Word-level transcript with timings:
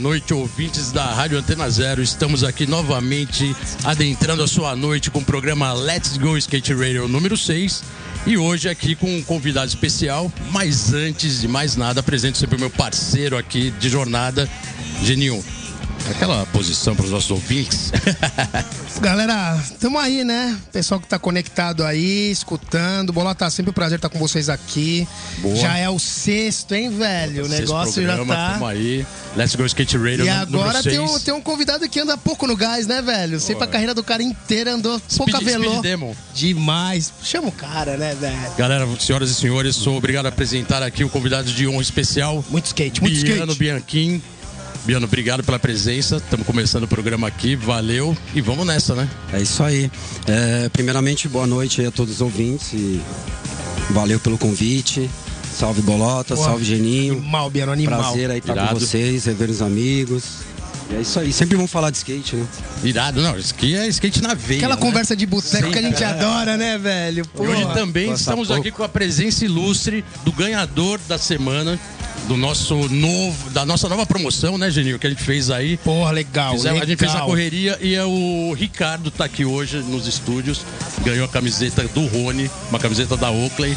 Noite, 0.00 0.32
ouvintes 0.32 0.90
da 0.90 1.04
Rádio 1.04 1.38
Antena 1.38 1.68
Zero. 1.68 2.02
Estamos 2.02 2.42
aqui 2.42 2.66
novamente 2.66 3.54
adentrando 3.84 4.42
a 4.42 4.48
sua 4.48 4.74
noite 4.74 5.10
com 5.10 5.18
o 5.18 5.24
programa 5.24 5.74
Let's 5.74 6.16
Go 6.16 6.38
Skate 6.38 6.72
Radio 6.72 7.06
número 7.06 7.36
6. 7.36 7.84
E 8.26 8.38
hoje 8.38 8.68
aqui 8.68 8.94
com 8.94 9.14
um 9.14 9.22
convidado 9.22 9.68
especial. 9.68 10.32
Mas 10.50 10.94
antes 10.94 11.42
de 11.42 11.46
mais 11.46 11.76
nada, 11.76 12.00
apresento 12.00 12.38
sempre 12.38 12.56
o 12.56 12.60
meu 12.60 12.70
parceiro 12.70 13.36
aqui 13.36 13.70
de 13.72 13.90
jornada, 13.90 14.48
Geninho. 15.04 15.44
Aquela 16.10 16.44
posição 16.46 16.94
para 16.94 17.04
os 17.04 17.10
nossos 17.10 17.30
ouvintes. 17.30 17.92
Galera, 19.00 19.58
tamo 19.78 19.98
aí, 19.98 20.24
né? 20.24 20.58
Pessoal 20.72 21.00
que 21.00 21.06
tá 21.06 21.18
conectado 21.18 21.84
aí, 21.84 22.30
escutando. 22.30 23.12
Bolota, 23.12 23.48
sempre 23.48 23.70
um 23.70 23.72
prazer 23.72 23.96
estar 23.96 24.08
com 24.08 24.18
vocês 24.18 24.48
aqui. 24.48 25.06
Boa. 25.38 25.56
Já 25.56 25.78
é 25.78 25.88
o 25.88 25.98
sexto, 25.98 26.74
hein, 26.74 26.90
velho? 26.90 27.46
O 27.46 27.48
negócio 27.48 28.02
já 28.02 28.16
programa, 28.16 28.34
tá. 28.34 28.52
Tamo 28.54 28.66
aí. 28.66 29.06
Let's 29.36 29.54
Go 29.54 29.64
Skate 29.64 29.96
Radio 29.96 30.24
E 30.24 30.28
agora 30.28 30.82
tem 30.82 30.98
um, 30.98 31.18
tem 31.20 31.32
um 31.32 31.40
convidado 31.40 31.88
que 31.88 32.00
anda 32.00 32.16
pouco 32.16 32.46
no 32.46 32.56
gás, 32.56 32.86
né, 32.86 33.00
velho? 33.00 33.38
Sempre 33.38 33.64
a 33.64 33.66
carreira 33.66 33.94
do 33.94 34.02
cara 34.02 34.22
inteira 34.22 34.74
andou 34.74 35.00
pouca 35.16 35.38
Speed, 35.38 35.48
velô. 35.48 35.70
Speed 35.70 35.82
Demon. 35.82 36.14
Demais. 36.34 37.12
Chama 37.22 37.48
o 37.48 37.52
cara, 37.52 37.96
né, 37.96 38.14
velho? 38.20 38.36
Galera, 38.58 38.88
senhoras 38.98 39.30
e 39.30 39.34
senhores, 39.34 39.76
sou 39.76 39.96
obrigado 39.96 40.26
a 40.26 40.30
apresentar 40.30 40.82
aqui 40.82 41.04
o 41.04 41.08
convidado 41.08 41.50
de 41.50 41.68
honra 41.68 41.82
especial, 41.82 42.44
Muito 42.50 42.66
skate, 42.66 43.00
muito 43.00 43.14
Biano 43.22 43.52
skate. 43.52 43.58
Bianchim. 43.58 44.22
Biano, 44.84 45.06
obrigado 45.06 45.44
pela 45.44 45.58
presença. 45.58 46.16
Estamos 46.16 46.46
começando 46.46 46.84
o 46.84 46.88
programa 46.88 47.28
aqui. 47.28 47.54
Valeu 47.54 48.16
e 48.34 48.40
vamos 48.40 48.66
nessa, 48.66 48.94
né? 48.94 49.08
É 49.32 49.40
isso 49.40 49.62
aí. 49.62 49.90
É, 50.26 50.68
primeiramente, 50.70 51.28
boa 51.28 51.46
noite 51.46 51.80
aí 51.80 51.86
a 51.86 51.90
todos 51.90 52.14
os 52.14 52.20
ouvintes. 52.20 52.72
E 52.72 53.00
valeu 53.90 54.18
pelo 54.18 54.38
convite. 54.38 55.08
Salve 55.54 55.82
Bolota, 55.82 56.34
Boa. 56.34 56.48
salve 56.48 56.64
Geninho. 56.64 57.18
Animal, 57.18 57.50
Biano, 57.50 57.72
animal. 57.72 58.00
Prazer 58.00 58.30
aí 58.30 58.38
estar 58.38 58.54
Irado. 58.54 58.68
com 58.74 58.80
vocês, 58.80 59.26
rever 59.26 59.50
os 59.50 59.60
amigos. 59.60 60.24
E 60.90 60.96
é 60.96 61.00
isso 61.02 61.20
aí. 61.20 61.32
Sempre 61.32 61.56
vamos 61.56 61.70
falar 61.70 61.90
de 61.90 61.98
skate, 61.98 62.36
né? 62.36 62.46
Irado, 62.82 63.20
não. 63.20 63.32
Aqui 63.32 63.76
é 63.76 63.86
skate 63.88 64.22
na 64.22 64.34
veia. 64.34 64.60
Aquela 64.60 64.76
né? 64.76 64.80
conversa 64.80 65.14
de 65.14 65.26
boteco 65.26 65.70
que 65.70 65.78
a 65.78 65.82
gente 65.82 66.02
adora, 66.02 66.56
né, 66.56 66.78
velho? 66.78 67.24
E 67.34 67.40
hoje 67.40 67.62
Porra. 67.62 67.74
também 67.74 68.06
Gosta 68.06 68.22
estamos 68.22 68.48
pouco. 68.48 68.60
aqui 68.60 68.70
com 68.70 68.82
a 68.82 68.88
presença 68.88 69.44
ilustre 69.44 70.04
do 70.24 70.32
ganhador 70.32 70.98
da 71.06 71.18
semana, 71.18 71.78
do 72.30 72.36
nosso 72.36 72.76
novo, 72.88 73.50
da 73.50 73.66
nossa 73.66 73.88
nova 73.88 74.06
promoção, 74.06 74.56
né, 74.56 74.70
Geninho, 74.70 75.00
que 75.00 75.06
a 75.08 75.10
gente 75.10 75.20
fez 75.20 75.50
aí. 75.50 75.76
Porra, 75.78 76.12
legal. 76.12 76.52
Fizemos- 76.52 76.74
legal. 76.74 76.86
a 76.86 76.86
gente 76.88 76.98
fez 77.00 77.12
a 77.12 77.20
correria 77.22 77.76
e 77.80 77.92
é 77.96 78.04
o 78.04 78.54
Ricardo 78.56 79.10
tá 79.10 79.24
aqui 79.24 79.44
hoje 79.44 79.78
nos 79.78 80.06
estúdios, 80.06 80.60
ganhou 81.04 81.24
a 81.24 81.28
camiseta 81.28 81.82
do 81.88 82.06
Rony, 82.06 82.48
uma 82.68 82.78
camiseta 82.78 83.16
da 83.16 83.32
Oakley. 83.32 83.76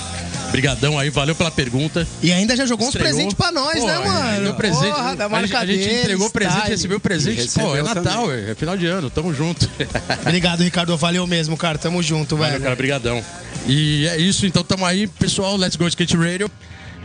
Brigadão 0.51 0.99
aí, 0.99 1.09
valeu 1.09 1.33
pela 1.33 1.49
pergunta. 1.49 2.07
E 2.21 2.31
ainda 2.31 2.55
já 2.55 2.63
jogou 2.67 2.85
uns 2.87 2.93
Estreou. 2.93 3.09
presentes 3.11 3.33
pra 3.33 3.51
nós, 3.51 3.79
Pô, 3.79 3.87
né, 3.87 3.97
mano? 3.97 4.43
Deu 4.43 4.53
presente. 4.53 4.93
Porra, 4.93 5.15
da 5.15 5.25
a, 5.25 5.27
gente, 5.29 5.31
marca 5.31 5.59
a 5.59 5.65
gente 5.65 5.89
entregou 5.91 6.29
presente, 6.29 6.55
style. 6.57 6.69
recebeu 6.69 6.99
presente. 6.99 7.41
E 7.41 7.49
Pô, 7.59 7.75
é 7.75 7.81
recebeu 7.81 8.03
Natal, 8.03 8.31
é, 8.31 8.51
é 8.51 8.55
final 8.55 8.77
de 8.77 8.85
ano, 8.85 9.09
tamo 9.09 9.33
junto. 9.33 9.67
Obrigado, 10.21 10.61
Ricardo. 10.61 10.95
Valeu 10.95 11.25
mesmo, 11.25 11.57
cara. 11.57 11.79
Tamo 11.79 12.03
junto, 12.03 12.37
Valeu, 12.37 12.51
velho. 12.51 12.63
cara, 12.63 12.75
brigadão. 12.75 13.25
E 13.65 14.05
é 14.09 14.17
isso, 14.17 14.45
então 14.45 14.63
tamo 14.63 14.85
aí, 14.85 15.07
pessoal, 15.07 15.57
Let's 15.57 15.75
Go 15.75 15.87
Skate 15.87 16.15
Radio. 16.15 16.47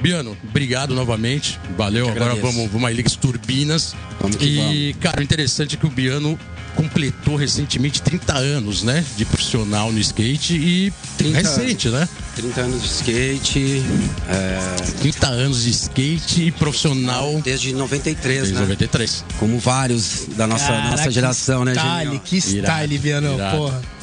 Biano, 0.00 0.36
obrigado 0.48 0.94
novamente. 0.94 1.58
Valeu. 1.76 2.06
Eu 2.06 2.12
Agora 2.12 2.34
vamos, 2.36 2.70
vamos 2.70 2.88
aí, 2.88 2.94
Ligas 2.94 3.16
Turbinas. 3.16 3.94
Vamos 4.20 4.36
que 4.36 4.44
e, 4.44 4.94
cara, 5.00 5.20
o 5.20 5.22
interessante 5.22 5.76
é 5.76 5.78
que 5.78 5.86
o 5.86 5.90
Biano 5.90 6.38
completou 6.74 7.34
recentemente 7.34 8.00
30 8.00 8.36
anos, 8.36 8.84
né? 8.84 9.04
De 9.16 9.24
profissional 9.24 9.90
no 9.90 9.98
skate 9.98 10.54
e 10.56 10.92
30 11.16 11.38
recente, 11.38 11.88
né? 11.88 12.08
30 12.36 12.60
anos 12.60 12.82
de 12.82 12.88
skate, 12.88 13.82
é, 14.28 14.58
30 15.00 15.26
anos 15.26 15.62
de 15.64 15.70
skate 15.70 16.46
e 16.46 16.52
profissional 16.52 17.40
desde 17.42 17.72
93, 17.72 18.42
desde 18.42 18.54
né? 18.54 18.60
93. 18.60 19.24
Como 19.40 19.58
vários 19.58 20.26
da 20.36 20.46
nossa, 20.46 20.68
Caraca, 20.68 20.90
nossa 20.90 21.10
geração, 21.10 21.64
né, 21.64 21.72
que 21.72 21.78
style, 21.78 22.04
Geninho? 22.04 22.20
Que 22.20 22.36
style, 22.40 22.94
irado. 22.94 23.56
Porra. 23.56 23.97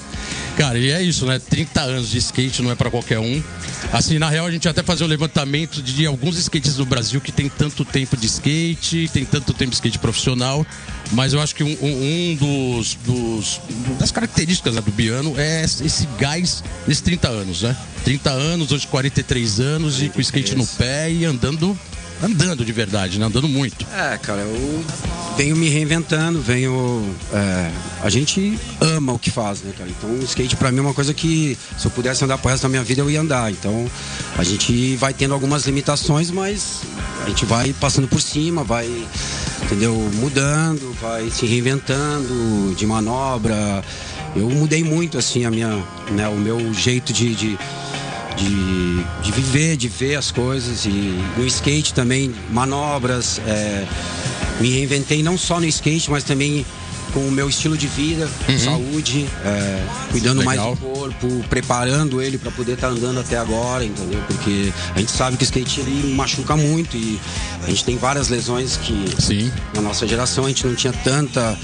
Cara, 0.57 0.79
e 0.79 0.89
é 0.89 1.01
isso, 1.01 1.25
né? 1.25 1.37
30 1.37 1.81
anos 1.81 2.09
de 2.09 2.17
skate 2.17 2.61
não 2.61 2.71
é 2.71 2.75
pra 2.75 2.89
qualquer 2.89 3.19
um. 3.19 3.43
Assim, 3.91 4.17
na 4.17 4.29
real, 4.29 4.45
a 4.45 4.51
gente 4.51 4.67
até 4.69 4.81
fazer 4.81 5.03
o 5.03 5.07
levantamento 5.07 5.81
de 5.81 6.05
alguns 6.05 6.37
skates 6.37 6.75
do 6.75 6.85
Brasil 6.85 7.19
que 7.19 7.29
tem 7.31 7.49
tanto 7.49 7.83
tempo 7.83 8.15
de 8.15 8.25
skate, 8.27 9.09
tem 9.11 9.25
tanto 9.25 9.53
tempo 9.53 9.71
de 9.71 9.75
skate 9.75 9.99
profissional. 9.99 10.65
Mas 11.11 11.33
eu 11.33 11.41
acho 11.41 11.53
que 11.53 11.63
um, 11.63 11.77
um- 11.81 12.31
um 12.31 12.35
dos, 12.35 12.95
dos- 13.05 13.59
das 13.99 14.11
características 14.11 14.75
né, 14.75 14.81
do 14.81 14.91
Biano 14.91 15.33
é 15.37 15.63
esse 15.63 16.07
gás 16.17 16.63
nesses 16.87 17.01
30 17.03 17.27
anos, 17.27 17.61
né? 17.63 17.75
30 18.05 18.29
anos, 18.31 18.71
hoje 18.71 18.87
43 18.87 19.59
anos, 19.59 20.01
e 20.01 20.07
com 20.07 20.21
skate 20.21 20.55
no 20.55 20.65
pé 20.65 21.11
e 21.11 21.25
andando, 21.25 21.77
andando 22.23 22.63
de 22.65 22.71
verdade, 22.71 23.19
né? 23.19 23.25
Andando 23.25 23.47
muito. 23.47 23.85
É, 23.93 24.17
cara, 24.17 24.41
eu 24.41 24.83
venho 25.37 25.55
me 25.55 25.69
reinventando, 25.69 26.41
venho. 26.41 27.03
é, 27.33 27.71
a 28.03 28.09
gente 28.09 28.57
ama 28.79 29.13
o 29.13 29.19
que 29.19 29.29
faz, 29.31 29.61
né, 29.61 29.73
cara? 29.77 29.89
Então 29.89 30.09
o 30.09 30.23
skate 30.23 30.55
pra 30.55 30.71
mim 30.71 30.79
é 30.79 30.81
uma 30.81 30.93
coisa 30.93 31.13
que 31.13 31.57
se 31.77 31.85
eu 31.87 31.91
pudesse 31.91 32.23
andar 32.23 32.37
pro 32.37 32.49
resto 32.49 32.63
da 32.63 32.69
minha 32.69 32.83
vida 32.83 33.01
eu 33.01 33.09
ia 33.11 33.21
andar. 33.21 33.51
Então 33.51 33.89
a 34.37 34.43
gente 34.43 34.95
vai 34.97 35.13
tendo 35.13 35.33
algumas 35.33 35.65
limitações, 35.65 36.29
mas 36.31 36.81
a 37.25 37.29
gente 37.29 37.45
vai 37.45 37.73
passando 37.73 38.07
por 38.07 38.21
cima, 38.21 38.63
vai, 38.63 38.87
entendeu? 39.63 39.93
Mudando, 40.15 40.95
vai 41.01 41.29
se 41.29 41.45
reinventando 41.45 42.73
de 42.75 42.85
manobra. 42.85 43.83
Eu 44.35 44.49
mudei 44.49 44.83
muito, 44.83 45.17
assim, 45.17 45.45
a 45.45 45.51
minha, 45.51 45.81
né, 46.11 46.27
o 46.27 46.35
meu 46.35 46.73
jeito 46.73 47.13
de- 47.13 47.33
de, 47.35 47.57
de, 48.35 49.03
de 49.21 49.31
viver, 49.31 49.77
de 49.77 49.87
ver 49.87 50.15
as 50.15 50.31
coisas. 50.31 50.85
E 50.85 51.19
no 51.37 51.45
skate 51.45 51.93
também, 51.93 52.33
manobras. 52.51 53.39
é, 53.47 53.85
me 54.59 54.69
reinventei 54.69 55.21
não 55.21 55.37
só 55.37 55.59
no 55.59 55.65
skate, 55.65 56.09
mas 56.09 56.23
também 56.23 56.65
com 57.15 57.21
o 57.21 57.31
meu 57.31 57.47
estilo 57.47 57.77
de 57.77 57.87
vida, 57.87 58.29
saúde, 58.59 59.25
é, 59.45 59.81
cuidando 60.11 60.43
mais 60.43 60.59
Legal. 60.59 60.75
do 60.75 60.81
corpo, 60.81 61.45
preparando 61.49 62.21
ele 62.21 62.37
para 62.37 62.51
poder 62.51 62.73
estar 62.73 62.89
andando 62.89 63.21
até 63.21 63.37
agora, 63.37 63.85
entendeu? 63.85 64.21
Porque 64.27 64.73
a 64.93 64.99
gente 64.99 65.11
sabe 65.11 65.37
que 65.37 65.43
o 65.43 65.45
skate 65.45 65.79
ele 65.79 66.13
machuca 66.13 66.57
muito 66.57 66.97
e 66.97 67.17
a 67.63 67.69
gente 67.69 67.85
tem 67.85 67.97
várias 67.97 68.27
lesões 68.27 68.75
que 68.75 69.05
Sim. 69.17 69.49
na 69.73 69.81
nossa 69.81 70.05
geração 70.05 70.43
a 70.43 70.49
gente 70.49 70.67
não 70.67 70.75
tinha 70.75 70.91
tanta 70.91 71.57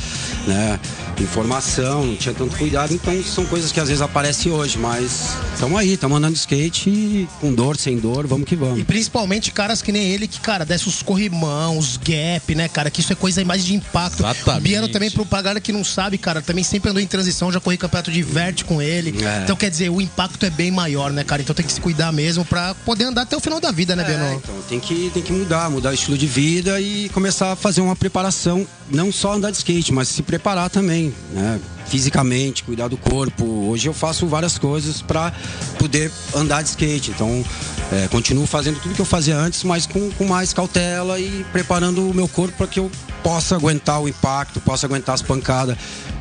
né, 0.47 0.79
informação, 1.23 2.05
não 2.05 2.15
tinha 2.15 2.33
tanto 2.33 2.55
cuidado, 2.57 2.93
então 2.93 3.23
são 3.23 3.45
coisas 3.45 3.71
que 3.71 3.79
às 3.79 3.87
vezes 3.87 4.01
aparecem 4.01 4.51
hoje, 4.51 4.77
mas 4.77 5.35
estamos 5.53 5.79
aí, 5.79 5.93
estamos 5.93 6.17
andando 6.17 6.33
de 6.33 6.39
skate 6.39 6.89
e 6.89 7.27
com 7.39 7.53
dor, 7.53 7.77
sem 7.77 7.97
dor, 7.97 8.27
vamos 8.27 8.47
que 8.47 8.55
E 8.55 8.57
vamos. 8.57 8.83
principalmente 8.83 9.51
caras 9.51 9.81
que 9.81 9.91
nem 9.91 10.09
ele, 10.11 10.27
que, 10.27 10.39
cara, 10.39 10.65
desce 10.65 10.87
os 10.87 11.01
corrimão, 11.01 11.77
os 11.77 11.97
gap, 11.97 12.53
né, 12.55 12.67
cara? 12.67 12.89
Que 12.89 13.01
isso 13.01 13.11
é 13.13 13.15
coisa 13.15 13.43
mais 13.45 13.63
de 13.65 13.73
impacto. 13.75 14.19
Exatamente. 14.21 14.59
O 14.59 14.61
Biano 14.61 14.87
também, 14.89 15.09
pro, 15.11 15.25
pra 15.25 15.41
galera 15.41 15.59
que 15.61 15.71
não 15.71 15.83
sabe, 15.83 16.17
cara, 16.17 16.41
também 16.41 16.63
sempre 16.63 16.89
andou 16.89 17.01
em 17.01 17.07
transição, 17.07 17.51
já 17.51 17.59
corri 17.59 17.77
campeonato 17.77 18.11
de 18.11 18.21
verte 18.21 18.65
com 18.65 18.81
ele. 18.81 19.15
É. 19.23 19.43
Então, 19.43 19.55
quer 19.55 19.69
dizer, 19.69 19.89
o 19.89 20.01
impacto 20.01 20.45
é 20.45 20.49
bem 20.49 20.71
maior, 20.71 21.11
né, 21.11 21.23
cara? 21.23 21.41
Então 21.41 21.55
tem 21.55 21.65
que 21.65 21.71
se 21.73 21.81
cuidar 21.81 22.11
mesmo 22.11 22.43
pra 22.45 22.73
poder 22.85 23.05
andar 23.05 23.23
até 23.23 23.35
o 23.35 23.39
final 23.39 23.59
da 23.59 23.71
vida, 23.71 23.95
né, 23.95 24.03
É, 24.03 24.05
Biano? 24.07 24.41
então 24.43 24.55
tem 24.69 24.79
que, 24.79 25.09
tem 25.13 25.21
que 25.23 25.31
mudar, 25.33 25.69
mudar 25.69 25.91
o 25.91 25.93
estilo 25.93 26.17
de 26.17 26.27
vida 26.27 26.79
e 26.79 27.09
começar 27.09 27.51
a 27.51 27.55
fazer 27.55 27.81
uma 27.81 27.95
preparação, 27.95 28.65
não 28.89 29.11
só 29.11 29.33
andar 29.33 29.51
de 29.51 29.57
skate, 29.57 29.91
mas 29.93 30.07
se 30.07 30.21
preparar 30.23 30.69
também, 30.69 31.10
né? 31.31 31.59
Fisicamente, 31.87 32.63
cuidar 32.63 32.87
do 32.87 32.97
corpo. 32.97 33.45
Hoje 33.69 33.87
eu 33.87 33.93
faço 33.93 34.27
várias 34.27 34.57
coisas 34.57 35.01
para 35.01 35.33
poder 35.77 36.11
andar 36.35 36.61
de 36.61 36.69
skate. 36.69 37.11
Então, 37.11 37.43
é, 37.91 38.07
continuo 38.07 38.45
fazendo 38.45 38.79
tudo 38.79 38.95
que 38.95 39.01
eu 39.01 39.05
fazia 39.05 39.37
antes, 39.37 39.63
mas 39.63 39.85
com, 39.85 40.09
com 40.11 40.25
mais 40.25 40.53
cautela 40.53 41.19
e 41.19 41.45
preparando 41.51 42.09
o 42.09 42.13
meu 42.13 42.27
corpo 42.27 42.55
para 42.57 42.67
que 42.67 42.79
eu 42.79 42.89
possa 43.21 43.55
aguentar 43.55 44.01
o 44.01 44.07
impacto, 44.07 44.59
possa 44.61 44.87
aguentar 44.87 45.15
as 45.15 45.21
pancadas, 45.21 45.77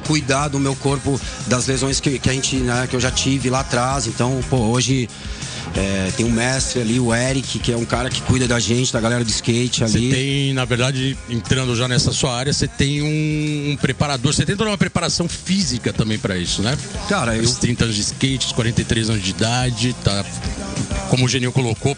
cuidar 0.06 0.48
do 0.48 0.58
meu 0.58 0.74
corpo 0.76 1.20
das 1.46 1.66
lesões 1.66 2.00
que, 2.00 2.18
que 2.18 2.28
a 2.28 2.32
gente, 2.32 2.56
né, 2.56 2.86
que 2.88 2.96
eu 2.96 3.00
já 3.00 3.10
tive 3.10 3.48
lá 3.48 3.60
atrás. 3.60 4.06
Então, 4.06 4.40
pô, 4.50 4.56
hoje 4.56 5.08
é, 5.76 6.10
tem 6.16 6.26
um 6.26 6.30
mestre 6.30 6.80
ali, 6.80 6.98
o 6.98 7.14
Eric, 7.14 7.58
que 7.60 7.72
é 7.72 7.76
um 7.76 7.84
cara 7.84 8.10
que 8.10 8.20
cuida 8.22 8.46
da 8.48 8.58
gente, 8.58 8.92
da 8.92 9.00
galera 9.00 9.24
do 9.24 9.30
skate 9.30 9.80
Você 9.80 9.98
ali. 9.98 10.10
tem, 10.10 10.52
na 10.54 10.64
verdade, 10.64 11.16
entrando 11.28 11.74
já 11.76 11.86
nessa 11.86 12.12
sua 12.12 12.36
área, 12.36 12.52
você 12.52 12.66
tem 12.66 13.02
um, 13.02 13.72
um 13.72 13.76
preparador, 13.76 14.32
você 14.34 14.44
tem 14.44 14.56
toda 14.56 14.70
uma 14.70 14.78
preparação 14.78 15.28
física 15.28 15.92
também 15.92 16.18
pra 16.18 16.36
isso, 16.36 16.60
né? 16.62 16.76
Cara, 17.08 17.36
eu- 17.36 17.44
Os 17.44 17.54
30 17.56 17.84
anos 17.84 17.96
de 17.96 18.02
skate, 18.02 18.46
os 18.46 18.52
43 18.52 19.10
anos 19.10 19.22
de 19.22 19.30
idade, 19.30 19.94
tá. 20.04 20.24
Como 21.08 21.24
o 21.24 21.28
Geninho 21.28 21.52
colocou, 21.52 21.94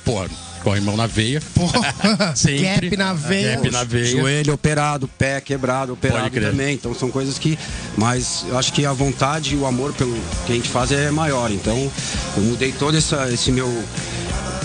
corre 0.63 0.81
mão 0.81 0.97
na 0.97 1.07
veia. 1.07 1.43
Porra, 1.55 1.95
Sempre. 2.35 2.91
Gap 2.91 2.97
na 2.97 3.13
veia. 3.13 3.57
Gap 3.57 3.71
na 3.71 3.85
veia. 3.85 4.07
Joelho 4.07 4.55
operado, 4.55 5.09
pé 5.09 5.41
quebrado, 5.41 5.93
operado 5.93 6.41
também. 6.41 6.75
Então 6.75 6.95
são 6.95 7.11
coisas 7.11 7.39
que. 7.39 7.59
Mas 7.97 8.45
eu 8.49 8.57
acho 8.59 8.73
que 8.73 8.87
a 8.87 8.93
vontade 8.93 9.55
e 9.55 9.59
o 9.59 9.67
amor 9.67 9.93
pelo 9.93 10.15
que 10.47 10.53
a 10.53 10.55
gente 10.55 10.69
faz 10.69 10.93
é 10.93 11.11
maior. 11.11 11.51
Então 11.51 11.91
eu 12.37 12.43
mudei 12.43 12.73
todo 12.73 12.97
essa, 12.97 13.29
esse 13.33 13.51
meu. 13.51 13.71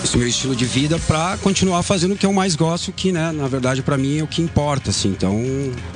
Esse 0.02 0.16
meu 0.16 0.28
estilo 0.28 0.54
de 0.54 0.64
vida 0.64 0.96
para 1.08 1.36
continuar 1.38 1.82
fazendo 1.82 2.14
o 2.14 2.16
que 2.16 2.24
eu 2.24 2.32
mais 2.32 2.54
gosto, 2.54 2.92
que, 2.92 3.10
né, 3.10 3.32
na 3.32 3.48
verdade, 3.48 3.82
para 3.82 3.98
mim 3.98 4.20
é 4.20 4.22
o 4.22 4.28
que 4.28 4.40
importa, 4.40 4.90
assim. 4.90 5.08
Então, 5.08 5.36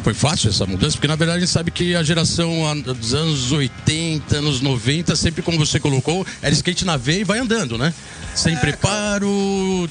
Foi 0.02 0.12
fácil 0.12 0.50
essa 0.50 0.66
mudança? 0.66 0.96
Porque 0.96 1.06
na 1.06 1.14
verdade 1.14 1.38
a 1.38 1.40
gente 1.40 1.52
sabe 1.52 1.70
que 1.70 1.94
a 1.94 2.02
geração 2.02 2.50
dos 2.80 3.14
anos 3.14 3.52
80, 3.52 4.38
anos 4.38 4.60
90, 4.60 5.14
sempre 5.14 5.40
como 5.40 5.56
você 5.56 5.78
colocou, 5.78 6.26
era 6.42 6.52
skate 6.52 6.84
na 6.84 6.96
veia 6.96 7.20
e 7.20 7.24
vai 7.24 7.38
andando, 7.38 7.78
né? 7.78 7.94
Sem 8.34 8.56
preparo, 8.56 9.28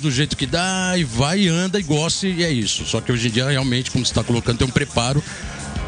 do 0.02 0.12
jeito 0.12 0.36
que 0.36 0.46
dá, 0.46 0.94
e 0.98 1.04
vai, 1.04 1.42
e 1.42 1.48
anda 1.48 1.80
e 1.80 1.84
gosta, 1.84 2.28
e 2.28 2.44
é 2.44 2.52
isso. 2.52 2.86
Só 2.86 3.00
que 3.02 3.12
hoje 3.12 3.28
em 3.28 3.32
dia, 3.32 3.50
realmente, 3.50 3.90
como 3.92 4.06
você 4.06 4.12
está 4.12 4.24
colocando, 4.24 4.58
tem 4.58 4.68
um 4.68 4.72
preparo 4.72 5.24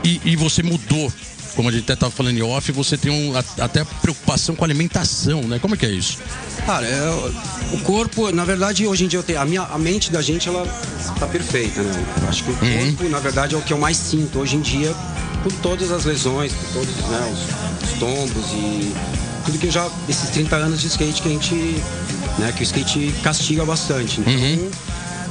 e, 0.03 0.21
e 0.23 0.35
você 0.35 0.61
mudou. 0.63 1.11
Como 1.55 1.69
a 1.69 1.71
gente 1.71 1.83
até 1.83 1.93
estava 1.93 2.11
falando 2.11 2.35
em 2.37 2.41
off, 2.41 2.71
você 2.71 2.97
tem 2.97 3.11
um, 3.11 3.37
a- 3.37 3.43
até 3.63 3.83
preocupação 4.01 4.55
com 4.55 4.63
a 4.63 4.67
alimentação, 4.67 5.43
né? 5.43 5.59
Como 5.59 5.75
é 5.75 5.77
que 5.77 5.85
é 5.85 5.91
isso? 5.91 6.17
Cara, 6.65 6.83
é, 6.87 7.09
o 7.73 7.77
corpo, 7.81 8.31
na 8.31 8.43
verdade, 8.43 8.87
hoje 8.87 9.05
em 9.05 9.07
dia 9.07 9.19
eu 9.19 9.23
tenho. 9.23 9.39
A, 9.39 9.45
minha, 9.45 9.61
a 9.61 9.77
mente 9.77 10.11
da 10.11 10.19
gente, 10.19 10.49
ela 10.49 10.65
tá 11.19 11.27
perfeita, 11.27 11.83
né? 11.83 12.05
Eu 12.23 12.27
acho 12.29 12.43
que 12.43 12.49
o 12.49 12.55
corpo, 12.55 13.07
na 13.09 13.19
verdade, 13.19 13.53
é 13.53 13.57
o 13.57 13.61
que 13.61 13.71
eu 13.71 13.77
mais 13.77 13.97
sinto 13.97 14.39
hoje 14.39 14.55
em 14.55 14.61
dia, 14.61 14.95
por 15.43 15.53
todas 15.61 15.91
as 15.91 16.05
lesões, 16.05 16.51
por 16.53 16.69
todos 16.73 16.95
né, 16.95 17.31
os, 17.31 17.89
os 17.91 17.99
tombos 17.99 18.45
e 18.53 18.91
tudo 19.45 19.59
que 19.59 19.67
eu 19.67 19.71
já. 19.71 19.87
esses 20.09 20.31
30 20.31 20.55
anos 20.55 20.81
de 20.81 20.87
skate 20.87 21.21
que 21.21 21.27
a 21.27 21.31
gente. 21.31 21.83
Né, 22.37 22.51
que 22.51 22.61
o 22.61 22.63
skate 22.63 23.13
castiga 23.23 23.63
bastante. 23.65 24.21
Então, 24.21 24.69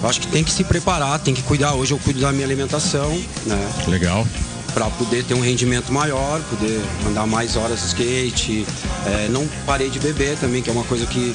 eu 0.03 0.09
acho 0.09 0.21
que 0.21 0.27
tem 0.29 0.43
que 0.43 0.51
se 0.51 0.65
preparar, 0.65 1.19
tem 1.19 1.33
que 1.35 1.43
cuidar. 1.43 1.75
Hoje 1.75 1.93
eu 1.95 1.99
cuido 1.99 2.21
da 2.21 2.33
minha 2.33 2.45
alimentação, 2.45 3.11
né? 3.47 3.73
Legal. 3.87 4.27
para 4.75 4.87
poder 4.91 5.23
ter 5.25 5.35
um 5.35 5.41
rendimento 5.41 5.93
maior, 5.93 6.41
poder 6.43 6.81
andar 7.07 7.27
mais 7.27 7.57
horas 7.57 7.81
de 7.81 7.87
skate. 7.87 8.67
É, 9.07 9.29
não 9.29 9.47
parei 9.67 9.91
de 9.91 9.99
beber 10.01 10.37
também, 10.39 10.63
que 10.63 10.71
é 10.71 10.73
uma 10.73 10.85
coisa 10.85 11.07
que, 11.07 11.33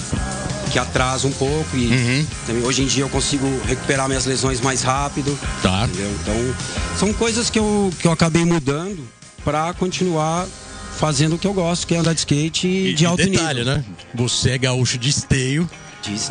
que 0.71 0.79
atrasa 0.79 1.27
um 1.27 1.31
pouco. 1.31 1.77
E 1.77 2.25
também, 2.45 2.63
hoje 2.63 2.81
em 2.83 2.87
dia 2.87 3.03
eu 3.03 3.09
consigo 3.09 3.45
recuperar 3.65 4.07
minhas 4.07 4.25
lesões 4.25 4.59
mais 4.59 4.81
rápido. 4.83 5.37
Tá. 5.61 5.85
entendeu? 5.85 6.11
Então, 6.21 6.55
são 6.97 7.13
coisas 7.13 7.49
que 7.49 7.59
eu, 7.59 7.91
que 7.99 8.07
eu 8.07 8.11
acabei 8.11 8.43
mudando 8.43 9.07
para 9.45 9.73
continuar 9.75 10.45
fazendo 10.97 11.35
o 11.35 11.37
que 11.39 11.47
eu 11.47 11.53
gosto, 11.53 11.85
que 11.87 11.93
é 11.95 11.97
andar 11.97 12.13
de 12.13 12.19
skate 12.19 12.67
E, 12.67 12.93
de 12.93 13.05
alto 13.05 13.23
detalhe, 13.23 13.59
nível. 13.59 13.75
né? 13.75 13.85
Você 14.15 14.51
é 14.51 14.57
gaúcho 14.57 14.97
de 14.97 15.09
esteio. 15.09 15.69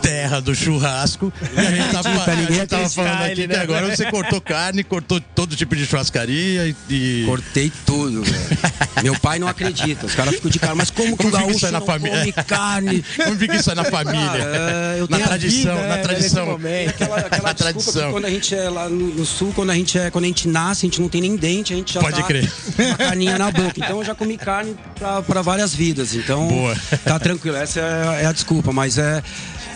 Terra 0.00 0.40
do 0.40 0.54
churrasco. 0.54 1.32
E 1.54 1.58
a 1.60 1.70
gente 1.70 1.92
tava, 1.92 2.20
Pra 2.20 2.34
ninguém 2.34 2.56
a 2.56 2.60
gente 2.60 2.68
tava 2.68 2.88
falando 2.88 3.22
aqui 3.22 3.46
né? 3.46 3.54
que 3.54 3.60
agora 3.60 3.94
você 3.94 4.10
cortou 4.10 4.40
carne, 4.40 4.82
cortou 4.82 5.20
todo 5.20 5.54
tipo 5.56 5.76
de 5.76 5.86
churrascaria 5.86 6.74
e. 6.88 7.24
Cortei 7.26 7.70
tudo, 7.84 8.22
velho. 8.22 8.58
Meu 9.02 9.18
pai 9.18 9.38
não 9.38 9.48
acredita. 9.48 10.06
Os 10.06 10.14
caras 10.14 10.34
ficam 10.34 10.50
de 10.50 10.58
cara, 10.58 10.74
mas 10.74 10.90
como 10.90 11.16
que 11.16 11.24
Como 11.24 11.28
o 11.28 11.32
fica 11.32 11.46
gaúcho 11.46 11.70
não 11.72 11.86
família? 11.86 12.18
come 12.18 12.32
carne? 12.32 13.04
Como 13.16 13.36
fica 13.38 13.56
isso 13.56 13.70
aí 13.70 13.76
na 13.76 13.84
família? 13.84 14.42
É, 14.42 14.96
eu 15.00 15.06
na 15.08 15.18
tradição, 15.18 15.74
vida, 15.76 15.88
na 15.88 15.96
é, 15.96 16.02
tradição. 16.02 16.46
momento. 16.46 16.88
Aquela, 16.90 17.16
aquela 17.26 17.48
Na 17.48 17.54
tradição. 17.54 18.06
que 18.06 18.12
quando 18.12 18.24
a 18.24 18.30
gente 18.30 18.54
é 18.54 18.68
lá 18.70 18.88
no, 18.88 19.24
sul, 19.24 19.52
quando 19.54 19.70
a 19.70 19.74
gente 19.74 19.98
é, 19.98 20.10
quando 20.10 20.24
a 20.24 20.28
gente 20.28 20.48
nasce, 20.48 20.86
a 20.86 20.88
gente 20.88 21.00
não 21.00 21.08
tem 21.08 21.20
nem 21.20 21.36
dente, 21.36 21.72
a 21.72 21.76
gente 21.76 21.92
já 21.94 22.00
Pode 22.00 22.20
tá 22.20 22.26
crer. 22.26 22.50
uma 22.78 22.96
carninha 22.96 23.38
na 23.38 23.50
boca. 23.50 23.72
Então 23.76 23.98
eu 23.98 24.04
já 24.04 24.14
comi 24.14 24.36
carne 24.36 24.76
pra, 24.98 25.22
pra 25.22 25.42
várias 25.42 25.74
vidas. 25.74 26.14
Então 26.14 26.48
Boa. 26.48 26.76
tá 27.04 27.18
tranquilo. 27.18 27.56
Essa 27.56 27.80
é, 27.80 28.22
é 28.22 28.26
a 28.26 28.32
desculpa, 28.32 28.72
mas 28.72 28.98
é 28.98 29.22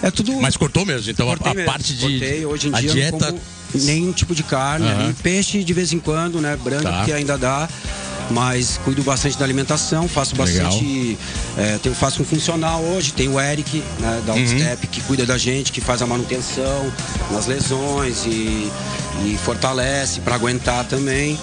é 0.02 0.10
tudo. 0.10 0.32
Mas 0.40 0.56
cortou 0.56 0.84
mesmo, 0.86 1.10
então 1.10 1.26
a- 1.30 1.36
Cortei 1.36 1.52
a, 1.52 1.54
mesmo. 1.54 1.70
parte 1.72 1.94
de. 1.94 2.00
Cortei. 2.18 2.46
Hoje 2.46 2.68
em 2.68 2.74
a 2.74 2.80
dia 2.80 2.92
dieta. 2.92 3.18
não 3.18 3.26
como 3.38 3.40
nenhum 3.84 4.12
tipo 4.12 4.34
de 4.34 4.42
carne. 4.42 4.88
Ali. 4.88 5.12
Peixe 5.22 5.62
de 5.62 5.72
vez 5.72 5.92
em 5.92 5.98
quando, 5.98 6.40
né? 6.40 6.56
Branco 6.62 6.82
Tá. 6.84 7.04
que 7.04 7.12
ainda 7.12 7.36
dá. 7.38 7.68
Mas 8.30 8.78
cuido 8.84 9.02
bastante 9.02 9.36
da 9.36 9.44
alimentação, 9.44 10.06
faço 10.06 10.36
bastante. 10.36 11.18
É, 11.58 11.78
tenho, 11.82 11.94
faço 11.96 12.22
um 12.22 12.24
funcional 12.24 12.80
hoje, 12.80 13.12
tem 13.12 13.28
o 13.28 13.40
Eric, 13.40 13.82
né, 13.98 14.22
da 14.24 14.34
Uhum. 14.34 14.38
Outstep, 14.38 14.86
que 14.86 15.00
cuida 15.00 15.26
da 15.26 15.36
gente, 15.36 15.72
que 15.72 15.80
faz 15.80 16.00
a 16.00 16.06
manutenção 16.06 16.92
nas 17.32 17.46
lesões 17.48 18.24
e, 18.26 18.70
e 19.24 19.36
fortalece 19.44 20.20
para 20.20 20.36
aguentar 20.36 20.84
também. 20.84 21.36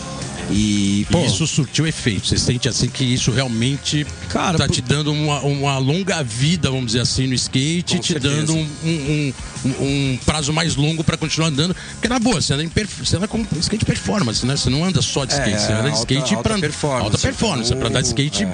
E, 0.50 1.06
pô, 1.12 1.26
isso 1.26 1.46
surtiu 1.46 1.86
efeito. 1.86 2.28
Você 2.28 2.38
sente 2.38 2.70
assim 2.70 2.88
que 2.88 3.04
isso 3.04 3.32
realmente 3.32 4.06
Cara, 4.30 4.58
tá 4.58 4.68
te 4.68 4.82
dando 4.82 5.12
uma, 5.12 5.42
uma 5.42 5.78
longa 5.78 6.24
vida, 6.24 6.70
vamos 6.70 6.88
dizer 6.88 7.02
assim, 7.02 7.28
no 7.28 7.34
skate, 7.34 8.00
te 8.00 8.14
certeza. 8.14 8.36
dando 8.36 8.54
um, 8.56 8.68
um- 8.86 9.34
um- 9.66 10.14
um 10.14 10.20
prazo 10.26 10.54
mais 10.54 10.76
longo 10.76 11.04
pra 11.04 11.18
continuar 11.18 11.48
andando. 11.50 11.76
Porque 11.94 12.08
na 12.08 12.18
boa, 12.20 12.40
você 12.42 12.54
anda, 12.54 12.64
em 12.64 12.72
você 13.04 13.18
anda 13.18 13.28
com 13.28 13.46
skate 13.60 13.84
performance, 13.86 14.46
né? 14.46 14.56
Você 14.56 14.70
não 14.70 14.84
anda 14.86 15.02
só 15.02 15.26
de 15.26 15.34
skate, 15.34 15.50
É, 15.56 15.60
você 15.60 15.72
anda 15.74 15.82
de 15.84 15.88
alta- 15.98 16.00
skate 16.14 16.36
alta 16.36 16.50
pra 16.50 16.60
performance. 16.60 17.04
alta 17.06 17.18
performance, 17.18 17.68
Então, 17.70 17.80
pra 17.80 17.90
andar 17.90 18.02
de 18.02 18.08
skate 18.08 18.44
é, 18.46 18.52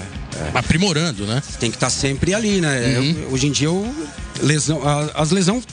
aprimorando, 0.54 1.26
né? 1.26 1.42
tem 1.60 1.70
que 1.70 1.78
estar 1.78 1.90
sempre 1.90 2.34
ali, 2.34 2.60
né? 2.60 2.98
Uhum. 2.98 3.16
Eu- 3.24 3.34
hoje 3.34 3.48
em 3.48 3.52
dia 3.52 3.68
eu, 3.68 3.88
lesão, 4.42 4.82
as 5.14 5.32
lesões 5.32 5.64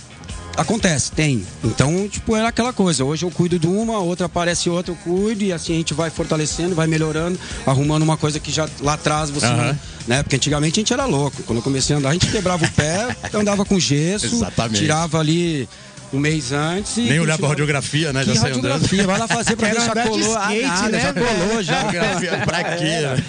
acontece, 0.60 1.12
tem. 1.12 1.44
Então, 1.64 2.08
tipo, 2.08 2.36
era 2.36 2.48
aquela 2.48 2.72
coisa. 2.72 3.04
Hoje 3.04 3.24
eu 3.24 3.30
cuido 3.30 3.58
de 3.58 3.66
uma, 3.66 3.98
outra 3.98 4.26
aparece 4.26 4.68
outra, 4.68 4.92
eu 4.92 4.96
cuido 4.96 5.42
e 5.44 5.52
assim 5.52 5.74
a 5.74 5.76
gente 5.76 5.94
vai 5.94 6.10
fortalecendo, 6.10 6.74
vai 6.74 6.86
melhorando, 6.86 7.38
arrumando 7.66 8.02
uma 8.02 8.16
coisa 8.16 8.38
que 8.38 8.50
já 8.52 8.68
lá 8.80 8.94
atrás 8.94 9.30
você 9.30 9.46
Aham. 9.46 9.56
não, 9.68 9.78
né? 10.06 10.22
Porque 10.22 10.36
antigamente 10.36 10.78
a 10.78 10.80
gente 10.80 10.92
era 10.92 11.06
louco. 11.06 11.42
Quando 11.44 11.58
eu 11.58 11.62
comecei 11.62 11.94
a 11.94 11.98
andar, 11.98 12.10
a 12.10 12.12
gente 12.12 12.26
quebrava 12.30 12.64
o 12.64 12.70
pé, 12.72 13.16
andava 13.34 13.64
com 13.64 13.78
gesso, 13.78 14.26
Exatamente. 14.34 14.80
tirava 14.80 15.18
ali 15.18 15.68
um 16.12 16.18
mês 16.18 16.50
antes 16.52 16.96
e 16.96 17.02
Nem 17.02 17.20
olhar 17.20 17.38
pra 17.38 17.48
continuava- 17.48 17.52
radiografia, 17.52 18.12
né? 18.12 18.24
Que 18.24 18.34
Já 18.34 18.40
sai 18.40 18.50
andando. 18.52 18.72
radiografia? 18.72 19.06
Vai 19.06 19.18
lá 19.18 19.28
fazer 19.28 19.56
pra 19.56 19.68
Quero 19.68 19.80
ver 19.80 19.88
se 19.88 19.94
já 19.94 20.02
colou. 20.08 20.36
Ah, 20.38 20.54
skate, 20.54 20.66
nada, 20.66 20.88
né, 20.88 21.00
já 21.00 21.12
colou, 21.14 21.62
já. 21.62 21.74
Radiografia 21.80 22.30
pra 22.44 22.64
quê? 22.64 22.84
né? 22.84 23.24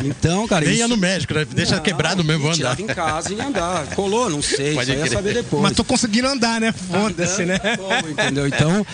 Então, 0.04 0.46
cara, 0.48 0.64
Nem 0.64 0.74
isso... 0.74 0.82
ia 0.82 0.88
no 0.88 0.96
médico, 0.96 1.34
né? 1.34 1.46
Deixa 1.50 1.76
Não, 1.76 1.82
quebrado 1.82 2.24
mesmo, 2.24 2.42
vou 2.42 2.50
andar. 2.52 2.74
Tirava 2.76 2.82
em 2.82 2.86
casa 2.94 3.32
e 3.32 3.36
ia 3.36 3.44
andar. 3.46 3.86
Colou, 3.94 4.28
não 4.28 4.42
sei. 4.42 4.74
Pode 4.74 4.90
aí 4.92 4.98
ia 4.98 5.06
saber 5.06 5.34
depois. 5.34 5.62
Mas 5.62 5.72
tô 5.72 5.84
conseguindo 5.84 6.26
andar, 6.28 6.60
né? 6.60 6.72
Foda-se, 6.72 7.44
né? 7.44 7.58
Como, 7.58 8.10
entendeu? 8.10 8.46
Então, 8.46 8.84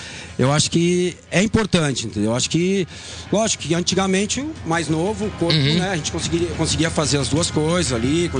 eu 0.40 0.52
acho 0.52 0.70
que 0.70 1.14
é 1.30 1.42
importante, 1.42 2.06
entendeu? 2.06 2.30
Eu 2.30 2.36
acho 2.36 2.48
que, 2.48 2.86
lógico 3.30 3.62
que 3.64 3.74
antigamente, 3.74 4.44
mais 4.66 4.88
novo, 4.88 5.26
o 5.26 5.30
corpo, 5.32 5.54
Uhum. 5.54 5.78
né? 5.78 5.90
A 5.90 5.96
gente 5.96 6.10
conseguiria, 6.10 6.48
conseguia 6.56 6.90
fazer 6.90 7.18
as 7.18 7.28
duas 7.28 7.50
coisas 7.50 7.92
ali, 7.92 8.30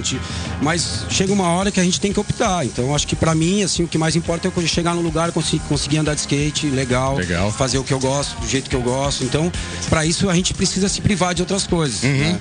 mas 0.62 1.05
chega 1.11 1.32
uma 1.32 1.49
hora 1.49 1.70
que 1.70 1.79
a 1.79 1.85
gente 1.85 2.00
tem 2.00 2.12
que 2.12 2.19
optar. 2.19 2.64
Então, 2.64 2.87
eu 2.87 2.94
acho 2.94 3.06
que 3.06 3.14
pra 3.14 3.35
mim, 3.35 3.62
assim, 3.62 3.82
o 3.85 3.88
que 3.88 3.99
mais 3.99 4.17
importa 4.17 4.49
é 4.49 4.52
eu 4.55 4.67
chegar 4.67 4.94
no 4.94 5.02
lugar, 5.02 5.31
conseguir, 5.32 5.62
conseguir 5.69 5.99
andar 5.99 6.14
de 6.14 6.20
skate, 6.20 6.67
legal, 6.69 7.16
Legal. 7.16 7.52
fazer 7.52 7.78
o 7.78 7.85
que 7.85 7.92
eu 7.92 8.00
gosto, 8.00 8.38
do 8.40 8.49
jeito 8.49 8.71
que 8.71 8.76
eu 8.76 8.83
gosto. 8.83 9.23
Então, 9.25 9.52
pra 9.88 10.07
isso, 10.07 10.28
a 10.30 10.35
gente 10.35 10.54
precisa 10.54 10.88
se 10.88 11.00
privar 11.00 11.35
de 11.35 11.42
outras 11.42 11.66
coisas, 11.66 12.02
né? 12.02 12.40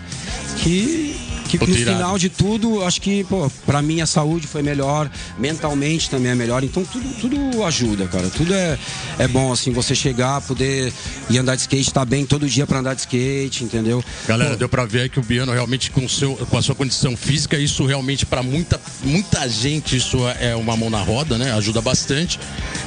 Que, 0.64 1.16
que 1.58 1.66
no 1.66 1.76
tirado. 1.76 1.96
final 1.96 2.18
de 2.18 2.30
tudo, 2.30 2.84
acho 2.84 3.02
que, 3.02 3.24
pô, 3.24 3.50
pra 3.66 3.82
mim 3.82 4.02
a 4.02 4.06
saúde 4.06 4.48
foi 4.48 4.62
melhor, 4.62 5.10
mentalmente 5.38 6.10
também 6.10 6.32
é 6.32 6.36
melhor. 6.36 6.64
Então 6.64 6.84
tudo, 6.84 7.10
tudo 7.20 7.64
ajuda, 7.64 8.08
cara. 8.08 8.30
Tudo 8.30 8.54
é, 8.54 8.78
é 9.18 9.28
bom, 9.28 9.52
assim, 9.52 9.72
você 9.72 9.96
chegar, 9.96 10.42
poder 10.42 10.92
ir 11.30 11.38
andar 11.38 11.56
de 11.56 11.62
skate, 11.62 11.94
tá 11.94 12.06
bem 12.06 12.26
todo 12.26 12.48
dia 12.48 12.66
pra 12.68 12.80
andar 12.80 12.94
de 12.94 13.02
skate, 13.02 13.64
entendeu? 13.64 14.04
Galera, 14.28 14.52
Pô, 14.52 14.58
deu 14.58 14.70
pra 14.70 14.86
ver 14.86 15.10
que 15.10 15.20
o 15.20 15.24
Biano 15.24 15.52
realmente 15.52 15.92
com, 15.92 16.08
seu, 16.08 16.36
com 16.36 16.58
a 16.58 16.62
sua 16.62 16.76
condição 16.76 17.16
física, 17.16 17.58
isso 17.58 17.86
realmente 17.86 18.26
pra 18.26 18.44
muita, 18.44 18.80
muita 19.04 19.48
gente, 19.48 19.96
isso 19.96 20.18
é 20.40 20.56
uma 20.56 20.76
mão 20.76 20.90
na 20.90 21.02
roda, 21.02 21.38
né? 21.38 21.52
Ajuda 21.54 21.82
bastante. 21.82 22.40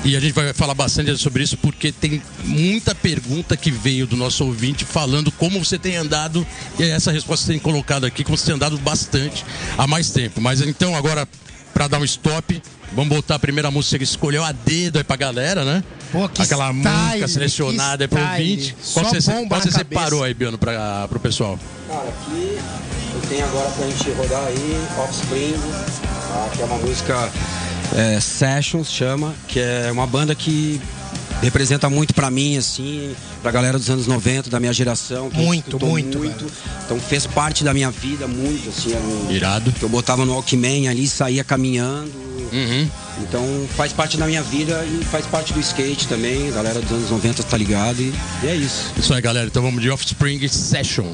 E 0.05 0.17
a 0.17 0.21
gente 0.21 0.33
vai 0.33 0.53
falar 0.53 0.75
bastante 0.75 1.17
sobre 1.17 1.43
isso 1.43 1.57
porque 1.57 1.93
tem 1.93 2.23
muita 2.45 2.95
pergunta 2.95 3.57
que 3.57 3.71
veio 3.71 4.07
do 4.07 4.17
nosso 4.17 4.45
ouvinte 4.45 4.85
falando 4.85 5.31
como 5.31 5.65
você 5.65 5.79
tem 5.79 5.97
andado. 5.97 6.47
E 6.79 6.83
essa 6.83 7.13
resposta 7.13 7.47
tem 7.47 7.59
colocado 7.59 8.05
aqui, 8.05 8.25
como 8.25 8.37
você 8.37 8.52
andado 8.53 8.79
bastante 8.79 9.45
há 9.77 9.87
mais 9.87 10.11
tempo. 10.11 10.41
Mas 10.41 10.61
então 10.61 10.95
agora, 10.95 11.27
pra 11.73 11.89
dar 11.89 11.99
um 11.99 12.05
stop, 12.05 12.63
vamos 12.93 13.15
botar 13.15 13.37
a 13.37 13.39
primeira 13.39 13.71
música 13.71 13.99
que 13.99 14.05
escolheu 14.05 14.45
a 14.45 14.53
dedo 14.53 14.99
aí 14.99 15.05
pra 15.05 15.17
galera, 15.17 15.65
né? 15.65 15.83
Pô, 16.11 16.29
que 16.29 16.43
Aquela 16.43 16.73
style, 16.73 16.89
música 16.89 17.29
selecionada 17.29 18.05
aí 18.05 18.09
que 18.09 18.15
pro 18.15 18.25
ouvinte. 18.25 18.77
Só 18.81 19.01
Qual 19.01 19.15
você, 19.15 19.47
qual 19.47 19.61
você 19.61 19.71
separou 19.71 20.23
aí, 20.23 20.35
Biano, 20.35 20.59
pra, 20.59 21.09
pro 21.09 21.19
pessoal? 21.19 21.59
Cara, 21.89 22.09
aqui 22.09 22.59
eu 23.15 23.21
tenho 23.29 23.45
agora 23.45 23.71
pra 23.71 23.87
gente 23.87 24.11
rodar 24.11 24.47
aí, 24.47 24.87
Offspring, 24.99 25.55
tá? 26.29 26.49
que 26.55 26.63
é 26.63 26.65
uma 26.65 26.79
música 26.79 27.33
é, 27.95 28.21
Sessions, 28.21 28.91
chama, 28.91 29.35
que 29.49 29.61
é 29.61 29.91
uma 29.91 30.07
banda 30.07 30.35
que 30.35 30.81
representa 31.43 31.91
muito 31.91 32.15
pra 32.15 32.31
mim, 32.31 32.57
assim, 32.57 33.15
pra 33.43 33.51
galera 33.51 33.79
dos 33.79 33.91
anos 33.91 34.07
90, 34.07 34.49
da 34.49 34.61
minha 34.61 34.73
geração. 34.73 35.29
que 35.29 35.37
Muito, 35.37 35.79
muito, 35.79 36.19
muito. 36.19 36.47
Então 36.85 36.99
fez 37.01 37.27
parte 37.27 37.65
da 37.65 37.75
minha 37.75 37.91
vida 37.91 38.27
muito, 38.27 38.69
assim. 38.69 38.93
Era 38.93 39.03
um, 39.03 39.31
Irado. 39.31 39.73
que 39.73 39.83
eu 39.83 39.89
botava 39.89 40.25
no 40.25 40.33
Walkman 40.33 40.89
ali, 40.89 41.07
saía 41.07 41.43
caminhando. 41.43 42.13
Uhum. 42.53 42.89
Então 43.23 43.45
faz 43.77 43.93
parte 43.93 44.17
da 44.17 44.27
minha 44.27 44.43
vida 44.43 44.85
e 44.85 45.05
faz 45.05 45.27
parte 45.27 45.53
do 45.53 45.61
skate 45.61 46.07
também. 46.07 46.49
A 46.49 46.53
galera 46.53 46.81
dos 46.81 46.93
anos 46.93 47.11
90 47.11 47.43
tá 47.43 47.57
ligado 47.57 48.01
e, 48.01 48.13
e 48.43 48.47
é 48.47 48.55
isso. 48.55 48.93
Isso 48.97 49.13
aí, 49.13 49.21
galera. 49.21 49.47
Então 49.47 49.63
vamos 49.63 49.83
de 49.83 49.91
Offspring 49.91 50.47
Session. 50.49 51.13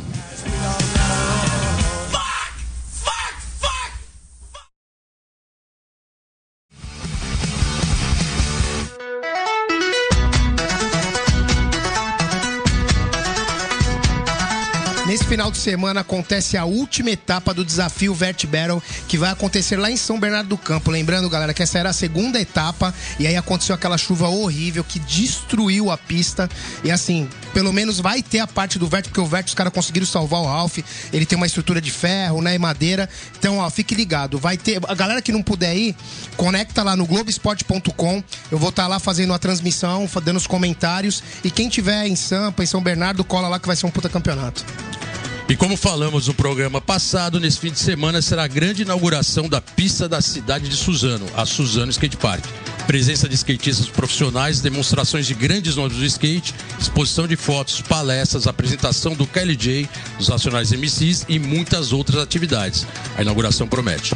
De 15.58 15.64
semana 15.64 16.00
acontece 16.00 16.56
a 16.56 16.64
última 16.64 17.10
etapa 17.10 17.52
do 17.52 17.64
desafio 17.64 18.14
Vert 18.14 18.46
Battle, 18.46 18.82
que 19.08 19.18
vai 19.18 19.30
acontecer 19.30 19.76
lá 19.76 19.90
em 19.90 19.96
São 19.96 20.18
Bernardo 20.18 20.48
do 20.48 20.56
Campo. 20.56 20.90
Lembrando, 20.90 21.28
galera, 21.28 21.52
que 21.52 21.62
essa 21.62 21.78
era 21.78 21.90
a 21.90 21.92
segunda 21.92 22.40
etapa 22.40 22.94
e 23.18 23.26
aí 23.26 23.36
aconteceu 23.36 23.74
aquela 23.74 23.98
chuva 23.98 24.28
horrível 24.28 24.84
que 24.84 25.00
destruiu 25.00 25.90
a 25.90 25.98
pista. 25.98 26.48
E 26.84 26.90
assim, 26.90 27.28
pelo 27.52 27.72
menos 27.72 27.98
vai 27.98 28.22
ter 28.22 28.38
a 28.38 28.46
parte 28.46 28.78
do 28.78 28.86
Vert, 28.86 29.06
porque 29.06 29.20
o 29.20 29.26
Vert 29.26 29.48
os 29.48 29.54
caras 29.54 29.72
conseguiram 29.72 30.06
salvar 30.06 30.40
o 30.40 30.46
Ralph. 30.46 30.78
Ele 31.12 31.26
tem 31.26 31.36
uma 31.36 31.46
estrutura 31.46 31.80
de 31.80 31.90
ferro, 31.90 32.40
né, 32.40 32.54
e 32.54 32.58
madeira. 32.58 33.08
Então, 33.36 33.58
ó, 33.58 33.68
fique 33.68 33.94
ligado. 33.94 34.38
Vai 34.38 34.56
ter. 34.56 34.80
A 34.86 34.94
galera 34.94 35.20
que 35.20 35.32
não 35.32 35.42
puder 35.42 35.76
ir, 35.76 35.96
conecta 36.36 36.84
lá 36.84 36.94
no 36.94 37.04
Globoesporte.com. 37.04 38.22
Eu 38.50 38.58
vou 38.58 38.68
estar 38.68 38.86
lá 38.86 39.00
fazendo 39.00 39.32
a 39.32 39.38
transmissão, 39.38 40.08
dando 40.22 40.36
os 40.36 40.46
comentários. 40.46 41.22
E 41.42 41.50
quem 41.50 41.68
tiver 41.68 42.06
em 42.06 42.14
Sampa, 42.14 42.62
em 42.62 42.66
São 42.66 42.80
Bernardo, 42.80 43.24
cola 43.24 43.48
lá 43.48 43.58
que 43.58 43.66
vai 43.66 43.74
ser 43.74 43.86
um 43.86 43.90
puta 43.90 44.08
campeonato. 44.08 44.64
E 45.48 45.56
como 45.56 45.78
falamos 45.78 46.28
no 46.28 46.34
programa 46.34 46.78
passado, 46.78 47.40
nesse 47.40 47.58
fim 47.58 47.72
de 47.72 47.78
semana 47.78 48.20
será 48.20 48.44
a 48.44 48.46
grande 48.46 48.82
inauguração 48.82 49.48
da 49.48 49.62
pista 49.62 50.06
da 50.06 50.20
cidade 50.20 50.68
de 50.68 50.76
Suzano, 50.76 51.24
a 51.34 51.46
Suzano 51.46 51.90
Skate 51.90 52.18
Park. 52.18 52.44
Presença 52.86 53.26
de 53.26 53.34
skatistas 53.34 53.88
profissionais, 53.88 54.60
demonstrações 54.60 55.26
de 55.26 55.32
grandes 55.32 55.74
nomes 55.74 55.96
do 55.96 56.04
skate, 56.04 56.54
exposição 56.78 57.26
de 57.26 57.34
fotos, 57.34 57.80
palestras, 57.80 58.46
apresentação 58.46 59.14
do 59.14 59.26
KLJ, 59.26 59.88
dos 60.18 60.28
nacionais 60.28 60.70
MCs 60.70 61.24
e 61.30 61.38
muitas 61.38 61.94
outras 61.94 62.22
atividades. 62.22 62.86
A 63.16 63.22
inauguração 63.22 63.66
promete. 63.66 64.14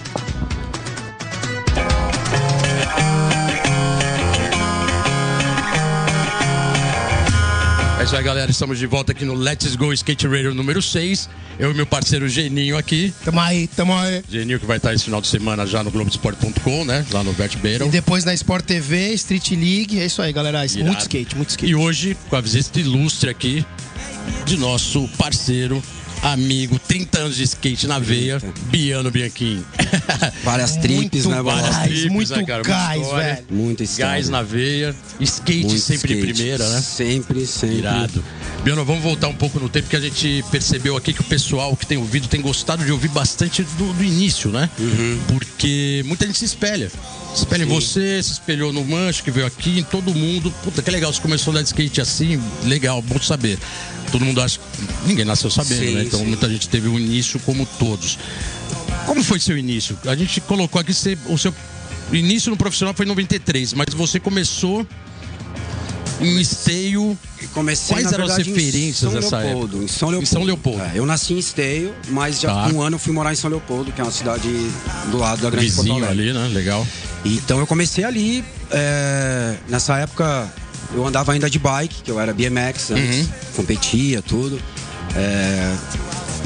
Isso 8.13 8.19
aí, 8.19 8.25
galera. 8.25 8.51
Estamos 8.51 8.79
de 8.79 8.87
volta 8.87 9.13
aqui 9.13 9.25
no 9.25 9.33
Let's 9.33 9.75
Go 9.75 9.91
Skate 9.91 10.27
Radio 10.27 10.55
número 10.55 10.83
6. 10.83 11.31
Eu 11.59 11.71
e 11.71 11.75
meu 11.75 11.87
parceiro 11.87 12.29
Geninho 12.29 12.77
aqui. 12.77 13.11
Tamo 13.25 13.41
aí, 13.41 13.67
tamo 13.69 13.97
aí. 13.97 14.23
Geninho 14.29 14.61
que 14.61 14.67
vai 14.67 14.77
estar 14.77 14.93
esse 14.93 15.05
final 15.05 15.23
de 15.23 15.29
semana 15.29 15.67
já 15.67 15.83
no 15.83 15.91
Globoesporte.com, 15.91 16.85
né? 16.85 17.07
Lá 17.11 17.25
no 17.25 17.33
Vert 17.33 17.55
Battle. 17.57 17.89
E 17.89 17.91
depois 17.91 18.23
na 18.23 18.35
Sport 18.35 18.67
TV, 18.67 19.15
Street 19.15 19.53
League. 19.53 19.99
É 19.99 20.05
isso 20.05 20.21
aí, 20.21 20.31
galera. 20.31 20.63
Irado. 20.63 20.85
Muito 20.85 21.01
skate, 21.01 21.35
muito 21.37 21.51
skate. 21.51 21.73
E 21.73 21.75
hoje, 21.75 22.15
com 22.29 22.37
a 22.37 22.43
visita 22.43 22.79
ilustre 22.81 23.31
aqui 23.31 23.65
de 24.45 24.59
nosso 24.59 25.09
parceiro, 25.17 25.83
amigo, 26.23 26.79
30 26.79 27.19
anos 27.19 27.37
de 27.37 27.43
skate 27.43 27.87
na 27.87 27.99
veia, 27.99 28.41
Biano 28.71 29.11
Bianchini. 29.11 29.65
Várias 30.45 30.77
Muito 30.77 31.29
né, 31.29 31.43
gás, 31.43 31.79
Tripes, 31.83 32.13
muito 32.13 32.37
né, 32.37 32.45
cara? 32.45 32.63
Gás, 32.63 33.03
história. 33.03 33.35
velho. 33.35 33.47
Muita 33.51 33.83
história. 33.83 34.13
Gás 34.13 34.29
na 34.29 34.43
veia, 34.43 34.95
skate 35.21 35.67
Muito 35.67 35.81
sempre 35.81 36.13
skate. 36.15 36.27
de 36.27 36.33
primeira, 36.33 36.69
né? 36.69 36.81
Sempre, 36.81 37.47
sempre. 37.47 37.79
Irado. 37.79 38.25
Biano, 38.63 38.85
vamos 38.85 39.03
voltar 39.03 39.27
um 39.29 39.35
pouco 39.35 39.59
no 39.59 39.69
tempo 39.69 39.89
que 39.89 39.97
a 39.97 40.01
gente 40.01 40.45
percebeu 40.51 40.97
aqui 40.97 41.13
que 41.13 41.21
o 41.21 41.25
pessoal 41.25 41.77
que 41.77 41.85
tem 41.85 41.99
ouvido 41.99 42.29
tem 42.29 42.41
gostado 42.41 42.85
de 42.85 42.93
ouvir 42.93 43.09
bastante 43.09 43.65
do, 43.77 43.93
do 43.93 44.05
início, 44.05 44.51
né? 44.51 44.71
Porque 45.27 46.03
muita 46.07 46.27
gente 46.27 46.39
se 46.39 46.45
espelha. 46.45 46.91
Espelha 47.35 47.63
em 47.65 47.67
você, 47.67 48.23
se 48.23 48.33
espelhou 48.33 48.73
no 48.73 48.85
Mancho, 48.85 49.23
que 49.25 49.31
veio 49.31 49.47
aqui, 49.47 49.79
em 49.79 49.83
todo 49.83 50.15
mundo. 50.15 50.53
Puta, 50.63 50.83
que 50.83 50.91
legal, 50.91 51.13
você 51.13 51.21
começou 51.21 51.51
a 51.51 51.55
andar 51.55 51.63
de 51.63 51.69
skate 51.69 52.01
assim, 52.01 52.41
legal, 52.65 53.01
bom 53.01 53.21
saber. 53.21 53.59
Todo 54.11 54.25
mundo 54.25 54.41
acha 54.43 54.59
que 54.59 55.09
ninguém 55.09 55.25
nasceu 55.25 55.51
sabendo, 55.51 55.81
Sim, 55.87 55.95
né? 55.95 56.05
Então 56.05 56.21
sim. 56.21 56.27
muita 56.27 56.49
gente 56.49 56.69
teve 56.69 56.89
um 56.89 56.99
início 56.99 57.41
como 57.41 57.65
todos. 57.79 58.19
Como 59.07 59.25
foi 59.25 59.41
seu 59.41 59.57
início? 59.57 59.99
A 60.07 60.15
gente 60.15 60.41
colocou 60.43 60.81
aqui 60.81 60.93
você- 60.93 61.17
o 61.27 61.39
seu 61.39 61.55
início 62.13 62.51
no 62.51 62.57
profissional 62.57 62.95
foi 62.95 63.07
em 63.07 63.09
93, 63.09 63.73
mas 63.73 63.87
você 63.95 64.21
começou 64.21 64.87
em 66.25 66.41
esteio. 66.41 67.19
Comecei, 67.53 67.95
Quais 67.97 68.13
eram 68.13 68.25
as 68.25 68.37
verdade, 68.37 68.51
referências 68.51 68.85
em 68.85 68.93
São 68.93 69.13
dessa 69.13 69.39
Leopoldo, 69.39 69.77
época? 69.77 69.85
Em 69.85 69.89
São 69.89 70.09
Leopoldo. 70.09 70.23
Em 70.23 70.27
São 70.27 70.43
Leopoldo. 70.45 70.83
É, 70.83 70.91
eu 70.95 71.07
nasci 71.07 71.35
em 71.35 71.39
Esteio, 71.39 71.95
mas 72.11 72.41
já 72.41 72.49
Tá. 72.49 72.69
um 72.69 72.81
ano 72.81 72.97
eu 72.97 72.99
fui 73.01 73.13
morar 73.13 73.33
em 73.33 73.37
São 73.37 73.51
Leopoldo, 73.51 73.91
que 73.93 74.01
é 74.01 74.05
uma 74.05 74.13
cidade 74.13 74.49
do 75.11 75.19
lado 75.19 75.43
da 75.43 75.51
Grande 75.51 75.67
Vizinho 75.69 76.09
ali, 76.09 76.33
né? 76.33 76.49
Legal. 76.49 76.87
Então 77.25 77.59
eu 77.59 77.67
comecei 77.67 78.05
ali. 78.05 78.45
é, 78.71 79.57
nessa 79.69 79.99
época 79.99 80.51
eu 80.95 81.07
andava 81.07 81.33
ainda 81.33 81.49
de 81.51 81.59
bike, 81.59 82.03
que 82.03 82.11
eu 82.11 82.19
era 82.21 82.33
BMX 82.33 82.91
antes, 82.91 83.19
Uhum. 83.21 83.29
competia, 83.57 84.23
tudo. 84.23 84.59
É, 85.15 85.75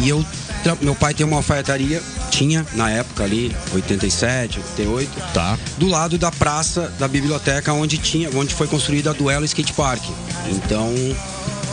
e 0.01 0.09
eu. 0.09 0.25
Tra- 0.67 0.77
Meu 0.81 0.95
pai 0.97 1.15
tem 1.15 1.25
uma 1.25 1.37
alfaiataria, 1.37 2.03
tinha 2.31 2.67
na 2.75 2.91
época 2.91 3.23
ali, 3.23 3.55
87, 3.73 4.59
88, 4.59 5.11
Tá. 5.33 5.57
do 5.79 5.87
lado 5.87 6.19
da 6.19 6.31
praça 6.33 6.93
da 6.99 7.07
biblioteca 7.07 7.73
onde 7.73 7.99
tinha, 7.99 8.29
onde 8.35 8.53
foi 8.55 8.67
construída 8.67 9.11
a 9.11 9.13
Duelo 9.13 9.45
Skate 9.45 9.73
Park. 9.73 10.03
Então, 10.51 10.93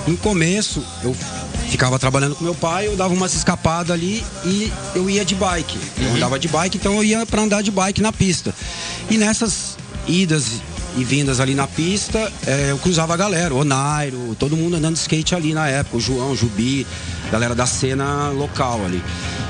no 0.06 0.16
começo, 0.18 0.84
eu 1.04 1.16
ficava 1.70 1.98
trabalhando 1.98 2.36
com 2.36 2.44
meu 2.44 2.54
pai, 2.54 2.88
eu 2.88 2.96
dava 2.96 3.14
umas 3.14 3.34
escapadas 3.34 3.90
ali 3.92 4.24
e 4.46 4.72
eu 4.94 5.10
ia 5.10 5.26
de 5.26 5.34
bike. 5.34 5.78
Eu 6.00 6.14
andava 6.16 6.38
de 6.38 6.48
bike, 6.48 6.78
então 6.78 6.94
eu 6.96 7.04
ia 7.04 7.26
para 7.26 7.42
andar 7.42 7.64
de 7.64 7.72
bike 7.72 8.00
na 8.02 8.14
pista. 8.14 8.54
E 9.10 9.18
nessas 9.18 9.76
idas 10.08 10.62
e 10.96 11.04
vindas 11.04 11.40
ali 11.40 11.56
na 11.56 11.68
pista, 11.68 12.32
eh, 12.46 12.68
eu 12.70 12.78
cruzava 12.78 13.14
a 13.14 13.18
galera, 13.18 13.54
o 13.54 13.64
Nairo, 13.64 14.36
todo 14.38 14.56
mundo 14.56 14.76
andando 14.76 14.94
de 14.94 15.00
skate 15.00 15.34
ali 15.34 15.54
na 15.54 15.68
época, 15.68 15.98
o 15.98 16.00
João, 16.00 16.32
o 16.32 16.36
Jubi, 16.36 16.86
galera 17.32 17.56
da 17.56 17.66
cena 17.66 18.30
local 18.30 18.86
ali. 18.86 19.02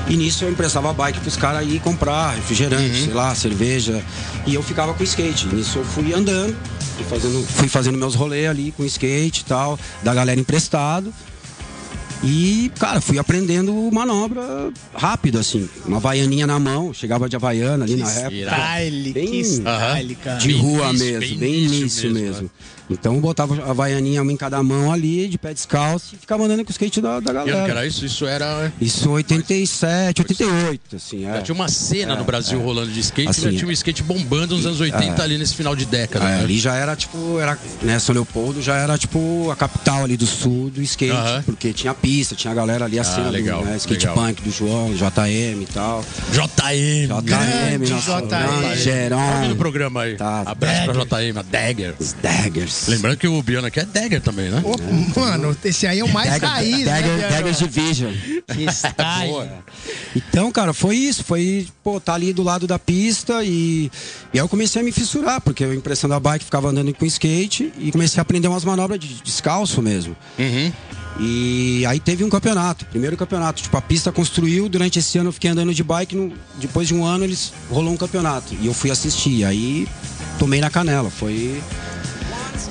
E 0.08 0.16
nisso 0.16 0.44
eu 0.44 0.50
emprestava 0.50 0.92
bike 0.92 1.20
pros 1.20 1.36
caras 1.36 1.60
aí 1.60 1.78
comprar 1.80 2.34
refrigerante, 2.34 3.04
sei 3.04 3.14
lá, 3.14 3.34
cerveja. 3.34 4.02
E 4.46 4.54
eu 4.54 4.62
ficava 4.62 4.92
com 4.92 5.02
skate. 5.02 5.46
Nisso 5.46 5.78
eu 5.78 5.84
fui 5.84 6.12
andando, 6.12 6.54
fui 6.96 7.04
fazendo, 7.04 7.46
fui 7.46 7.68
fazendo 7.68 7.98
meus 7.98 8.14
rolês 8.14 8.48
ali 8.48 8.72
com 8.76 8.84
skate 8.84 9.40
e 9.40 9.44
tal, 9.44 9.78
da 10.02 10.12
galera 10.14 10.38
emprestado. 10.38 11.12
E, 12.22 12.70
cara, 12.78 13.00
fui 13.00 13.18
aprendendo 13.18 13.72
manobra 13.92 14.70
rápido, 14.94 15.38
assim. 15.38 15.68
Uma 15.86 15.98
vaianinha 15.98 16.46
na 16.46 16.58
mão, 16.58 16.92
chegava 16.94 17.28
de 17.28 17.36
havaiana 17.36 17.84
ali 17.84 17.96
na 17.96 18.10
época. 18.10 18.54
Style, 18.54 19.12
Bem- 19.12 19.26
que 19.30 19.44
style, 19.44 20.14
cara. 20.16 20.38
De 20.38 20.48
Bem 20.48 20.58
rua 20.60 20.88
início, 20.90 21.06
mesmo, 21.06 21.20
bem 21.20 21.38
bem, 21.38 21.54
início 21.64 21.80
início, 21.80 22.10
mesmo, 22.12 22.26
mesmo. 22.32 22.50
Então 22.90 23.18
botava 23.20 23.54
a 23.68 23.72
vaianinha 23.72 24.22
uma 24.22 24.32
em 24.32 24.36
cada 24.36 24.62
mão 24.62 24.92
ali, 24.92 25.28
de 25.28 25.38
pé 25.38 25.54
descalço, 25.54 26.14
e 26.14 26.18
ficava 26.18 26.44
andando 26.44 26.64
com 26.64 26.70
o 26.70 26.72
skate 26.72 27.00
da, 27.00 27.20
da 27.20 27.30
que 27.42 27.50
galera. 27.50 27.70
era 27.70 27.86
isso? 27.86 28.04
Isso 28.04 28.26
era. 28.26 28.72
Isso 28.80 29.10
87, 29.10 30.20
88, 30.22 30.96
assim. 30.96 31.24
É. 31.26 31.34
Já 31.36 31.42
tinha 31.42 31.54
uma 31.54 31.68
cena 31.68 32.14
no 32.16 32.24
Brasil 32.24 32.60
rolando 32.60 32.90
de 32.90 33.00
skate, 33.00 33.28
Assim, 33.30 33.42
já 33.42 33.50
tinha 33.50 33.66
um 33.66 33.70
skate 33.72 34.02
bombando 34.02 34.54
nos 34.54 34.66
anos 34.66 34.80
80 34.80 35.22
ali 35.22 35.38
nesse 35.38 35.54
final 35.54 35.74
de 35.74 35.86
década. 35.86 36.24
É, 36.24 36.28
né? 36.36 36.40
ali 36.44 36.58
já 36.58 36.74
era 36.74 36.94
tipo, 36.94 37.38
era, 37.38 37.58
né, 37.82 37.98
São 37.98 38.14
Leopoldo 38.14 38.60
já 38.60 38.76
era 38.76 38.98
tipo 38.98 39.50
a 39.50 39.56
capital 39.56 40.04
ali 40.04 40.16
do 40.16 40.26
sul 40.26 40.70
do 40.70 40.82
skate, 40.82 41.12
Aham. 41.12 41.42
porque 41.44 41.72
tinha 41.72 41.94
pista, 41.94 42.34
tinha 42.34 42.52
a 42.52 42.54
galera 42.54 42.84
ali, 42.84 42.98
a 42.98 43.04
cena 43.04 43.30
legal, 43.30 43.60
do 43.62 43.66
né, 43.66 43.76
skate 43.76 44.06
legal. 44.06 44.14
punk 44.14 44.42
do 44.42 44.50
João, 44.50 44.92
JM 44.94 45.62
e 45.62 45.66
tal. 45.72 46.04
JM. 46.32 47.08
JM, 47.22 47.90
nosso 47.90 48.10
JM. 48.10 48.28
grande 48.28 48.28
Tá 48.28 48.46
ouvindo 48.46 48.72
o 48.72 48.76
Gerão, 48.76 49.56
programa 49.56 50.02
aí. 50.02 50.16
Tá. 50.16 50.42
Abraço 50.46 50.84
pra 50.84 51.20
JM, 51.20 51.38
a 51.38 51.42
Dagger. 51.42 51.94
Daggers. 52.22 52.73
Lembrando 52.88 53.16
que 53.16 53.26
o 53.28 53.42
Biano 53.42 53.66
aqui 53.66 53.80
é 53.80 53.84
Dagger 53.84 54.20
também, 54.20 54.50
né? 54.50 54.62
Ô, 54.64 55.20
Mano, 55.20 55.56
esse 55.64 55.86
aí 55.86 56.00
é 56.00 56.04
o 56.04 56.08
mais 56.08 56.30
Dagger, 56.30 56.48
raiz, 56.48 56.84
Dagger, 56.84 57.10
né, 57.10 57.16
Biano? 57.18 57.32
Daggers 57.34 57.58
Division. 57.58 58.12
Que 58.52 58.64
style. 58.72 59.28
Boa. 59.30 59.48
Então, 60.16 60.50
cara, 60.52 60.72
foi 60.72 60.96
isso. 60.96 61.24
Foi, 61.24 61.66
pô, 61.82 62.00
tá 62.00 62.14
ali 62.14 62.32
do 62.32 62.42
lado 62.42 62.66
da 62.66 62.78
pista 62.78 63.42
e, 63.44 63.90
e 64.32 64.38
aí 64.38 64.44
eu 64.44 64.48
comecei 64.48 64.80
a 64.82 64.84
me 64.84 64.92
fissurar, 64.92 65.40
porque 65.40 65.64
eu 65.64 65.72
emprestando 65.74 66.14
a 66.14 66.20
bike, 66.20 66.44
ficava 66.44 66.68
andando 66.68 66.92
com 66.94 67.04
skate 67.06 67.72
e 67.78 67.90
comecei 67.92 68.18
a 68.20 68.22
aprender 68.22 68.48
umas 68.48 68.64
manobras 68.64 68.98
de 69.00 69.08
descalço 69.22 69.80
mesmo. 69.82 70.16
Uhum. 70.38 70.72
E 71.20 71.86
aí 71.86 72.00
teve 72.00 72.24
um 72.24 72.28
campeonato, 72.28 72.84
primeiro 72.86 73.16
campeonato. 73.16 73.62
Tipo, 73.62 73.76
a 73.76 73.80
pista 73.82 74.10
construiu, 74.10 74.68
durante 74.68 74.98
esse 74.98 75.16
ano 75.16 75.28
eu 75.28 75.32
fiquei 75.32 75.50
andando 75.50 75.72
de 75.72 75.82
bike, 75.84 76.16
no- 76.16 76.32
depois 76.56 76.88
de 76.88 76.94
um 76.94 77.04
ano 77.04 77.22
eles 77.24 77.52
rolou 77.70 77.92
um 77.92 77.96
campeonato. 77.96 78.52
E 78.60 78.66
eu 78.66 78.74
fui 78.74 78.90
assistir. 78.90 79.44
Aí 79.44 79.86
tomei 80.40 80.60
na 80.60 80.70
canela. 80.70 81.10
Foi. 81.10 81.62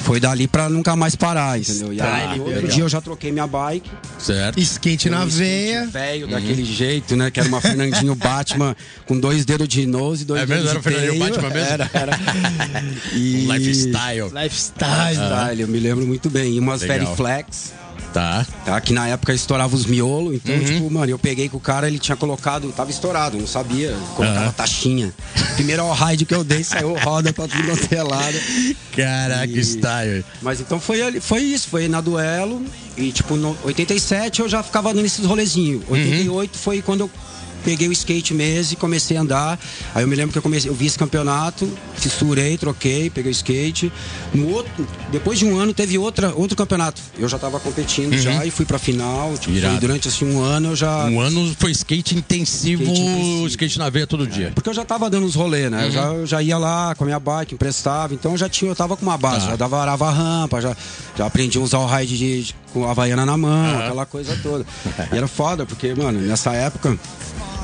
Foi 0.03 0.19
dali 0.19 0.47
pra 0.47 0.67
nunca 0.67 0.95
mais 0.95 1.15
parar, 1.15 1.57
entendeu? 1.59 1.93
E 1.93 2.01
aí, 2.01 2.23
Style, 2.23 2.39
outro 2.41 2.55
legal. 2.55 2.71
dia 2.71 2.83
eu 2.83 2.89
já 2.89 2.99
troquei 2.99 3.31
minha 3.31 3.47
bike. 3.47 3.89
Certo. 4.19 4.59
Skate 4.59 5.09
na 5.09 5.23
veia. 5.23 5.85
Velho, 5.87 6.27
daquele 6.27 6.65
jeito, 6.65 7.15
né? 7.15 7.31
Que 7.31 7.39
era 7.39 7.47
uma 7.47 7.61
Fernandinho 7.61 8.13
Batman 8.13 8.75
com 9.07 9.17
dois 9.17 9.45
dedos 9.45 9.67
de 9.67 9.85
nose 9.85 10.23
e 10.23 10.25
dois 10.25 10.41
É 10.41 10.45
mesmo? 10.45 10.63
dedos 10.65 10.71
Era 10.71 10.79
o 10.79 10.81
de 10.81 10.89
Fernandinho 10.89 11.19
teio. 11.25 11.41
Batman 11.41 11.49
mesmo? 11.49 11.73
Era, 11.73 11.89
era. 11.93 12.19
E... 13.13 13.47
Lifestyle. 13.47 14.29
Lifestyle. 14.33 15.09
Lifestyle, 15.09 15.61
eu 15.61 15.67
me 15.67 15.79
lembro 15.79 16.05
muito 16.05 16.29
bem. 16.29 16.55
E 16.55 16.59
umas 16.59 16.81
Legal. 16.81 16.97
Veriflex. 16.99 17.73
Tá. 18.13 18.45
Tá, 18.63 18.79
que 18.79 18.93
na 18.93 19.07
época 19.07 19.33
estourava 19.33 19.75
os 19.75 19.85
miolos, 19.87 20.35
então, 20.35 20.53
Uhum. 20.55 20.63
tipo, 20.65 20.91
mano, 20.91 21.09
eu 21.11 21.17
peguei 21.19 21.49
com 21.49 21.57
o 21.57 21.59
cara, 21.59 21.87
ele 21.87 21.97
tinha 21.97 22.15
colocado, 22.15 22.71
tava 22.71 22.91
estourado, 22.91 23.37
não 23.37 23.47
sabia, 23.47 23.95
colocava 24.15 24.39
Aham. 24.45 24.51
taxinha. 24.51 25.11
Primeiro 25.55 25.81
all 25.83 25.93
ride 25.93 26.23
que 26.25 26.33
eu 26.35 26.43
dei, 26.43 26.63
saiu 26.63 26.93
roda 26.99 27.33
pra 27.33 27.47
tudo 27.47 27.63
quanto 27.63 27.91
é. 27.91 28.03
Caraca, 28.95 29.51
E- 29.51 29.59
style. 29.63 30.23
Mas 30.41 30.61
então 30.61 30.79
foi, 30.79 31.19
foi 31.19 31.41
isso, 31.41 31.67
foi 31.69 31.87
na 31.87 32.01
duelo. 32.01 32.63
E 32.95 33.11
tipo, 33.11 33.35
no 33.35 33.57
87 33.63 34.41
eu 34.41 34.47
já 34.49 34.61
ficava 34.61 34.93
dando 34.93 35.05
esses 35.05 35.25
rolezinhos. 35.25 35.81
Uhum. 35.87 35.93
88 35.93 36.57
foi 36.57 36.81
quando 36.81 37.01
eu 37.01 37.11
peguei 37.63 37.87
o 37.87 37.91
skate 37.91 38.33
mesmo 38.33 38.73
e 38.73 38.75
comecei 38.75 39.17
a 39.17 39.21
andar. 39.21 39.59
Aí 39.93 40.03
eu 40.03 40.07
me 40.07 40.15
lembro 40.15 40.31
que 40.31 40.37
eu 40.37 40.41
comecei, 40.41 40.69
eu 40.69 40.75
vi 40.75 40.85
esse 40.85 40.97
campeonato, 40.97 41.69
fissurei, 41.95 42.57
troquei, 42.57 43.09
peguei 43.09 43.31
o 43.31 43.33
skate. 43.33 43.91
No 44.33 44.49
outro, 44.49 44.71
depois 45.11 45.39
de 45.39 45.45
um 45.45 45.57
ano 45.57 45.73
teve 45.73 45.97
outra, 45.97 46.33
outro 46.35 46.55
campeonato. 46.55 47.01
Eu 47.17 47.27
já 47.27 47.37
estava 47.37 47.59
competindo 47.59 48.17
já 48.17 48.45
e 48.45 48.51
fui 48.51 48.65
pra 48.65 48.77
final. 48.77 49.37
Tipo, 49.37 49.59
foi 49.59 49.77
durante 49.77 50.07
assim 50.07 50.25
um 50.25 50.41
ano 50.41 50.69
eu 50.69 50.75
já. 50.75 51.05
Um 51.05 51.19
ano 51.19 51.55
foi 51.57 51.71
skate 51.71 52.15
intensivo, 52.15 52.83
skate, 52.83 53.01
intensivo. 53.01 53.47
skate 53.47 53.79
na 53.79 53.89
veia 53.89 54.07
todo 54.07 54.27
dia. 54.27 54.51
Porque 54.53 54.69
eu 54.69 54.73
já 54.73 54.85
tava 54.85 55.09
dando 55.09 55.25
uns 55.25 55.35
rolês, 55.35 55.71
né? 55.71 55.87
Eu, 55.87 55.91
já, 55.91 56.05
eu 56.05 56.25
já 56.25 56.41
ia 56.41 56.57
lá 56.57 56.93
com 56.95 57.03
a 57.03 57.07
minha 57.07 57.19
bike, 57.19 57.55
emprestava, 57.55 58.13
então 58.13 58.31
eu 58.31 58.37
já 58.37 58.49
tinha, 58.49 58.71
eu 58.71 58.75
tava 58.75 58.97
com 58.97 59.03
uma 59.03 59.17
base, 59.17 59.45
tá. 59.45 59.51
já 59.51 59.55
dava 59.55 59.79
arava 59.79 60.09
rampa, 60.11 60.61
já, 60.61 60.75
já 61.15 61.25
aprendi 61.25 61.57
a 61.57 61.61
usar 61.61 61.79
o 61.79 61.87
ride 61.87 62.17
de, 62.17 62.43
de, 62.43 62.55
com 62.73 62.85
a 62.85 62.91
Havaiana 62.91 63.25
na 63.25 63.37
mão, 63.37 63.79
aquela 63.79 64.05
coisa 64.05 64.37
toda. 64.41 64.65
E 65.11 65.17
era 65.17 65.27
foda, 65.27 65.65
porque, 65.65 65.93
mano, 65.93 66.19
nessa 66.19 66.53
época 66.53 66.97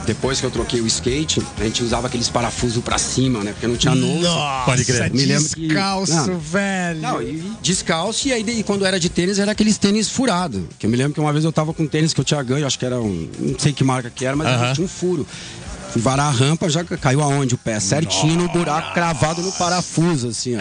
depois 0.10 0.40
que 0.40 0.46
eu 0.46 0.50
troquei 0.50 0.82
o 0.82 0.88
skate, 0.88 1.40
a 1.60 1.64
gente 1.64 1.84
usava 1.84 2.08
aqueles 2.08 2.28
parafusos 2.28 2.84
pra 2.84 2.98
cima, 2.98 3.44
né? 3.44 3.52
Porque 3.52 3.68
não 3.68 3.78
tinha 3.78 3.94
novo. 3.94 4.20
Nossa, 4.24 4.66
Pode 4.66 4.84
crer. 4.84 5.12
Me 5.14 5.24
lembro 5.24 5.44
descalço, 5.56 6.24
que... 6.24 6.30
não, 6.32 6.40
velho. 6.40 7.00
Não, 7.00 7.22
e 7.22 7.44
descalço, 7.62 8.28
e 8.28 8.34
aí 8.34 8.42
e 8.42 8.64
quando 8.64 8.88
era 8.88 9.00
de 9.00 9.08
tênis, 9.08 9.38
era 9.38 9.52
aqueles 9.52 9.78
tênis 9.78 10.10
furados. 10.10 10.64
Que 10.80 10.88
eu 10.88 10.90
me 10.90 10.98
lembro 10.98 11.14
que 11.14 11.20
uma 11.20 11.32
vez 11.32 11.46
eu 11.46 11.52
tava 11.52 11.76
com 11.76 11.84
um 11.84 11.88
tênis 11.88 12.12
que 12.12 12.20
eu 12.20 12.26
tinha 12.26 12.42
ganho, 12.42 12.66
acho 12.66 12.80
que 12.80 12.86
era 12.88 13.00
um. 13.00 13.30
Não 13.38 13.60
sei 13.60 13.72
que 13.72 13.84
marca 13.84 14.10
que 14.10 14.26
era, 14.26 14.36
mas 14.36 14.48
uh 14.48 14.52
-huh. 14.52 14.74
tinha 14.74 14.86
um 14.86 14.88
furo 14.88 15.28
varar 15.96 16.28
a 16.28 16.32
rampa, 16.32 16.70
já 16.70 16.84
caiu 16.84 17.22
aonde 17.22 17.56
o 17.56 17.58
pé? 17.58 17.80
Certinho 17.80 18.36
Nossa. 18.36 18.48
no 18.48 18.50
buraco 18.50 18.94
cravado 18.94 19.42
no 19.42 19.52
parafuso, 19.52 20.30
assim, 20.30 20.56
ó. 20.56 20.60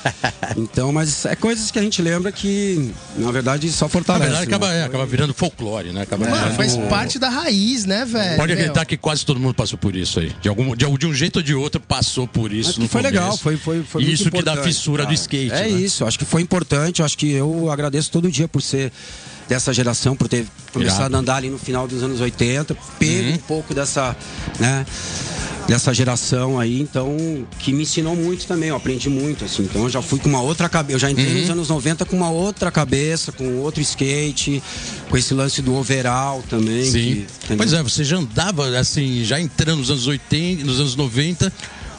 então, 0.56 0.92
mas 0.92 1.24
é 1.26 1.36
coisas 1.36 1.70
que 1.70 1.78
a 1.78 1.82
gente 1.82 2.00
lembra 2.00 2.32
que, 2.32 2.92
na 3.16 3.30
verdade, 3.30 3.70
só 3.70 3.88
fortalece. 3.88 4.30
Na 4.30 4.38
verdade, 4.38 4.50
né? 4.50 4.56
acaba, 4.56 4.74
é, 4.74 4.84
acaba 4.84 5.06
virando 5.06 5.34
folclore, 5.34 5.92
né? 5.92 6.02
Acaba 6.02 6.28
Mano, 6.28 6.54
faz 6.54 6.76
parte 6.88 7.18
da 7.18 7.28
raiz, 7.28 7.84
né, 7.84 8.04
velho? 8.04 8.36
Pode 8.36 8.52
acreditar 8.52 8.80
Meu. 8.80 8.86
que 8.86 8.96
quase 8.96 9.24
todo 9.24 9.38
mundo 9.38 9.54
passou 9.54 9.78
por 9.78 9.94
isso 9.94 10.20
aí. 10.20 10.32
De, 10.40 10.48
algum, 10.48 10.74
de, 10.74 10.86
de 10.98 11.06
um 11.06 11.14
jeito 11.14 11.36
ou 11.36 11.42
de 11.42 11.54
outro 11.54 11.80
passou 11.80 12.26
por 12.26 12.52
isso. 12.52 12.80
Mas 12.80 12.90
foi 12.90 13.02
começo. 13.02 13.20
legal, 13.20 13.36
foi, 13.36 13.56
foi, 13.56 13.82
foi 13.82 14.02
Isso 14.02 14.30
que 14.30 14.42
dá 14.42 14.56
fissura 14.56 15.04
do 15.04 15.12
skate. 15.12 15.52
É 15.52 15.62
né? 15.62 15.68
isso, 15.68 16.04
acho 16.04 16.18
que 16.18 16.24
foi 16.24 16.42
importante, 16.42 17.02
acho 17.02 17.16
que 17.16 17.30
eu 17.30 17.70
agradeço 17.70 18.10
todo 18.10 18.30
dia 18.30 18.48
por 18.48 18.62
ser 18.62 18.92
dessa 19.52 19.70
geração, 19.70 20.16
por 20.16 20.28
ter 20.28 20.46
começado 20.72 21.14
a 21.14 21.18
andar 21.18 21.36
ali 21.36 21.50
no 21.50 21.58
final 21.58 21.86
dos 21.86 22.02
anos 22.02 22.20
80, 22.22 22.74
pego 22.98 23.28
uhum. 23.28 23.34
um 23.34 23.38
pouco 23.38 23.74
dessa, 23.74 24.16
né, 24.58 24.86
dessa 25.68 25.92
geração 25.92 26.58
aí, 26.58 26.80
então, 26.80 27.46
que 27.58 27.70
me 27.70 27.82
ensinou 27.82 28.16
muito 28.16 28.46
também, 28.46 28.70
eu 28.70 28.76
aprendi 28.76 29.10
muito, 29.10 29.44
assim. 29.44 29.64
Então 29.64 29.82
eu 29.82 29.90
já 29.90 30.00
fui 30.00 30.18
com 30.18 30.28
uma 30.30 30.40
outra 30.40 30.70
cabeça, 30.70 30.94
eu 30.94 30.98
já 30.98 31.10
entrei 31.10 31.34
uhum. 31.34 31.40
nos 31.40 31.50
anos 31.50 31.68
90 31.68 32.06
com 32.06 32.16
uma 32.16 32.30
outra 32.30 32.70
cabeça, 32.70 33.30
com 33.30 33.58
outro 33.58 33.82
skate, 33.82 34.62
com 35.10 35.18
esse 35.18 35.34
lance 35.34 35.60
do 35.60 35.74
overall 35.74 36.42
também. 36.48 36.86
Sim. 36.86 37.26
Que, 37.46 37.54
pois 37.54 37.74
é, 37.74 37.82
você 37.82 38.02
já 38.04 38.16
andava, 38.16 38.78
assim, 38.78 39.22
já 39.22 39.38
entrando 39.38 39.80
nos 39.80 39.90
anos 39.90 40.06
80, 40.06 40.64
nos 40.64 40.80
anos 40.80 40.96
90 40.96 41.52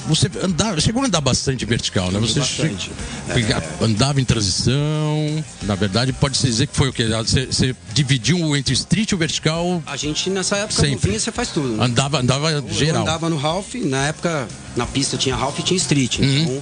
você 0.08 0.30
andava, 0.42 0.80
chegou 0.82 1.02
a 1.02 1.06
andar 1.06 1.22
bastante 1.22 1.66
vertical, 1.66 2.12
né? 2.12 2.20
Você 2.20 2.40
bastante. 2.40 2.92
É. 3.30 3.84
andava 3.84 4.20
em 4.20 4.26
transição. 4.26 5.44
Na 5.64 5.76
verdade, 5.76 6.12
pode-se 6.14 6.46
dizer 6.46 6.68
que 6.68 6.76
foi 6.76 6.90
o 6.90 6.94
que? 6.94 7.06
Você, 7.08 7.46
você, 7.46 7.76
dividiu 7.94 8.56
entre 8.56 8.74
street 8.74 9.12
e 9.12 9.16
o 9.16 9.18
vertical? 9.18 9.82
A 9.86 9.96
gente, 9.96 10.30
nessa 10.30 10.58
época, 10.58 10.74
sempre. 10.74 10.96
Novinha, 10.96 11.20
você 11.20 11.32
faz 11.32 11.50
tudo. 11.50 11.70
Né? 11.70 11.86
Andava, 11.86 12.20
andava 12.20 12.52
eu, 12.52 12.68
geral. 12.70 12.96
Eu 12.96 13.02
andava 13.02 13.30
no 13.30 13.46
half, 13.46 13.76
na 13.76 14.08
época, 14.08 14.48
na 14.76 14.86
pista 14.86 15.18
tinha 15.18 15.36
half 15.36 15.58
e 15.60 15.64
tinha 15.64 15.78
street. 15.78 16.20
Uhum. 16.20 16.26
Então, 16.26 16.62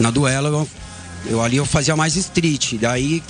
na 0.00 0.10
duela, 0.10 0.48
eu, 0.48 0.68
eu 1.26 1.42
ali 1.42 1.56
eu 1.56 1.64
fazia 1.64 1.96
mais 1.96 2.16
street. 2.16 2.74
Daí 2.80 3.22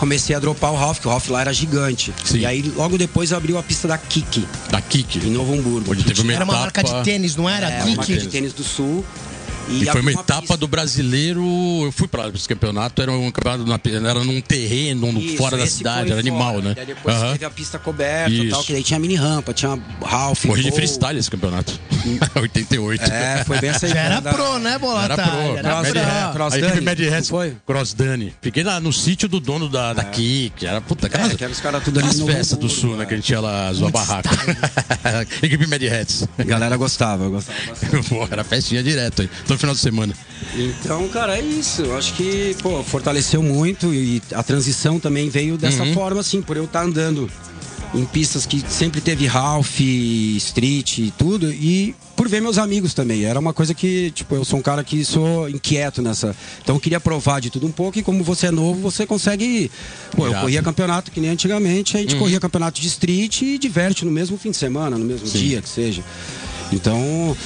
comecei 0.00 0.34
a 0.34 0.38
dropar 0.38 0.72
o 0.72 0.76
Ralph, 0.76 0.98
que 0.98 1.06
o 1.06 1.10
Ralph 1.10 1.28
lá 1.28 1.42
era 1.42 1.52
gigante. 1.52 2.12
Sim. 2.24 2.38
E 2.38 2.46
aí 2.46 2.62
logo 2.62 2.96
depois 2.96 3.34
abriu 3.34 3.58
a 3.58 3.62
pista 3.62 3.86
da 3.86 3.98
Kik. 3.98 4.46
Da 4.70 4.80
Kik. 4.80 5.18
Em 5.18 5.30
Novo 5.30 5.52
Hamburgo. 5.52 5.92
Onde 5.92 6.02
teve 6.02 6.22
uma 6.22 6.32
era 6.32 6.42
uma 6.42 6.54
marca 6.54 6.82
de 6.82 7.04
tênis, 7.04 7.36
não 7.36 7.46
era? 7.46 7.68
É, 7.68 7.76
Kik. 7.80 7.88
uma 7.88 7.96
marca 7.96 8.16
de 8.16 8.28
tênis 8.28 8.54
do 8.54 8.64
Sul. 8.64 9.04
E, 9.70 9.82
e 9.82 9.86
foi 9.86 10.00
uma 10.00 10.12
etapa 10.12 10.40
pista. 10.40 10.56
do 10.56 10.68
brasileiro. 10.68 11.42
Eu 11.84 11.92
fui 11.92 12.08
para 12.08 12.28
esse 12.28 12.48
campeonato, 12.48 13.00
era 13.00 13.12
um 13.12 13.30
campeonato 13.30 13.66
na, 13.66 14.08
era 14.08 14.24
num 14.24 14.40
terreno, 14.40 15.08
Isso, 15.18 15.36
fora 15.36 15.56
da 15.56 15.66
cidade, 15.66 16.10
era 16.10 16.20
animal, 16.20 16.54
fora. 16.54 16.74
né? 16.74 16.76
E 16.82 16.86
depois 16.86 17.16
uhum. 17.16 17.32
teve 17.32 17.44
a 17.44 17.50
pista 17.50 17.78
coberta 17.78 18.30
e 18.30 18.48
tal, 18.48 18.64
que 18.64 18.72
daí 18.72 18.82
tinha 18.82 18.98
mini 18.98 19.14
rampa, 19.14 19.52
tinha 19.52 19.78
Ralph. 20.02 20.46
Corri 20.46 20.62
de 20.62 20.72
freestyle 20.72 21.18
esse 21.18 21.30
campeonato. 21.30 21.78
88. 22.34 23.04
É, 23.04 23.44
foi 23.44 23.60
bem 23.60 23.70
essa 23.70 23.88
Já 23.88 24.00
era 24.00 24.22
pro, 24.22 24.58
né, 24.58 24.78
Bolata? 24.78 25.14
Era 25.14 25.28
pro. 25.28 25.56
Era 25.56 25.70
Cross, 25.70 25.94
Mad, 25.94 26.32
Cross 26.34 26.54
Aí 26.54 26.62
teve 26.62 26.80
Mad 26.80 27.00
Hats, 27.00 27.28
foi? 27.28 27.56
Cross 27.66 27.94
Dani. 27.94 28.34
Fiquei 28.40 28.62
lá 28.62 28.80
no 28.80 28.92
sítio 28.92 29.28
do 29.28 29.40
dono 29.40 29.68
da, 29.68 29.92
da 29.92 30.02
é. 30.02 30.06
Kik. 30.06 30.66
Era 30.66 30.80
puta 30.80 31.08
casa. 31.08 31.32
É, 31.32 31.36
que 31.36 31.44
era 31.44 31.52
os 31.52 31.60
caras 31.60 31.82
tudo 31.84 32.00
ali 32.00 32.14
no 32.16 32.26
festas 32.26 32.58
do 32.58 32.68
sul, 32.68 32.96
né? 32.96 33.06
Que 33.06 33.14
a 33.14 33.16
gente 33.16 33.30
ia 33.30 33.40
lá 33.40 33.72
zoar 33.72 33.90
barraca. 33.90 34.30
Equipe 35.42 35.66
Mad 35.66 35.82
Hats. 35.82 36.26
A 36.38 36.42
galera 36.42 36.76
gostava, 36.76 37.24
eu 37.24 37.30
gostava 37.30 37.58
bastante. 37.66 38.32
Era 38.32 38.44
festinha 38.44 38.82
direto 38.82 39.22
aí. 39.22 39.30
Final 39.60 39.74
de 39.74 39.80
semana. 39.82 40.14
Então, 40.56 41.06
cara, 41.08 41.36
é 41.36 41.42
isso. 41.42 41.82
Eu 41.82 41.94
acho 41.94 42.14
que, 42.14 42.56
pô, 42.62 42.82
fortaleceu 42.82 43.42
muito 43.42 43.92
e 43.92 44.22
a 44.32 44.42
transição 44.42 44.98
também 44.98 45.28
veio 45.28 45.58
dessa 45.58 45.82
uhum. 45.82 45.92
forma, 45.92 46.22
assim, 46.22 46.40
por 46.40 46.56
eu 46.56 46.64
estar 46.64 46.80
tá 46.80 46.86
andando 46.86 47.30
em 47.92 48.06
pistas 48.06 48.46
que 48.46 48.64
sempre 48.66 49.02
teve 49.02 49.26
Ralph, 49.26 49.80
Street 49.80 50.98
e 50.98 51.10
tudo, 51.10 51.52
e 51.52 51.94
por 52.16 52.26
ver 52.26 52.40
meus 52.40 52.56
amigos 52.56 52.94
também. 52.94 53.24
Era 53.26 53.38
uma 53.38 53.52
coisa 53.52 53.74
que, 53.74 54.10
tipo, 54.12 54.34
eu 54.34 54.46
sou 54.46 54.58
um 54.58 54.62
cara 54.62 54.82
que 54.82 55.04
sou 55.04 55.46
inquieto 55.46 56.00
nessa. 56.00 56.34
Então 56.62 56.76
eu 56.76 56.80
queria 56.80 56.98
provar 56.98 57.40
de 57.40 57.50
tudo 57.50 57.66
um 57.66 57.72
pouco 57.72 57.98
e 57.98 58.02
como 58.02 58.24
você 58.24 58.46
é 58.46 58.50
novo, 58.50 58.80
você 58.80 59.04
consegue. 59.04 59.70
Pô, 60.12 60.26
eu 60.26 60.32
corria 60.40 60.62
campeonato 60.62 61.10
que 61.10 61.20
nem 61.20 61.32
antigamente, 61.32 61.98
a 61.98 62.00
gente 62.00 62.14
uhum. 62.14 62.20
corria 62.20 62.40
campeonato 62.40 62.80
de 62.80 62.86
street 62.88 63.42
e 63.42 63.58
diverte 63.58 64.06
no 64.06 64.10
mesmo 64.10 64.38
fim 64.38 64.52
de 64.52 64.56
semana, 64.56 64.96
no 64.96 65.04
mesmo 65.04 65.26
Sim. 65.26 65.38
dia 65.38 65.60
que 65.60 65.68
seja. 65.68 66.02
Então, 66.72 67.36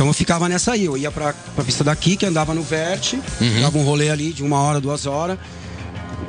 então 0.00 0.08
eu 0.08 0.14
ficava 0.14 0.48
nessa 0.48 0.72
aí. 0.72 0.86
Eu 0.86 0.96
ia 0.96 1.10
pra, 1.10 1.34
pra 1.54 1.62
pista 1.62 1.84
daqui, 1.84 2.16
que 2.16 2.24
andava 2.24 2.54
no 2.54 2.62
Vert, 2.62 3.12
uhum. 3.38 3.60
dava 3.60 3.76
um 3.76 3.84
rolê 3.84 4.08
ali 4.08 4.32
de 4.32 4.42
uma 4.42 4.58
hora, 4.58 4.80
duas 4.80 5.04
horas. 5.04 5.38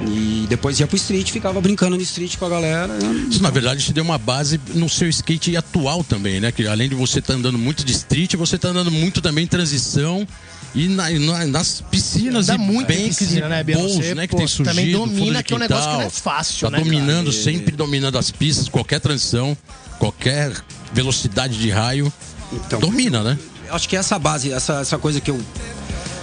E 0.05 0.45
depois 0.49 0.77
ia 0.77 0.85
pro 0.85 0.97
street, 0.97 1.31
ficava 1.31 1.61
brincando 1.61 1.95
no 1.95 2.01
street 2.01 2.35
com 2.35 2.45
a 2.45 2.49
galera. 2.49 2.93
Isso, 3.29 3.41
na 3.41 3.49
verdade, 3.49 3.81
te 3.81 3.93
deu 3.93 4.03
uma 4.03 4.17
base 4.17 4.59
no 4.73 4.89
seu 4.89 5.07
skate 5.07 5.55
atual 5.55 6.03
também, 6.03 6.41
né? 6.41 6.51
Que 6.51 6.67
além 6.67 6.89
de 6.89 6.95
você 6.95 7.19
estar 7.19 7.31
tá 7.31 7.39
andando 7.39 7.57
muito 7.57 7.85
de 7.85 7.93
street, 7.93 8.35
você 8.35 8.57
tá 8.57 8.67
andando 8.67 8.91
muito 8.91 9.21
também 9.21 9.45
em 9.45 9.47
transição. 9.47 10.27
E 10.75 10.89
na, 10.89 11.09
na, 11.09 11.47
nas 11.47 11.79
piscinas 11.79 12.47
Dá 12.47 12.55
e 12.55 12.57
muito 12.57 12.89
banks 12.89 13.19
piscina, 13.19 13.47
né, 13.47 13.63
bowls, 13.63 13.99
né? 14.13 14.27
Que 14.27 14.35
tem 14.35 14.47
surgido. 14.47 14.75
Também 14.75 14.91
domina, 14.91 15.41
que 15.41 15.53
é 15.53 15.55
um 15.55 15.59
negócio 15.59 15.89
que 15.89 15.95
não 15.95 16.01
é 16.01 16.09
fácil, 16.09 16.69
tá 16.69 16.77
né? 16.77 16.83
dominando, 16.83 17.31
cara? 17.31 17.43
sempre 17.43 17.73
dominando 17.73 18.17
as 18.17 18.31
pistas, 18.31 18.67
qualquer 18.67 18.99
transição, 18.99 19.55
qualquer 19.97 20.51
velocidade 20.91 21.57
de 21.57 21.69
raio. 21.69 22.11
Então, 22.51 22.81
domina, 22.81 23.23
né? 23.23 23.37
Acho 23.71 23.87
que 23.87 23.95
essa 23.95 24.17
base, 24.19 24.51
essa, 24.51 24.81
essa 24.81 24.97
coisa 24.97 25.19
que 25.19 25.31
eu 25.31 25.39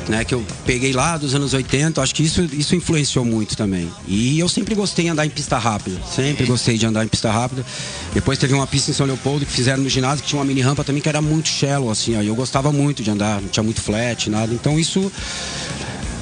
né, 0.08 0.24
que 0.24 0.34
eu 0.34 0.44
peguei 0.64 0.92
lá 0.92 1.16
dos 1.16 1.34
anos 1.34 1.52
80, 1.52 2.00
acho 2.00 2.14
que 2.14 2.22
isso, 2.22 2.42
isso 2.52 2.74
influenciou 2.74 3.24
muito 3.24 3.56
também. 3.56 3.90
E 4.06 4.38
eu 4.38 4.48
sempre 4.48 4.74
gostei 4.74 5.04
de 5.04 5.10
andar 5.10 5.26
em 5.26 5.30
pista 5.30 5.58
rápida, 5.58 6.00
sempre 6.10 6.46
gostei 6.46 6.78
de 6.78 6.86
andar 6.86 7.04
em 7.04 7.08
pista 7.08 7.30
rápida. 7.30 7.64
Depois 8.14 8.38
teve 8.38 8.54
uma 8.54 8.66
pista 8.66 8.90
em 8.90 8.94
São 8.94 9.06
Leopoldo 9.06 9.44
que 9.44 9.52
fizeram 9.52 9.82
no 9.82 9.88
ginásio 9.88 10.22
que 10.22 10.30
tinha 10.30 10.38
uma 10.38 10.44
mini 10.44 10.60
rampa 10.60 10.82
também 10.82 11.02
que 11.02 11.08
era 11.08 11.20
muito 11.20 11.48
shallow, 11.48 11.90
assim, 11.90 12.16
aí 12.16 12.26
eu 12.26 12.34
gostava 12.34 12.72
muito 12.72 13.02
de 13.02 13.10
andar, 13.10 13.40
não 13.40 13.48
tinha 13.48 13.62
muito 13.62 13.82
flat, 13.82 14.30
nada. 14.30 14.52
Então 14.52 14.78
isso 14.78 15.12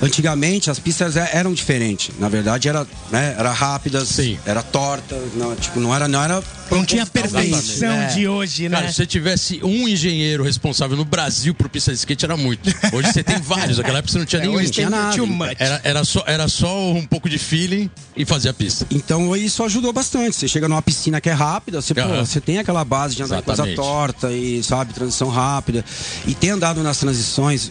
Antigamente 0.02 0.70
as 0.70 0.78
pistas 0.78 1.16
é, 1.16 1.30
eram 1.32 1.52
diferentes. 1.52 2.10
Na 2.18 2.28
verdade, 2.28 2.68
era, 2.68 2.86
né, 3.10 3.34
era 3.38 3.52
rápidas, 3.52 4.08
Sim. 4.08 4.38
era 4.44 4.62
torta, 4.62 5.16
não, 5.34 5.54
tipo, 5.56 5.80
não 5.80 5.94
era. 5.94 6.06
Não, 6.06 6.22
era 6.22 6.42
não 6.70 6.84
tinha 6.84 7.04
a 7.04 7.06
perfeição 7.06 7.92
é. 7.92 8.06
de 8.06 8.26
hoje, 8.26 8.68
né? 8.68 8.76
Cara, 8.76 8.88
se 8.88 8.94
você 8.94 9.06
tivesse 9.06 9.60
um 9.62 9.88
engenheiro 9.88 10.42
responsável 10.42 10.96
no 10.96 11.04
Brasil 11.04 11.54
por 11.54 11.68
pista 11.68 11.92
de 11.92 11.98
skate, 11.98 12.24
era 12.24 12.36
muito. 12.36 12.68
Hoje 12.92 13.12
você 13.12 13.22
tem 13.22 13.40
vários, 13.40 13.78
naquela 13.78 13.98
época 13.98 14.12
você 14.12 14.18
não 14.18 14.26
tinha 14.26 14.42
é, 14.42 14.46
nenhum. 14.46 14.58
Hoje 14.58 14.70
tinha 14.70 14.90
nada. 14.90 15.16
Era, 15.58 15.80
era, 15.84 16.04
só, 16.04 16.24
era 16.26 16.48
só 16.48 16.92
um 16.92 17.04
pouco 17.06 17.28
de 17.28 17.38
feeling 17.38 17.90
e 18.16 18.24
fazer 18.24 18.48
a 18.48 18.54
pista. 18.54 18.86
Então 18.90 19.34
isso 19.36 19.62
ajudou 19.62 19.92
bastante. 19.92 20.36
Você 20.36 20.48
chega 20.48 20.68
numa 20.68 20.82
piscina 20.82 21.20
que 21.20 21.30
é 21.30 21.32
rápida, 21.32 21.80
você, 21.80 21.92
uhum. 21.98 22.08
pô, 22.08 22.26
você 22.26 22.40
tem 22.40 22.58
aquela 22.58 22.84
base 22.84 23.14
de 23.14 23.22
andar 23.22 23.36
Exatamente. 23.36 23.76
coisa 23.76 23.90
torta 23.90 24.32
e, 24.32 24.62
sabe, 24.62 24.92
transição 24.92 25.28
rápida. 25.28 25.84
E 26.26 26.34
ter 26.34 26.50
andado 26.50 26.82
nas 26.82 26.98
transições, 26.98 27.70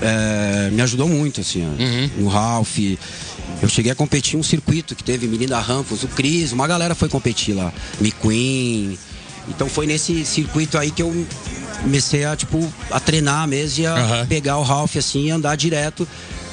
é, 0.00 0.70
me 0.70 0.82
ajudou 0.82 1.08
muito, 1.08 1.40
assim, 1.40 1.62
uhum. 1.62 2.10
no 2.18 2.28
Ralph. 2.28 2.78
Eu 3.62 3.68
cheguei 3.68 3.92
a 3.92 3.94
competir 3.94 4.38
um 4.38 4.42
circuito 4.42 4.94
que 4.94 5.02
teve 5.02 5.26
Menina 5.26 5.58
Rampos, 5.58 6.02
o 6.02 6.08
Cris, 6.08 6.52
uma 6.52 6.66
galera 6.66 6.94
foi 6.94 7.08
competir 7.08 7.54
lá, 7.54 7.72
McQueen. 8.00 8.98
Então 9.48 9.68
foi 9.68 9.86
nesse 9.86 10.24
circuito 10.24 10.76
aí 10.76 10.90
que 10.90 11.02
eu 11.02 11.26
comecei 11.82 12.24
a, 12.24 12.34
tipo, 12.36 12.72
a 12.90 12.98
treinar 12.98 13.46
mesmo 13.46 13.84
e 13.84 13.86
a 13.86 13.94
uhum. 13.94 14.26
pegar 14.26 14.58
o 14.58 14.62
Ralph 14.62 14.96
assim 14.96 15.26
e 15.26 15.30
andar 15.30 15.56
direto 15.56 16.06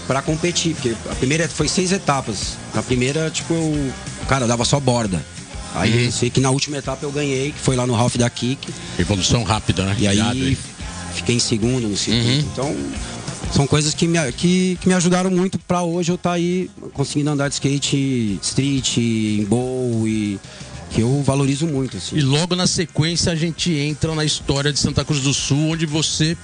para 0.08 0.22
competir. 0.22 0.76
Porque 0.76 0.96
a 1.10 1.16
primeira 1.16 1.48
foi 1.48 1.68
seis 1.68 1.92
etapas. 1.92 2.58
Na 2.74 2.84
primeira, 2.84 3.30
tipo, 3.30 3.54
eu, 3.54 3.92
cara, 4.28 4.44
eu 4.44 4.48
dava 4.48 4.64
só 4.64 4.80
borda. 4.80 5.24
Aí 5.76 6.06
uhum. 6.06 6.12
sei 6.12 6.30
que 6.30 6.40
na 6.40 6.52
última 6.52 6.78
etapa 6.78 7.04
eu 7.04 7.12
ganhei, 7.12 7.52
que 7.52 7.60
foi 7.60 7.76
lá 7.76 7.88
no 7.88 7.96
Ralph 7.96 8.16
da 8.16 8.30
Kick. 8.30 8.72
Evolução 9.00 9.44
rápida, 9.44 9.84
né? 9.86 9.96
E 10.00 10.08
aí 10.08 10.58
fiquei 11.16 11.36
em 11.36 11.40
segundo 11.40 11.88
no 11.88 11.98
circuito. 11.98 12.46
Uhum. 12.46 12.52
Então 12.54 12.76
são 13.54 13.68
coisas 13.68 13.94
que 13.94 14.08
me, 14.08 14.20
que, 14.32 14.78
que 14.82 14.88
me 14.88 14.96
ajudaram 14.96 15.30
muito 15.30 15.60
para 15.60 15.84
hoje 15.84 16.12
eu 16.12 16.16
estar 16.16 16.32
tá 16.32 16.36
aí 16.36 16.70
conseguindo 16.94 17.30
andar 17.30 17.48
de 17.48 17.54
skate 17.54 18.40
street, 18.42 18.98
em 18.98 19.46
bowl 19.46 20.08
e 20.08 20.40
que 20.90 21.02
eu 21.02 21.22
valorizo 21.24 21.68
muito, 21.68 21.98
assim. 21.98 22.18
E 22.18 22.22
logo 22.22 22.56
na 22.56 22.66
sequência 22.66 23.32
a 23.32 23.36
gente 23.36 23.72
entra 23.72 24.14
na 24.16 24.26
história 24.26 24.74
de 24.74 24.80
Santa 24.80 25.06
Cruz 25.06 25.22
do 25.22 25.34
Sul, 25.34 25.70
onde 25.70 25.86
você 25.86 26.36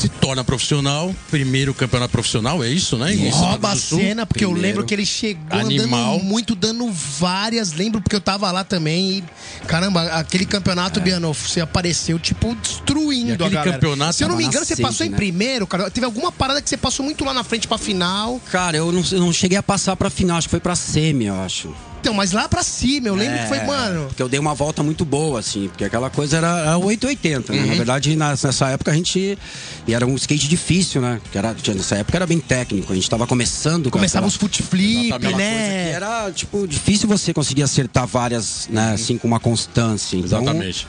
se 0.00 0.08
torna 0.08 0.42
profissional, 0.42 1.14
primeiro 1.30 1.74
campeonato 1.74 2.10
profissional, 2.12 2.62
é 2.64 2.68
isso, 2.68 2.96
né? 2.96 3.14
Em 3.14 3.28
Rouba 3.30 3.72
a 3.72 3.76
cena, 3.76 4.24
porque 4.26 4.44
eu 4.44 4.50
primeiro. 4.50 4.68
lembro 4.76 4.86
que 4.86 4.94
ele 4.94 5.04
chegou 5.04 5.44
Animal. 5.58 6.14
andando 6.14 6.24
muito, 6.24 6.54
dando 6.54 6.90
várias. 6.90 7.72
Lembro 7.72 8.00
porque 8.00 8.16
eu 8.16 8.20
tava 8.20 8.50
lá 8.50 8.64
também 8.64 9.18
e, 9.18 9.24
caramba, 9.66 10.02
aquele 10.12 10.46
campeonato, 10.46 11.00
Biano, 11.00 11.32
você 11.34 11.60
apareceu, 11.60 12.18
tipo, 12.18 12.48
É. 12.48 12.52
E 12.52 12.54
destruindo 12.56 13.32
aquele 13.34 13.44
a 13.44 13.60
galera. 13.60 13.72
campeonato 13.72 14.14
Se 14.14 14.24
eu 14.24 14.28
não 14.28 14.36
me 14.36 14.44
engano, 14.44 14.64
você 14.64 14.72
nascente, 14.72 14.82
passou 14.86 15.06
em 15.06 15.10
né? 15.10 15.16
primeiro, 15.16 15.66
cara. 15.66 15.90
Teve 15.90 16.06
alguma 16.06 16.32
parada 16.32 16.60
que 16.62 16.68
você 16.68 16.76
passou 16.76 17.04
muito 17.04 17.24
lá 17.24 17.32
na 17.34 17.44
frente 17.44 17.68
pra 17.68 17.78
final. 17.78 18.40
Cara, 18.50 18.76
eu 18.76 18.90
não, 18.90 19.02
eu 19.12 19.20
não 19.20 19.32
cheguei 19.32 19.58
a 19.58 19.62
passar 19.62 19.94
pra 19.96 20.08
final, 20.10 20.38
acho 20.38 20.48
que 20.48 20.50
foi 20.50 20.60
pra 20.60 20.74
semi, 20.74 21.26
eu 21.26 21.40
acho. 21.40 21.72
Então, 22.00 22.14
mas 22.14 22.32
lá 22.32 22.48
pra 22.48 22.62
cima, 22.62 23.08
eu 23.08 23.14
lembro 23.14 23.38
que 23.38 23.46
foi, 23.46 23.58
É, 23.58 23.66
mano. 23.66 24.06
Porque 24.08 24.22
eu 24.22 24.28
dei 24.28 24.40
uma 24.40 24.54
volta 24.54 24.82
muito 24.82 25.04
boa, 25.04 25.38
assim, 25.38 25.68
porque 25.68 25.84
aquela 25.84 26.08
coisa 26.08 26.38
era, 26.38 26.58
era 26.60 26.78
880, 26.78 27.52
Uhum. 27.52 27.58
né? 27.60 27.66
Na 27.66 27.74
verdade, 27.74 28.16
na- 28.16 28.30
nessa 28.30 28.68
época 28.68 28.90
a 28.90 28.94
gente. 28.94 29.38
E 29.86 29.94
era 29.94 30.06
um 30.06 30.14
skate 30.16 30.48
difícil, 30.48 31.00
né? 31.02 31.20
Que 31.30 31.36
era, 31.36 31.54
nessa 31.74 31.96
época 31.96 32.16
era 32.16 32.26
bem 32.26 32.40
técnico, 32.40 32.90
a 32.92 32.94
gente 32.96 33.08
tava 33.08 33.26
começando. 33.26 33.84
com 33.84 33.90
Começava 33.90 34.26
aquela- 34.26 34.28
os 34.28 34.36
foot 34.36 34.62
flip, 34.62 35.18
né? 35.36 35.90
era, 35.90 36.30
tipo, 36.32 36.66
difícil 36.66 37.08
você 37.08 37.32
conseguir 37.34 37.62
acertar 37.62 38.06
várias, 38.06 38.66
né, 38.70 38.92
assim, 38.94 39.18
com 39.18 39.28
uma 39.28 39.40
constância. 39.40 40.16
Então, 40.16 40.40
Exatamente. 40.40 40.86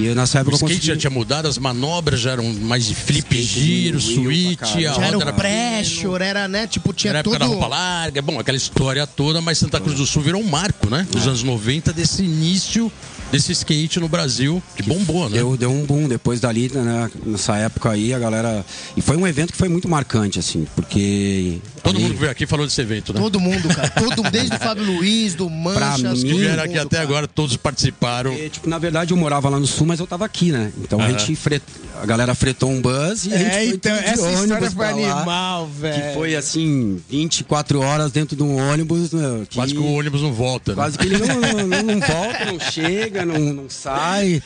E 0.00 0.06
eu, 0.06 0.14
nessa 0.14 0.38
O 0.38 0.40
época 0.40 0.54
eu 0.54 0.56
skate 0.56 0.74
consegui... 0.76 0.86
já 0.86 0.96
tinha 0.96 1.10
mudado, 1.10 1.46
as 1.46 1.58
manobras 1.58 2.20
já 2.20 2.30
eram 2.32 2.44
mais 2.54 2.86
de 2.86 2.94
flip, 2.94 3.38
Skate 3.38 3.42
giro, 3.60 4.00
switch, 4.00 4.58
caralho. 4.58 4.90
a 4.90 4.94
Já 4.94 5.04
era 5.06 5.18
o 5.18 5.20
era 5.22 5.32
pressure, 5.34 6.22
era, 6.24 6.48
né? 6.48 6.66
Tipo, 6.66 6.92
tinha 6.94 7.10
Era 7.10 7.18
a 7.18 7.20
época 7.20 7.38
da 7.38 7.44
tudo. 7.44 7.52
roupa 7.58 7.68
larga, 7.68 8.22
bom, 8.22 8.40
aquela 8.40 8.56
história 8.56 9.06
toda, 9.06 9.42
mas 9.42 9.58
Santa 9.58 9.78
Cruz 9.78 9.96
do 9.98 10.06
Sul 10.06 10.22
virou 10.22 10.40
um 10.40 10.46
marco, 10.48 10.88
né? 10.88 11.06
Nos 11.14 11.26
anos 11.26 11.42
90, 11.42 11.92
desse 11.92 12.22
início 12.22 12.90
desse 13.30 13.52
skate 13.52 14.00
no 14.00 14.08
Brasil, 14.08 14.62
que 14.76 14.82
bombou, 14.82 15.28
né? 15.28 15.36
Deu, 15.38 15.56
deu 15.56 15.70
um 15.70 15.84
boom 15.84 16.08
depois 16.08 16.40
dali, 16.40 16.70
né? 16.72 17.10
Nessa 17.24 17.56
época 17.56 17.90
aí, 17.90 18.12
a 18.14 18.18
galera. 18.18 18.64
E 18.96 19.00
foi 19.00 19.16
um 19.16 19.26
evento 19.26 19.52
que 19.52 19.58
foi 19.58 19.68
muito 19.68 19.88
marcante, 19.88 20.38
assim, 20.38 20.66
porque. 20.74 21.58
Todo 21.82 21.94
ali- 21.96 22.04
mundo 22.04 22.14
que 22.14 22.20
veio 22.20 22.32
aqui 22.32 22.46
falou 22.46 22.66
desse 22.66 22.80
evento, 22.80 23.12
né? 23.12 23.20
Todo 23.20 23.40
mundo, 23.40 23.68
cara. 23.74 23.88
Todo, 23.98 24.22
desde 24.30 24.54
o 24.54 24.58
Fábio 24.58 24.84
Luiz, 24.84 25.34
do 25.34 25.48
Manchas. 25.48 26.22
mim, 26.22 26.30
que 26.30 26.38
vieram 26.38 26.62
aqui 26.62 26.74
mundo, 26.74 26.82
até 26.86 26.96
cara. 26.96 27.08
agora, 27.08 27.28
todos 27.28 27.56
participaram. 27.56 28.30
Porque, 28.32 28.48
tipo, 28.50 28.68
na 28.68 28.78
verdade 28.78 29.12
eu 29.12 29.16
morava 29.16 29.48
lá 29.48 29.58
no 29.58 29.66
sul, 29.66 29.86
mas 29.86 29.98
eu 30.00 30.06
tava 30.06 30.24
aqui, 30.24 30.52
né? 30.52 30.72
Então 30.78 31.00
a 31.00 31.04
Aham. 31.04 31.18
gente 31.18 31.34
fret... 31.36 31.62
a 32.02 32.06
galera 32.06 32.34
fretou 32.34 32.70
um 32.70 32.80
bus 32.80 33.24
e 33.26 33.32
a 33.34 33.38
gente 33.38 33.46
É, 33.50 33.52
foi 33.52 33.66
então, 33.68 33.94
essa 33.96 34.30
história 34.32 34.70
foi 34.70 34.76
pra 34.76 34.88
animal, 34.90 35.66
velho. 35.68 36.02
Que 36.08 36.14
foi 36.14 36.34
assim, 36.36 37.00
24 37.08 37.80
horas 37.80 38.12
dentro 38.12 38.36
de 38.36 38.42
um 38.42 38.56
ônibus. 38.56 39.12
Né, 39.12 39.46
que... 39.48 39.56
Quase 39.56 39.72
que 39.72 39.78
o 39.80 39.92
ônibus 39.92 40.20
não 40.22 40.32
volta, 40.32 40.72
né? 40.72 40.76
Quase 40.76 40.98
que 40.98 41.06
ele 41.06 41.18
não, 41.18 41.26
não- 41.40 41.82
não 41.82 42.00
volta, 42.06 42.44
não 42.46 42.60
chega, 42.60 43.19
não, 43.24 43.38
não 43.38 43.70
sai. 43.70 44.42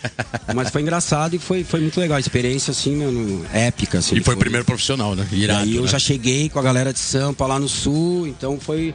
Mas 0.55 0.71
foi 0.71 0.83
engraçado 0.83 1.35
e 1.35 1.39
foi, 1.39 1.65
foi 1.65 1.81
muito 1.81 1.99
legal. 2.01 2.17
A 2.17 2.21
experiência, 2.21 2.71
assim, 2.71 2.97
mano, 2.97 3.45
épica. 3.53 3.99
Assim, 3.99 4.17
E 4.17 4.21
foi 4.21 4.35
o 4.35 4.39
primeiro 4.39 4.65
profissional, 4.65 5.15
né? 5.15 5.27
E 5.33 5.43
Irado, 5.45 5.63
aí 5.63 5.77
eu 5.77 5.83
né? 5.83 5.89
já 5.89 5.99
cheguei 5.99 6.49
com 6.49 6.59
a 6.59 6.63
galera 6.63 6.93
de 6.93 6.99
Sampa 6.99 7.47
lá 7.47 7.59
no 7.59 7.69
sul, 7.69 8.27
então 8.27 8.59
foi. 8.61 8.95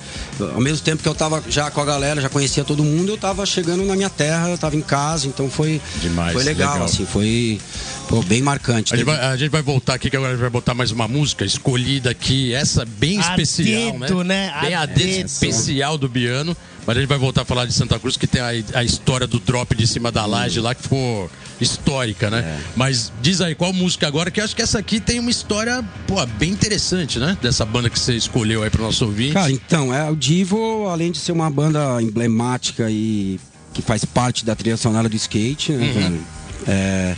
Ao 0.54 0.62
mesmo 0.62 0.84
tempo 0.84 1.02
que 1.04 1.10
eu 1.10 1.16
tava 1.16 1.44
já 1.50 1.70
com 1.72 1.82
a 1.82 1.86
galera, 1.86 2.22
já 2.22 2.30
conhecia 2.30 2.64
todo 2.64 2.84
mundo, 2.84 3.10
eu 3.12 3.18
tava 3.18 3.46
chegando 3.46 3.84
na 3.86 3.96
minha 3.96 4.10
terra, 4.10 4.50
eu 4.50 4.58
tava 4.58 4.76
em 4.76 4.82
casa, 4.82 5.28
então 5.28 5.50
foi. 5.50 5.82
Demais, 6.02 6.34
Foi 6.34 6.44
legal, 6.44 6.74
legal. 6.74 6.86
assim, 6.86 7.06
foi. 7.06 7.60
Pô, 8.08 8.24
bem 8.24 8.42
marcante. 8.42 8.94
A 8.94 8.98
gente, 8.98 9.06
Teve- 9.06 9.18
vai, 9.18 9.28
a 9.32 9.38
gente 9.38 9.52
vai 9.52 9.62
voltar 9.62 9.94
aqui, 9.94 10.10
que 10.10 10.16
agora 10.18 10.32
a 10.32 10.36
gente 10.36 10.42
vai 10.42 10.50
botar 10.50 10.74
mais 10.74 10.90
uma 10.92 11.08
música 11.08 11.46
escolhida 11.46 12.10
aqui, 12.10 12.54
essa 12.54 12.84
bem 12.84 13.20
A 13.20 13.22
especial, 13.22 14.00
dedo, 14.00 14.24
né? 14.24 14.48
né? 14.52 14.62
Bem 14.62 14.74
A 14.74 14.82
a 14.82 14.86
dedo 14.86 14.98
dedo. 14.98 15.26
especial 15.28 15.98
do 15.98 16.10
Biano. 16.10 16.58
Mas 16.90 16.98
a 16.98 17.02
gente 17.02 17.10
vai 17.10 17.20
voltar 17.20 17.44
a 17.44 17.46
falar 17.46 17.66
de 17.68 17.74
Santa 17.74 18.00
Cruz, 18.00 18.18
que 18.18 18.26
tem 18.26 18.42
a, 18.42 18.48
a 18.74 18.84
história 18.84 19.28
do 19.28 19.40
drop 19.40 19.76
de 19.76 19.86
cima 19.86 20.12
da 20.12 20.26
laje 20.26 20.60
lá, 20.60 20.74
que 20.74 20.82
ficou 20.82 21.30
histórica, 21.62 22.32
né? 22.32 22.40
É. 22.40 22.60
Mas 22.76 23.12
diz 23.22 23.42
aí, 23.42 23.54
qual 23.54 23.72
música 23.72 24.08
agora? 24.08 24.32
Que 24.32 24.40
eu 24.42 24.44
acho 24.44 24.56
que 24.56 24.62
essa 24.64 24.80
aqui 24.80 25.00
tem 25.00 25.20
uma 25.20 25.30
história, 25.30 25.86
pô, 26.08 26.26
bem 26.40 26.50
interessante, 26.50 27.20
né? 27.20 27.38
Dessa 27.40 27.64
banda 27.64 27.92
que 27.92 28.00
você 28.00 28.16
escolheu 28.16 28.64
aí 28.64 28.72
pro 28.72 28.82
nosso 28.82 29.06
ouvinte. 29.06 29.34
Cara, 29.34 29.52
então, 29.52 29.94
é, 29.94 30.10
o 30.10 30.16
Divo, 30.16 30.88
além 30.90 31.12
de 31.12 31.20
ser 31.20 31.32
uma 31.32 31.48
banda 31.52 32.02
emblemática 32.02 32.90
e 32.90 33.40
que 33.72 33.84
faz 33.84 34.04
parte 34.04 34.44
da 34.44 34.56
trilha 34.56 34.76
sonora 34.76 35.08
do 35.08 35.16
skate, 35.16 35.72
Uhum. 35.74 35.78
né, 35.78 35.94
velho? 35.94 36.22
É, 36.68 37.16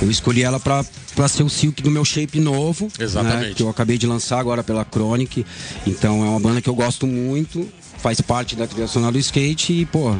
eu 0.00 0.10
escolhi 0.10 0.42
ela 0.42 0.58
pra, 0.58 0.82
pra 1.14 1.28
ser 1.28 1.42
o 1.42 1.48
Silk 1.50 1.82
do 1.82 1.90
meu 1.90 2.06
shape 2.06 2.40
novo. 2.40 2.88
Exatamente. 2.98 3.48
né, 3.48 3.54
que 3.54 3.62
eu 3.62 3.68
acabei 3.68 3.98
de 3.98 4.06
lançar 4.06 4.38
agora 4.40 4.64
pela 4.64 4.82
Chronic. 4.90 5.44
Então 5.86 6.24
é 6.24 6.28
uma 6.30 6.40
banda 6.40 6.62
que 6.62 6.68
eu 6.70 6.74
gosto 6.74 7.06
muito, 7.06 7.68
faz 8.02 8.20
parte 8.20 8.56
da 8.56 8.66
trilha 8.66 8.86
sonora 8.86 9.12
do 9.12 9.18
skate 9.18 9.72
e, 9.72 9.86
pô. 9.86 10.16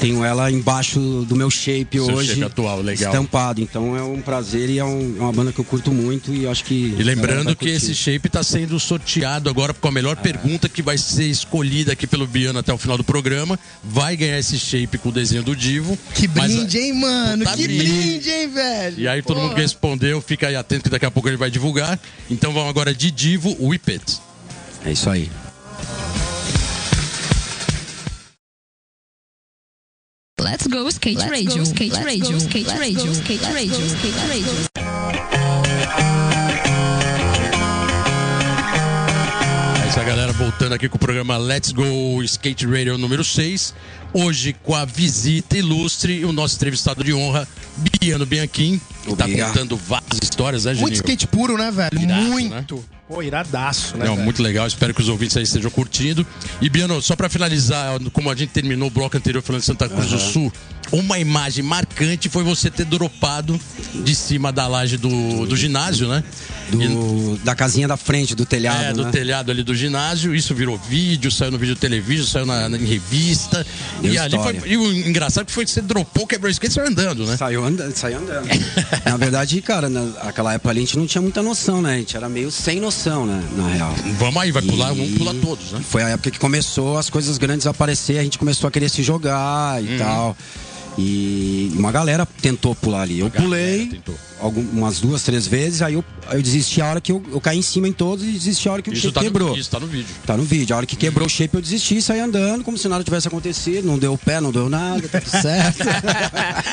Tenho 0.00 0.22
ela 0.22 0.50
embaixo 0.50 0.98
do 1.26 1.34
meu 1.34 1.48
shape 1.48 1.96
Seu 1.98 2.12
hoje. 2.16 2.30
shape 2.30 2.44
atual, 2.44 2.82
legal. 2.82 3.10
Estampado. 3.14 3.62
Então 3.62 3.96
é 3.96 4.02
um 4.02 4.20
prazer 4.20 4.68
e 4.68 4.78
é, 4.78 4.84
um- 4.84 5.16
é 5.18 5.20
uma 5.22 5.32
banda 5.32 5.52
que 5.52 5.58
eu 5.58 5.64
curto 5.64 5.90
muito 5.90 6.34
e 6.34 6.46
acho 6.46 6.64
que. 6.64 6.94
E 6.98 7.00
a 7.00 7.04
lembrando 7.04 7.48
que 7.56 7.64
curtir. 7.64 7.70
esse 7.76 7.94
shape 7.94 8.26
está 8.26 8.42
sendo 8.42 8.78
sorteado 8.78 9.48
agora 9.48 9.72
com 9.72 9.88
a 9.88 9.92
melhor 9.92 10.16
pergunta 10.16 10.68
que 10.68 10.82
vai 10.82 10.98
ser 10.98 11.24
escolhida 11.28 11.92
aqui 11.92 12.06
pelo 12.06 12.26
Biano 12.26 12.58
até 12.58 12.74
o 12.74 12.76
final 12.78 12.98
do 12.98 13.04
programa. 13.04 13.58
Vai 13.82 14.16
ganhar 14.18 14.38
esse 14.38 14.58
shape 14.58 14.98
com 14.98 15.08
o 15.08 15.12
desenho 15.12 15.42
do 15.42 15.56
Divo. 15.56 15.96
Que 16.14 16.28
Mas, 16.28 16.52
brinde, 16.52 16.78
hein, 16.78 16.92
mano? 16.92 17.44
Puta 17.44 17.56
que 17.56 17.62
brinde. 17.66 17.84
brinde, 17.84 18.30
hein, 18.30 18.48
velho? 18.48 19.00
E 19.00 19.08
aí 19.08 19.22
todo 19.22 19.40
mundo 19.40 19.54
que 19.54 19.62
respondeu, 19.62 20.20
fica 20.20 20.48
aí 20.48 20.56
atento 20.56 20.84
que 20.84 20.90
daqui 20.90 21.06
a 21.06 21.10
pouco 21.10 21.26
ele 21.28 21.38
vai 21.38 21.50
divulgar. 21.50 21.98
Então 22.28 22.52
vamos 22.52 22.68
agora 22.68 22.92
de 22.92 23.10
Divo, 23.10 23.56
Whip 23.58 23.90
It. 23.92 24.18
É 24.84 24.92
isso 24.92 25.08
aí. 25.08 25.30
Let's 30.38 30.66
go 30.66 30.86
skate 30.90 31.18
radio, 31.30 31.62
skate 31.62 31.96
radio, 32.04 32.36
skate 32.36 32.68
radio, 32.78 33.10
skate 33.12 33.42
radio, 33.54 33.86
skate 33.86 34.18
radio. 34.28 35.66
É 39.84 39.88
isso 39.88 39.98
aí, 39.98 40.06
galera, 40.06 40.32
voltando 40.32 40.74
aqui 40.74 40.88
com 40.88 40.96
o 40.96 40.98
programa 40.98 41.36
Let's 41.38 41.72
Go 41.72 42.22
Skate 42.22 42.66
Radio 42.66 42.98
número 42.98 43.24
6. 43.24 43.74
Hoje 44.12 44.52
com 44.62 44.74
a 44.74 44.84
visita 44.84 45.56
ilustre 45.56 46.20
e 46.20 46.24
o 46.24 46.32
nosso 46.32 46.56
entrevistado 46.56 47.02
de 47.02 47.12
honra, 47.14 47.48
Biano 48.00 48.26
Bianchim, 48.26 48.80
que 49.04 49.12
está 49.12 49.24
Obrigado. 49.24 49.48
contando 49.54 49.76
várias 49.76 50.18
histórias, 50.22 50.64
né, 50.64 50.72
Muito 50.72 50.80
Juninho? 50.80 50.94
skate 50.96 51.26
puro, 51.28 51.56
né, 51.56 51.70
velho? 51.70 51.98
Irado, 52.00 52.22
muito. 52.24 52.84
Pô, 53.08 53.22
iradaço, 53.22 53.96
né? 53.96 54.04
Não, 54.04 54.16
muito 54.16 54.42
legal, 54.42 54.66
espero 54.66 54.92
que 54.92 55.00
os 55.00 55.08
ouvintes 55.08 55.36
aí 55.36 55.44
estejam 55.44 55.70
curtindo. 55.70 56.26
E 56.60 56.68
Biano, 56.68 57.00
só 57.00 57.14
para 57.14 57.28
finalizar, 57.28 58.00
como 58.12 58.30
a 58.30 58.34
gente 58.34 58.50
terminou 58.50 58.88
o 58.88 58.90
bloco 58.90 59.16
anterior 59.16 59.40
falando 59.42 59.60
de 59.60 59.66
Santa 59.66 59.88
Cruz 59.88 60.10
do 60.10 60.18
Sul, 60.18 60.52
uma 60.92 61.18
imagem 61.18 61.64
marcante 61.64 62.28
foi 62.28 62.42
você 62.44 62.70
ter 62.70 62.84
dropado 62.84 63.58
de 63.94 64.14
cima 64.14 64.52
da 64.52 64.66
laje 64.66 64.96
do, 64.96 65.46
do 65.46 65.56
ginásio, 65.56 66.08
né? 66.08 66.22
Do, 66.70 67.36
da 67.44 67.54
casinha 67.54 67.86
da 67.86 67.96
frente 67.96 68.34
do 68.34 68.44
telhado. 68.44 68.82
é, 68.82 68.92
do 68.92 69.04
né? 69.04 69.10
telhado 69.12 69.52
ali 69.52 69.62
do 69.62 69.72
ginásio, 69.74 70.34
isso 70.34 70.52
virou 70.52 70.76
vídeo, 70.76 71.30
saiu 71.30 71.52
no 71.52 71.58
vídeo 71.58 71.76
televisão, 71.76 72.26
saiu 72.26 72.46
na, 72.46 72.68
na- 72.68 72.76
em 72.76 72.84
revista. 72.84 73.64
Deu 74.02 74.12
e 74.12 74.18
ali 74.18 74.30
foi. 74.36 74.52
história. 74.56 74.62
E 74.72 74.76
o 74.76 74.92
engraçado 75.08 75.48
foi 75.50 75.64
que 75.64 75.70
você 75.70 75.80
dropou, 75.80 76.26
quebrou 76.26 76.48
o 76.48 76.50
skate 76.50 76.72
e 76.72 76.74
saiu 76.74 76.88
andando, 76.88 77.24
né? 77.24 77.36
Saiu 77.36 77.64
andando, 77.64 77.94
saiu 77.94 78.18
andando. 78.18 78.48
na 79.06 79.16
verdade, 79.16 79.60
cara, 79.62 79.88
naquela 79.88 80.54
época 80.54 80.70
ali 80.70 80.80
a 80.80 80.82
gente 80.82 80.98
não 80.98 81.06
tinha 81.06 81.22
muita 81.22 81.40
noção, 81.40 81.80
né? 81.80 81.94
A 81.94 81.98
gente 81.98 82.16
era 82.16 82.28
meio 82.28 82.50
sem 82.50 82.80
noção, 82.80 83.26
né? 83.26 83.42
Na 83.56 83.68
real. 83.68 83.94
Vamos 84.18 84.42
aí, 84.42 84.50
vai 84.50 84.62
pular, 84.62 84.92
E 84.92 84.96
vamos 84.96 85.18
pular 85.18 85.34
todos, 85.34 85.70
né? 85.70 85.80
Foi 85.88 86.02
a 86.02 86.08
época 86.08 86.32
que 86.32 86.38
começou 86.38 86.98
as 86.98 87.08
coisas 87.08 87.38
grandes 87.38 87.66
a 87.68 87.70
aparecer, 87.70 88.18
a 88.18 88.24
gente 88.24 88.38
começou 88.38 88.66
a 88.66 88.70
querer 88.72 88.88
se 88.88 89.02
jogar 89.04 89.80
Uhum. 89.80 89.94
e 89.94 89.98
tal. 89.98 90.36
E 90.98 91.70
uma 91.74 91.92
galera 91.92 92.24
tentou 92.40 92.74
pular 92.74 93.02
ali. 93.02 93.20
Eu 93.20 93.30
pulei 93.30 93.86
tentou. 93.86 94.14
algum- 94.40 94.62
umas 94.72 94.98
duas, 94.98 95.22
três 95.22 95.46
vezes, 95.46 95.82
aí 95.82 95.92
eu, 95.92 96.02
eu 96.32 96.42
desisti 96.42 96.80
a 96.80 96.86
hora 96.86 97.00
que 97.02 97.12
eu, 97.12 97.22
eu 97.30 97.38
caí 97.40 97.58
em 97.58 97.62
cima 97.62 97.86
em 97.86 97.92
todos 97.92 98.24
e 98.24 98.30
desisti 98.32 98.66
a 98.66 98.72
hora 98.72 98.80
que 98.82 98.88
o 98.88 98.92
Isso 98.94 99.02
shape 99.02 99.14
tá, 99.14 99.20
quebrou. 99.20 99.50
no, 99.50 99.58
isso 99.58 99.70
tá 99.70 99.78
no 99.78 99.86
vídeo. 99.86 100.14
Tá 100.26 100.36
no 100.38 100.42
vídeo. 100.44 100.74
A 100.74 100.78
hora 100.78 100.86
que 100.86 100.96
quebrou 100.96 101.26
o 101.26 101.30
shape, 101.30 101.54
eu 101.54 101.60
desisti, 101.60 102.00
saí 102.00 102.20
andando, 102.20 102.64
como 102.64 102.78
se 102.78 102.88
nada 102.88 103.04
tivesse 103.04 103.28
acontecido. 103.28 103.84
Não 103.86 103.98
deu 103.98 104.14
o 104.14 104.18
pé, 104.18 104.40
não 104.40 104.50
deu 104.50 104.70
nada, 104.70 105.02
tudo 105.06 105.28
certo. 105.42 105.84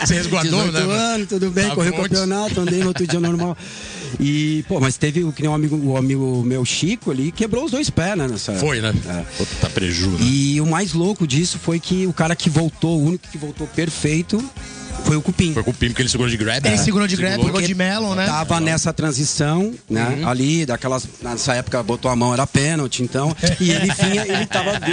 Você 0.06 0.14
resguardou, 0.16 0.64
18 0.68 0.88
né, 0.88 0.96
anos, 0.96 1.28
tudo 1.28 1.52
bem, 1.52 1.68
Tá 1.68 1.76
corri 1.76 1.90
o 1.90 1.94
campeonato, 1.96 2.62
andei 2.62 2.80
no 2.80 2.88
outro 2.88 3.06
dia 3.06 3.20
normal. 3.20 3.58
E, 4.20 4.64
pô, 4.68 4.80
mas 4.80 4.98
teve 4.98 5.24
o 5.24 5.32
que 5.32 5.42
nem 5.42 5.50
um 5.50 5.54
amigo, 5.56 5.76
o 5.76 5.98
amigo 5.98 6.44
meu 6.46 6.64
Chico 6.66 7.12
ali, 7.12 7.32
quebrou 7.32 7.66
os 7.66 7.72
dois 7.72 7.90
pés, 7.90 8.18
né? 8.18 8.28
Nessa, 8.28 8.54
Foi, 8.56 8.82
né? 8.82 8.94
É. 9.08 9.24
Puta 9.38 9.70
preju, 9.70 10.10
né? 10.12 10.18
E 10.22 10.62
o 10.62 10.66
mais 10.66 10.94
louco 10.94 11.28
disso 11.28 11.60
foi 11.60 11.80
que 11.80 12.08
o 12.08 12.14
cara 12.14 12.36
que 12.36 12.50
voltou, 12.50 13.00
o 13.00 13.06
único 13.06 13.28
que 13.28 13.38
voltou 13.38 13.68
perfeito, 13.68 14.44
foi 15.14 15.18
o 15.18 15.22
Cupim. 15.22 15.54
Foi 15.54 15.62
o 15.62 15.66
Cupim, 15.66 15.88
porque 15.88 16.02
ele 16.02 16.10
segurou 16.10 16.30
de 16.30 16.38
grab. 16.38 16.66
Ele 16.66 16.76
né? 16.76 16.84
segurou 16.84 17.08
de 17.08 17.16
grab, 17.16 17.42
Porque 17.42 17.68
de 17.68 17.76
melon, 17.76 18.16
né? 18.16 18.26
Tava 18.26 18.60
nessa 18.60 18.92
transição, 18.92 19.74
né? 19.90 20.18
Uhum. 20.20 20.28
Ali, 20.28 20.66
daquelas. 20.66 21.08
Nessa 21.22 21.54
época 21.54 21.82
botou 21.84 22.10
a 22.10 22.16
mão, 22.16 22.34
era 22.34 22.48
pênalti, 22.48 23.04
então. 23.04 23.36
E 23.60 23.72
ele 23.72 23.92
vinha, 23.92 24.26
ele 24.26 24.46
tava. 24.46 24.74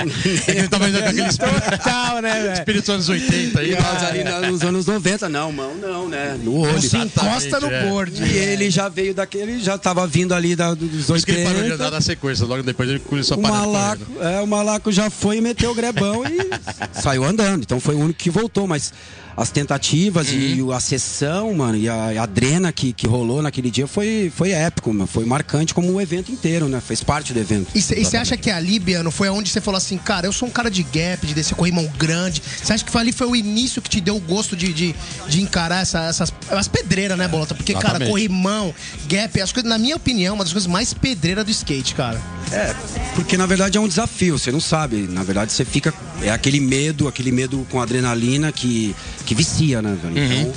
Ele 0.47 0.69
tava 0.69 0.89
indo 0.89 0.99
com 0.99 1.05
aquele 1.05 1.29
espírito, 1.29 1.71
Total, 1.71 2.23
né, 2.23 2.43
velho? 2.43 2.53
espírito 2.53 2.83
dos 2.83 2.91
anos 2.91 3.09
80 3.09 3.61
aí. 3.61 3.73
E 3.73 3.75
nós 3.75 4.03
ali 4.03 4.49
nos 4.51 4.63
anos 4.63 4.87
90, 4.87 5.29
não, 5.29 5.53
mão 5.53 5.75
não, 5.75 6.09
né? 6.09 6.39
No 6.43 6.59
olho. 6.59 6.81
Se 6.81 6.97
encosta 6.97 7.61
no 7.61 7.71
é. 7.71 7.85
board. 7.85 8.23
E 8.23 8.37
ele 8.37 8.71
já 8.71 8.89
veio 8.89 9.15
daquele, 9.15 9.61
já 9.61 9.79
tava 9.79 10.07
vindo 10.07 10.35
ali 10.35 10.55
da, 10.57 10.75
dos 10.75 11.07
Por 11.07 11.17
isso 11.17 11.27
que 11.27 11.33
ele 11.33 11.45
parou 11.45 11.59
de 11.63 11.71
80. 11.71 11.75
andar 11.75 11.91
na 11.91 12.01
sequência. 12.01 12.47
Logo 12.47 12.63
depois 12.63 12.89
ele 12.89 12.99
começou 12.99 13.37
a 13.37 13.39
O 13.39 13.43
malaco, 13.43 14.03
é, 14.21 14.41
o 14.41 14.47
malaco 14.47 14.93
já 14.93 15.09
foi 15.11 15.39
e 15.39 15.41
meteu 15.41 15.71
o 15.71 15.75
grebão 15.75 16.23
e 16.25 16.51
saiu 17.01 17.25
andando. 17.25 17.63
Então 17.63 17.81
foi 17.81 17.95
o 17.95 17.99
único 17.99 18.19
que 18.19 18.31
voltou, 18.31 18.67
mas 18.67 18.93
as 19.41 19.51
tentativas 19.51 20.29
e 20.31 20.61
Uhum. 20.61 20.71
a 20.73 20.79
sessão, 20.81 21.55
mano, 21.55 21.77
e 21.79 21.89
a, 21.89 22.13
e 22.13 22.19
a 22.19 22.27
drena 22.27 22.71
que, 22.73 22.93
que 22.93 23.07
rolou 23.07 23.41
naquele 23.41 23.71
dia 23.71 23.87
foi, 23.87 24.31
foi 24.37 24.51
épico, 24.51 24.93
mano. 24.93 25.07
Foi 25.07 25.25
marcante 25.25 25.73
como 25.73 25.91
o 25.93 26.01
evento 26.01 26.31
inteiro, 26.31 26.69
né? 26.69 26.81
Fez 26.81 27.03
parte 27.03 27.33
do 27.33 27.39
evento. 27.41 27.69
E 27.75 27.81
você 27.81 28.17
acha 28.19 28.37
que 28.37 28.51
ali, 28.51 28.79
Biano, 28.79 29.11
foi 29.11 29.29
onde 29.31 29.49
você 29.51 29.61
falou 29.61 29.79
assim, 29.79 29.97
cara, 29.97 30.27
eu 30.27 30.33
sou 30.33 30.47
um 30.47 30.51
cara 30.51 30.71
de 30.71 30.83
gap, 30.83 31.27
de 31.27 31.33
descer 31.33 31.55
corrimão 31.55 31.91
grande. 31.99 32.43
Você 32.63 32.73
acha 32.75 32.85
que 32.85 32.91
foi 32.91 33.01
ali 33.01 33.13
foi 33.13 33.27
o 33.29 33.35
início 33.35 33.81
que 33.81 33.89
te 33.89 34.01
deu 34.01 34.17
o 34.17 34.21
gosto 34.21 34.55
de, 34.55 34.73
de, 34.73 34.95
de 35.29 35.41
encarar 35.41 35.81
essa- 35.83 36.05
essas 36.05 36.33
as 36.51 36.69
pedreiras, 36.69 37.17
né, 37.17 37.27
Bolota? 37.27 37.55
Porque, 37.55 37.73
cara, 37.73 37.87
Exatamente. 37.87 38.11
corrimão, 38.11 38.75
gap, 39.09 39.41
as 39.41 39.53
coisas, 39.53 39.69
na 39.71 39.79
minha 39.79 39.97
opinião, 39.97 40.35
uma 40.35 40.45
das 40.45 40.53
coisas 40.53 40.67
mais 40.71 40.93
pedreiras 40.93 41.45
do 41.45 41.51
skate, 41.51 41.95
cara. 41.95 42.21
É, 42.53 42.75
porque 43.15 43.37
na 43.39 43.47
verdade 43.47 43.79
é 43.79 43.81
um 43.81 43.89
desafio, 43.89 44.39
você 44.39 44.51
não 44.53 44.61
sabe. 44.61 45.07
Na 45.09 45.23
verdade 45.23 45.53
você 45.53 45.65
fica. 45.65 45.95
É 46.23 46.31
aquele 46.31 46.61
medo, 46.61 47.09
aquele 47.09 47.33
medo 47.33 47.67
com 47.71 47.81
adrenalina 47.81 48.53
que, 48.53 48.95
que 49.25 49.30
vicia, 49.35 49.81
né, 49.83 49.97
velho? 50.03 50.19
Então, 50.19 50.53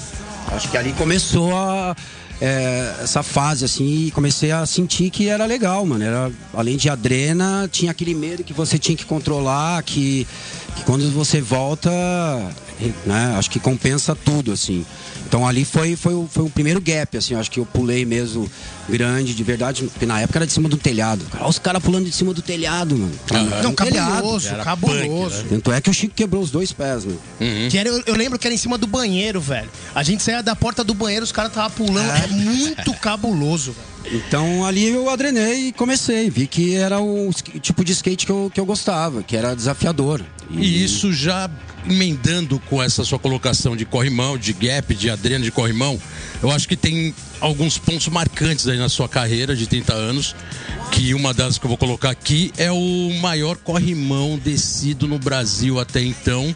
acho 0.55 0.69
que 0.69 0.77
ali 0.77 0.93
começou 0.93 1.55
a. 1.55 1.95
é, 2.41 2.95
essa 3.03 3.23
fase, 3.23 3.63
assim, 3.63 4.07
e 4.07 4.11
comecei 4.11 4.51
a 4.51 4.65
sentir 4.65 5.09
que 5.09 5.29
era 5.29 5.45
legal, 5.45 5.85
mano. 5.85 6.03
Era, 6.03 6.31
além 6.53 6.75
de 6.77 6.89
adrena, 6.89 7.69
tinha 7.71 7.91
aquele 7.91 8.13
medo 8.13 8.43
que 8.43 8.53
você 8.53 8.77
tinha 8.77 8.97
que 8.97 9.05
controlar, 9.05 9.81
que, 9.83 10.27
que 10.75 10.83
quando 10.83 11.09
você 11.11 11.39
volta, 11.41 11.89
né, 13.05 13.35
acho 13.37 13.49
que 13.49 13.59
compensa 13.59 14.15
tudo, 14.15 14.51
assim. 14.51 14.85
Então 15.27 15.47
ali 15.47 15.65
foi, 15.65 15.95
foi, 15.95 16.13
o- 16.13 16.27
foi 16.31 16.43
o 16.43 16.49
primeiro 16.49 16.79
gap, 16.81 17.17
assim, 17.17 17.33
acho 17.33 17.49
que 17.49 17.59
eu 17.59 17.65
pulei 17.65 18.05
mesmo 18.05 18.49
grande, 18.87 19.33
de 19.33 19.43
verdade, 19.43 19.83
porque 19.85 20.05
na 20.05 20.19
época 20.19 20.39
era 20.39 20.45
de 20.45 20.53
cima 20.53 20.67
do 20.69 20.77
telhado. 20.77 21.25
Olha 21.35 21.47
os 21.47 21.57
caras 21.57 21.81
pulando 21.81 22.05
de 22.05 22.11
cima 22.11 22.33
do 22.33 22.41
telhado, 22.41 22.95
mano. 22.97 23.11
Era 23.31 23.63
Não, 23.63 23.71
um 23.71 23.73
cabuloso, 23.75 24.49
cabuloso. 24.63 25.35
punk, 25.37 25.49
Tanto 25.49 25.71
é 25.71 25.81
que 25.81 25.89
o 25.89 25.93
Chico 25.93 26.13
quebrou 26.13 26.41
os 26.43 26.51
dois 26.51 26.71
pés, 26.73 27.05
mano. 27.05 27.19
Que 27.69 27.77
era, 27.77 27.89
eu, 27.89 28.03
eu 28.05 28.15
lembro 28.15 28.37
que 28.37 28.45
era 28.45 28.53
em 28.53 28.57
cima 28.57 28.77
do 28.77 28.85
banheiro, 28.85 29.39
velho. 29.39 29.69
A 29.95 30.03
gente 30.03 30.21
saía 30.21 30.43
da 30.43 30.55
porta 30.55 30.83
do 30.83 30.93
banheiro, 30.93 31.23
os 31.23 31.31
caras 31.31 31.51
estavam 31.51 31.71
pulando. 31.71 32.11
É 32.11 32.27
muito 32.27 32.93
cabuloso, 32.95 33.71
velho. 33.71 33.92
Então 34.11 34.65
ali 34.65 34.89
eu 34.89 35.09
adrenei 35.09 35.67
e 35.67 35.71
comecei. 35.71 36.29
Vi 36.29 36.47
que 36.47 36.75
era 36.75 36.99
o 36.99 37.31
tipo 37.61 37.83
de 37.83 37.91
skate 37.93 38.25
que 38.25 38.31
eu, 38.31 38.51
que 38.53 38.59
eu 38.59 38.65
gostava, 38.65 39.23
que 39.23 39.35
era 39.35 39.55
desafiador. 39.55 40.21
E 40.49 40.83
isso 40.83 41.11
já 41.11 41.49
emendando 41.85 42.59
com 42.69 42.81
essa 42.81 43.03
sua 43.03 43.19
colocação 43.19 43.75
de 43.75 43.85
corrimão, 43.85 44.37
de 44.37 44.53
gap, 44.53 44.93
de 44.95 45.09
adreno 45.09 45.43
de 45.43 45.51
corrimão, 45.51 45.99
eu 46.41 46.51
acho 46.51 46.67
que 46.67 46.75
tem 46.75 47.13
alguns 47.39 47.77
pontos 47.77 48.07
marcantes 48.07 48.67
aí 48.67 48.77
na 48.77 48.89
sua 48.89 49.09
carreira 49.09 49.55
de 49.55 49.67
30 49.67 49.93
anos, 49.93 50.35
que 50.91 51.13
uma 51.13 51.33
das 51.33 51.57
que 51.57 51.65
eu 51.65 51.69
vou 51.69 51.77
colocar 51.77 52.09
aqui 52.09 52.51
é 52.57 52.71
o 52.71 53.11
maior 53.21 53.57
corrimão 53.57 54.37
descido 54.37 55.07
no 55.07 55.19
Brasil 55.19 55.79
até 55.79 56.01
então. 56.01 56.55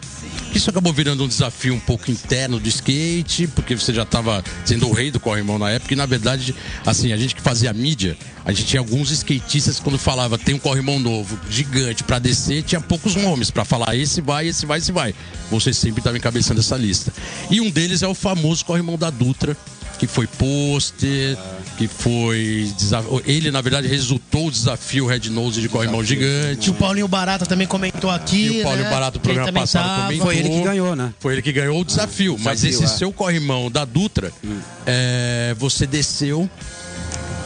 Isso 0.54 0.70
acabou 0.70 0.92
virando 0.92 1.24
um 1.24 1.28
desafio 1.28 1.74
um 1.74 1.80
pouco 1.80 2.10
interno 2.10 2.58
do 2.58 2.68
skate, 2.68 3.46
porque 3.48 3.74
você 3.74 3.92
já 3.92 4.04
estava 4.04 4.42
sendo 4.64 4.88
o 4.88 4.92
rei 4.92 5.10
do 5.10 5.20
corrimão 5.20 5.58
na 5.58 5.70
época, 5.70 5.92
e 5.92 5.96
na 5.96 6.06
verdade, 6.06 6.54
assim, 6.86 7.12
a 7.12 7.16
gente 7.16 7.34
que 7.34 7.42
fazia 7.42 7.72
mídia, 7.72 8.16
a 8.48 8.52
gente 8.52 8.64
tinha 8.64 8.80
alguns 8.80 9.10
skatistas 9.10 9.76
que 9.76 9.82
quando 9.82 9.98
falava 9.98 10.38
tem 10.38 10.54
um 10.54 10.58
corrimão 10.58 10.98
novo, 10.98 11.38
gigante 11.50 12.02
pra 12.02 12.18
descer, 12.18 12.62
tinha 12.62 12.80
poucos 12.80 13.14
nomes 13.14 13.50
pra 13.50 13.62
falar 13.62 13.94
esse 13.94 14.22
vai, 14.22 14.48
esse 14.48 14.64
vai, 14.64 14.78
esse 14.78 14.90
vai. 14.90 15.14
Você 15.50 15.70
sempre 15.70 16.00
estava 16.00 16.16
encabeçando 16.16 16.58
essa 16.58 16.74
lista. 16.74 17.12
E 17.50 17.60
um 17.60 17.68
deles 17.70 18.02
é 18.02 18.08
o 18.08 18.14
famoso 18.14 18.64
corrimão 18.64 18.96
da 18.96 19.10
Dutra, 19.10 19.54
que 19.98 20.06
foi 20.06 20.26
pôster, 20.26 21.36
que 21.76 21.86
foi. 21.86 22.72
Ele, 23.26 23.50
na 23.50 23.60
verdade, 23.60 23.86
resultou 23.86 24.46
o 24.46 24.50
desafio 24.50 25.06
Red 25.06 25.28
Nose 25.28 25.60
de 25.60 25.68
corrimão 25.68 26.02
gigante. 26.02 26.70
O 26.70 26.74
Paulinho 26.74 27.06
Barata 27.06 27.44
também 27.44 27.66
comentou 27.66 28.10
aqui. 28.10 28.46
E 28.46 28.60
o 28.60 28.62
Paulinho 28.62 28.84
né? 28.84 28.90
Barato, 28.90 29.18
do 29.18 29.20
programa 29.20 29.52
passado, 29.52 29.84
tava. 29.84 30.02
comentou. 30.04 30.26
Foi 30.26 30.38
ele 30.38 30.48
que 30.48 30.62
ganhou, 30.62 30.96
né? 30.96 31.12
Foi 31.20 31.32
ele 31.34 31.42
que 31.42 31.52
ganhou 31.52 31.78
o 31.78 31.84
desafio. 31.84 32.38
mas 32.40 32.62
desafio, 32.62 32.86
esse 32.86 32.94
é. 32.94 32.96
seu 32.96 33.12
corrimão 33.12 33.70
da 33.70 33.84
Dutra, 33.84 34.32
é, 34.86 35.54
você 35.58 35.86
desceu. 35.86 36.48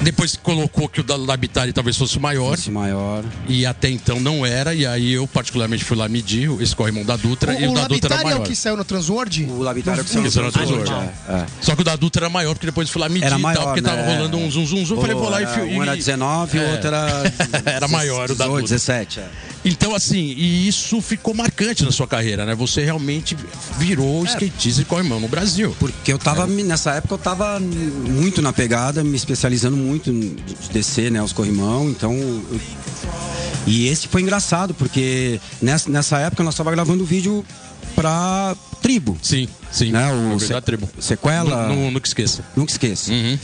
Depois 0.03 0.37
colocou 0.37 0.89
que 0.89 1.01
o 1.01 1.05
da 1.05 1.17
Labitari 1.17 1.73
talvez 1.73 1.97
fosse 1.97 2.17
o 2.19 2.21
maior. 2.21 2.55
Esse 2.55 2.71
maior. 2.71 3.25
E 3.49 3.65
até 3.65 3.89
então 3.89 4.21
não 4.21 4.45
era. 4.45 4.75
E 4.75 4.85
aí 4.87 5.13
eu, 5.13 5.27
particularmente, 5.27 5.85
fui 5.85 5.97
lá 5.97 6.09
medir 6.09 6.51
esse 6.61 6.75
corrimão 6.75 7.05
da 7.05 7.17
Dutra. 7.17 7.53
e 7.59 7.67
O, 7.67 7.69
o 7.69 7.73
o 7.73 7.75
da 7.75 7.87
Dutra 7.89 8.15
era 8.15 8.17
Labitari 8.17 8.23
é 8.23 8.25
o 8.25 8.25
maior. 8.39 8.47
que 8.47 8.57
saiu 8.57 8.77
no 8.77 8.85
Transworld? 8.85 9.45
O 9.45 9.63
Labitário 9.63 10.05
que 10.05 10.11
saiu 10.11 10.25
era 10.27 10.43
no 10.43 10.53
Transworld. 10.53 10.91
É, 10.93 11.33
é. 11.33 11.47
Só 11.61 11.75
que 11.77 11.83
o 11.83 11.85
da 11.85 11.97
Dutra 11.97 12.27
era 12.27 12.31
maior, 12.31 12.55
porque 12.55 12.67
depois 12.67 12.89
fui 12.91 13.01
lá 13.01 13.09
medir 13.09 13.25
Era 13.27 13.39
e 13.39 13.43
tal, 13.43 13.53
maior, 13.53 13.65
porque 13.67 13.83
tava 13.83 14.03
né? 14.03 14.17
rolando 14.17 14.37
um 14.39 14.51
zum 14.51 14.67
zum 14.67 14.85
zum. 14.85 14.97
Eu 14.97 15.01
falei, 15.01 15.17
vou 15.17 15.29
lá 15.31 15.43
e 15.43 15.47
fio. 15.47 15.65
Um 15.65 15.83
era 15.83 15.97
19 15.97 16.57
e 16.57 16.61
o 16.61 16.63
É. 16.65 16.73
outro 16.73 16.87
era. 16.89 17.33
Era 17.73 17.89
maior, 17.89 18.31
o 18.31 18.35
da 18.35 18.45
18, 18.47 18.61
Dutra. 18.63 18.77
17. 18.77 19.21
É. 19.21 19.29
Então, 19.65 19.95
assim, 19.95 20.35
e 20.37 20.67
isso 20.67 21.01
ficou 21.01 21.33
marcante 21.35 21.85
na 21.85 21.93
sua 21.93 22.07
carreira, 22.07 22.45
né? 22.45 22.55
Você 22.57 22.83
realmente 22.85 23.37
virou 23.79 24.25
skatista 24.25 24.81
de 24.83 24.85
corrimão 24.89 25.21
no 25.21 25.29
Brasil. 25.29 25.75
Porque 25.79 26.13
eu 26.13 26.19
tava, 26.19 26.47
nessa 26.47 26.93
época 26.95 27.15
eu 27.15 27.19
tava 27.19 27.61
muito 27.61 28.43
na 28.43 28.53
pegada, 28.53 29.05
me 29.05 29.17
especializando 29.17 29.77
muito 29.77 29.92
de 29.99 30.37
descer, 30.73 31.11
né, 31.11 31.23
os 31.23 31.33
corrimão, 31.33 31.89
então... 31.91 32.13
eu- 32.15 32.61
E 33.67 33.87
esse 33.87 34.09
foi 34.09 34.23
engraçado, 34.23 34.75
porque 34.75 35.41
nessa, 35.61 35.89
nessa 35.89 36.19
época 36.19 36.43
nós 36.43 36.55
tava 36.55 36.71
gravando 36.73 37.05
vídeo 37.05 37.45
pra 37.95 38.57
tribo, 38.81 39.17
Sim, 39.23 39.49
sim. 39.71 39.93
né, 39.93 40.11
o 40.35 40.39
Se... 40.41 40.61
Tribo. 40.63 40.89
Sequela, 40.99 41.69
Não, 41.69 41.77
não, 41.77 41.91
nunca 41.93 42.07
esqueça. 42.09 42.45
nunca 42.57 42.73
esqueça. 42.73 43.13
Uhum. 43.13 43.39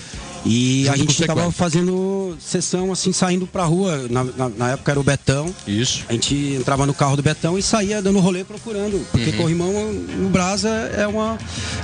E 0.47 0.83
Junto 0.85 0.93
a 0.95 0.97
gente 0.97 1.13
Sequela. 1.15 1.41
tava 1.43 1.53
fazendo 1.53 2.37
sessão, 2.41 2.93
assim, 2.93 3.13
saindo 3.13 3.47
pra 3.47 3.65
rua, 3.65 4.07
na, 4.09 4.25
na- 4.25 4.49
na 4.49 4.71
época 4.71 4.91
era 4.93 5.01
o 5.01 5.03
Betão, 5.03 5.53
Isso. 5.67 6.05
a 6.09 6.13
gente 6.13 6.35
entrava 6.59 6.87
no 6.87 6.95
carro 6.95 7.17
do 7.17 7.23
Betão 7.23 7.59
e 7.59 7.63
saía 7.63 8.01
dando 8.01 8.19
rolê 8.21 8.45
procurando. 8.45 9.05
Porque 9.11 9.31
Uhum. 9.31 9.37
corrimão 9.37 9.93
no 9.93 10.29
Brasa 10.29 10.69
é 10.69 11.07
uma, 11.07 11.37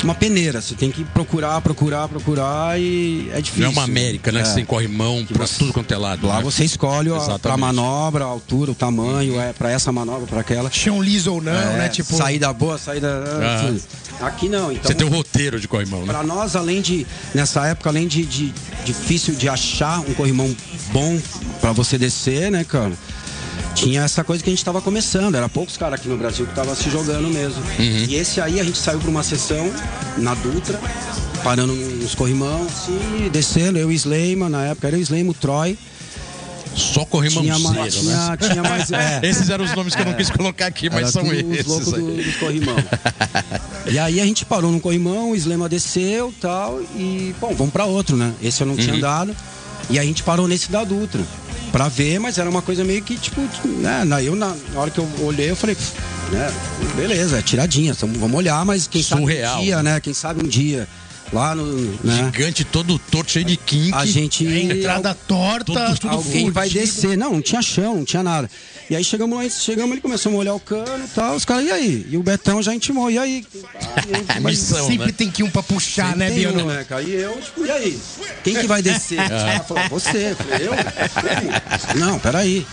uma 0.02 0.14
peneira. 0.14 0.60
Você 0.60 0.74
tem 0.74 0.90
que 0.90 1.04
procurar, 1.04 1.60
procurar, 1.60 2.08
procurar 2.08 2.80
e 2.80 3.28
é 3.32 3.40
difícil. 3.40 3.62
Não 3.64 3.70
é 3.70 3.72
uma 3.72 3.84
América, 3.84 4.30
né? 4.32 4.40
É. 4.40 4.42
Que 4.42 4.48
você 4.48 4.54
tem 4.56 4.64
corrimão 4.64 5.24
pra 5.26 5.46
você- 5.46 5.58
tudo 5.58 5.72
quanto 5.72 5.92
é 5.92 5.96
lado. 5.98 6.26
Lá 6.26 6.36
né? 6.36 6.42
você 6.42 6.64
escolhe 6.64 7.10
a, 7.10 7.38
pra 7.38 7.56
manobra, 7.56 8.24
a 8.24 8.28
altura, 8.28 8.70
o 8.70 8.74
tamanho, 8.74 9.38
é 9.40 9.52
pra 9.52 9.70
essa 9.70 9.90
manobra, 9.92 10.26
pra 10.26 10.40
aquela. 10.40 10.70
Chão 10.70 11.02
liso 11.02 11.32
ou 11.32 11.42
não, 11.42 11.52
É, 11.52 11.76
né? 11.78 11.88
Tipo, 11.88 12.14
Saída 12.16 12.52
boa, 12.52 12.78
saída. 12.78 13.22
Ah. 13.42 13.56
assim. 13.66 13.80
Aqui 14.20 14.48
não, 14.48 14.70
então. 14.70 14.84
Você 14.84 14.94
tem 14.94 15.06
o 15.06 15.10
roteiro 15.10 15.58
de 15.60 15.68
corrimão, 15.68 16.00
né? 16.00 16.06
Pra 16.06 16.22
nós, 16.22 16.56
além 16.56 16.80
de, 16.80 17.06
nessa 17.34 17.66
época, 17.66 17.90
além 17.90 18.06
de, 18.06 18.24
de 18.24 18.54
difícil 18.84 19.34
de 19.34 19.48
achar 19.48 20.00
um 20.00 20.14
corrimão 20.14 20.54
bom 20.92 21.20
pra 21.60 21.72
você 21.72 21.98
descer, 21.98 22.50
né, 22.50 22.64
cara? 22.64 22.92
Tinha 23.74 24.02
essa 24.02 24.22
coisa 24.22 24.42
que 24.42 24.48
a 24.48 24.52
gente 24.52 24.64
tava 24.64 24.80
começando, 24.80 25.34
era 25.34 25.48
poucos 25.48 25.76
caras 25.76 25.98
aqui 25.98 26.08
no 26.08 26.16
Brasil 26.16 26.46
que 26.46 26.54
tava 26.54 26.74
se 26.76 26.88
jogando 26.90 27.28
mesmo. 27.28 27.60
Uhum. 27.78 28.04
E 28.08 28.14
esse 28.14 28.40
aí 28.40 28.60
a 28.60 28.64
gente 28.64 28.78
saiu 28.78 29.00
pra 29.00 29.10
uma 29.10 29.22
sessão 29.22 29.70
na 30.16 30.34
Dutra, 30.34 30.80
parando 31.42 31.74
nos 31.74 32.14
corrimão, 32.14 32.64
assim, 32.64 33.28
descendo, 33.32 33.78
eu 33.78 33.90
e 33.90 33.94
o 33.94 33.96
Sleiman, 33.96 34.48
na 34.48 34.66
época 34.66 34.86
era 34.86 34.96
o 34.96 35.00
Sleiman, 35.00 35.30
o 35.30 35.34
Troy. 35.34 35.76
Só 36.76 37.04
corrimão 37.04 37.42
Tinha, 37.42 37.58
né? 37.58 37.88
tinha, 37.90 38.36
tinha 38.36 38.62
mais. 38.62 38.90
É, 38.90 39.20
Esses 39.24 39.48
eram 39.48 39.64
os 39.64 39.72
nomes 39.74 39.94
que 39.94 40.00
eu 40.02 40.06
não 40.06 40.14
quis 40.14 40.28
colocar 40.30 40.66
aqui, 40.66 40.88
mas 40.90 41.02
era 41.02 41.10
são 41.12 41.24
tudo 41.24 41.34
os 41.34 41.54
esses. 41.54 41.66
loucos 41.66 41.92
do, 41.92 42.16
dos 42.16 42.36
corrimão. 42.36 42.76
e 43.86 43.98
aí 43.98 44.20
a 44.20 44.24
gente 44.24 44.44
parou 44.44 44.72
no 44.72 44.80
corrimão, 44.80 45.30
o 45.30 45.36
Slema 45.36 45.68
desceu 45.68 46.32
tal, 46.40 46.80
e, 46.96 47.34
bom, 47.40 47.54
vamos 47.54 47.72
pra 47.72 47.84
outro, 47.84 48.16
né? 48.16 48.32
Esse 48.42 48.62
eu 48.62 48.66
não 48.66 48.74
Uhum. 48.74 48.80
tinha 48.80 48.94
andado. 48.96 49.34
E 49.90 49.98
a 49.98 50.02
gente 50.02 50.22
parou 50.22 50.48
nesse 50.48 50.70
da 50.70 50.82
Dutra. 50.82 51.20
Pra 51.70 51.88
ver, 51.88 52.18
mas 52.20 52.38
era 52.38 52.48
uma 52.48 52.62
coisa 52.62 52.84
meio 52.84 53.02
que, 53.02 53.16
tipo, 53.18 53.40
né? 53.80 54.04
na- 54.04 54.22
Eu, 54.22 54.34
na, 54.36 54.54
hora 54.76 54.90
que 54.90 54.98
eu 54.98 55.08
olhei, 55.22 55.50
eu 55.50 55.56
falei, 55.56 55.76
né? 56.30 56.52
Beleza, 56.96 57.38
é 57.38 57.42
tiradinha, 57.42 57.92
vamos 57.94 58.32
olhar, 58.34 58.64
mas 58.64 58.86
quem 58.86 59.02
Surreal, 59.02 59.50
sabe 59.54 59.60
um 59.62 59.64
dia, 59.64 59.76
né? 59.82 59.92
né? 59.94 60.00
Quem 60.00 60.14
sabe 60.14 60.44
um 60.44 60.48
dia, 60.48 60.88
lá 61.32 61.54
no. 61.54 61.64
Né? 62.04 62.30
Gigante 62.32 62.64
todo 62.64 62.98
torto, 62.98 63.32
cheio 63.32 63.44
de 63.44 63.56
kink. 63.56 63.92
A 63.94 64.04
gente. 64.06 64.46
é 64.46 64.62
entrada 64.62 65.14
torta, 65.14 65.64
tudo- 65.64 65.98
tudo 65.98 66.12
Alguém 66.14 66.50
vai 66.50 66.68
descer. 66.68 67.16
Não, 67.16 67.32
não 67.34 67.42
tinha 67.42 67.62
chão, 67.62 67.96
não 67.96 68.04
tinha 68.04 68.22
nada. 68.22 68.48
E 68.90 68.94
aí 68.94 69.02
chegamos 69.02 69.38
lá, 69.38 69.48
chegamos, 69.48 69.92
ele 69.92 70.00
começou 70.02 70.30
a 70.30 70.34
molhar 70.34 70.54
o 70.54 70.60
cano 70.60 71.04
e 71.04 71.08
tal. 71.08 71.34
Os 71.36 71.44
caras, 71.44 71.64
e 71.64 71.70
aí? 71.70 72.06
E 72.10 72.16
o 72.18 72.22
Betão 72.22 72.62
já 72.62 72.74
intimou, 72.74 73.10
e 73.10 73.18
aí? 73.18 73.44
A 74.28 74.40
missão, 74.40 74.86
Sempre 74.86 75.06
né? 75.06 75.12
tem 75.16 75.30
que 75.30 75.42
um 75.42 75.48
pra 75.50 75.62
puxar, 75.62 76.08
Sempre 76.08 76.18
né, 76.18 76.30
Biano? 76.30 76.64
um, 76.64 76.66
né, 76.66 76.84
cara? 76.84 77.02
E 77.02 77.12
eu, 77.12 77.32
tipo, 77.40 77.64
e 77.64 77.70
aí? 77.70 77.98
Quem 78.42 78.54
que 78.54 78.66
vai 78.66 78.82
descer? 78.82 79.18
Os 79.24 79.28
caras 79.28 79.66
falaram, 79.66 79.88
você. 79.88 80.32
Eu 80.32 80.36
falei, 80.36 80.66
eu? 80.68 81.98
Não, 81.98 82.18
peraí. 82.18 82.66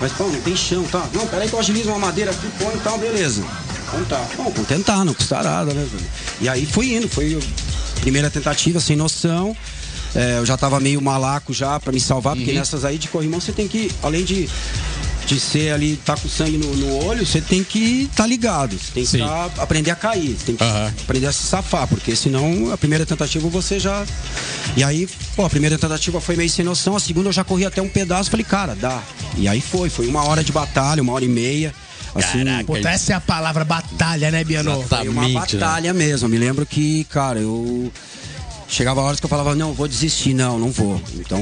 Mas, 0.00 0.12
pô, 0.12 0.24
não 0.28 0.40
tem 0.40 0.54
chão, 0.56 0.84
tá? 0.84 1.08
Não, 1.12 1.26
peraí 1.26 1.48
que 1.48 1.54
eu 1.54 1.58
agilizo 1.58 1.88
uma 1.88 1.98
madeira 1.98 2.30
aqui, 2.30 2.46
põe 2.58 2.74
e 2.76 2.78
tal, 2.78 2.96
beleza. 2.98 3.42
Contar. 3.90 4.28
Bom, 4.36 4.44
vamos 4.50 4.68
tentar, 4.68 5.04
não 5.04 5.14
custa 5.14 5.42
nada, 5.42 5.72
né? 5.74 5.86
E 6.40 6.48
aí 6.48 6.66
foi 6.66 6.92
indo, 6.92 7.08
foi 7.08 7.36
primeira 8.00 8.30
tentativa, 8.30 8.80
sem 8.80 8.96
noção. 8.96 9.56
É, 10.14 10.38
eu 10.38 10.46
já 10.46 10.56
tava 10.56 10.80
meio 10.80 11.00
malaco 11.02 11.52
já 11.52 11.78
pra 11.78 11.92
me 11.92 12.00
salvar, 12.00 12.34
porque 12.34 12.52
nessas 12.52 12.84
aí 12.84 12.96
de 12.98 13.08
corrimão 13.08 13.40
você 13.40 13.52
tem 13.52 13.68
que, 13.68 13.90
além 14.02 14.24
de, 14.24 14.48
de 15.26 15.38
ser 15.38 15.70
ali, 15.72 15.96
tá 15.98 16.16
com 16.16 16.26
sangue 16.28 16.56
no, 16.56 16.74
no 16.76 17.04
olho, 17.04 17.26
você 17.26 17.42
tem 17.42 17.62
que 17.62 18.04
estar 18.04 18.22
tá 18.22 18.26
ligado. 18.26 18.78
Você 18.78 18.92
tem 18.92 19.04
que 19.04 19.18
tá- 19.18 19.50
aprender 19.58 19.90
a 19.90 19.94
cair, 19.96 20.34
você 20.38 20.46
tem 20.46 20.56
que 20.56 20.64
Aham. 20.64 20.92
aprender 21.02 21.26
a 21.26 21.32
se 21.32 21.42
safar, 21.44 21.86
porque 21.86 22.16
senão 22.16 22.72
a 22.72 22.78
primeira 22.78 23.04
tentativa 23.04 23.46
você 23.50 23.78
já. 23.78 24.06
E 24.76 24.82
aí, 24.82 25.06
pô, 25.36 25.44
a 25.44 25.50
primeira 25.50 25.76
tentativa 25.78 26.20
foi 26.22 26.36
meio 26.36 26.48
sem 26.48 26.64
noção, 26.64 26.96
a 26.96 27.00
segunda 27.00 27.28
eu 27.28 27.32
já 27.32 27.44
corri 27.44 27.66
até 27.66 27.82
um 27.82 27.88
pedaço, 27.88 28.30
falei, 28.30 28.44
cara, 28.46 28.74
dá. 28.74 29.02
E 29.36 29.46
aí 29.46 29.60
foi, 29.60 29.90
foi 29.90 30.06
uma 30.06 30.24
hora 30.24 30.42
de 30.42 30.52
batalha, 30.52 31.02
uma 31.02 31.12
hora 31.12 31.24
e 31.24 31.28
meia. 31.28 31.74
Assim, 32.18 32.44
Caraca. 32.44 32.64
Puta, 32.64 32.90
essa 32.90 33.12
é 33.12 33.16
a 33.16 33.20
palavra 33.20 33.64
batalha, 33.64 34.30
né, 34.30 34.44
Biano? 34.44 34.70
Exatamente. 34.72 34.88
foi 34.88 35.08
uma 35.08 35.28
né? 35.28 35.34
batalha 35.34 35.94
mesmo. 35.94 36.26
Eu 36.26 36.30
me 36.30 36.38
lembro 36.38 36.66
que, 36.66 37.04
cara, 37.04 37.38
eu. 37.38 37.92
Chegava 38.68 39.00
horas 39.00 39.18
que 39.18 39.24
eu 39.24 39.30
falava, 39.30 39.54
não, 39.54 39.72
vou 39.72 39.88
desistir, 39.88 40.34
não, 40.34 40.58
não 40.58 40.70
vou. 40.70 41.00
Então, 41.14 41.40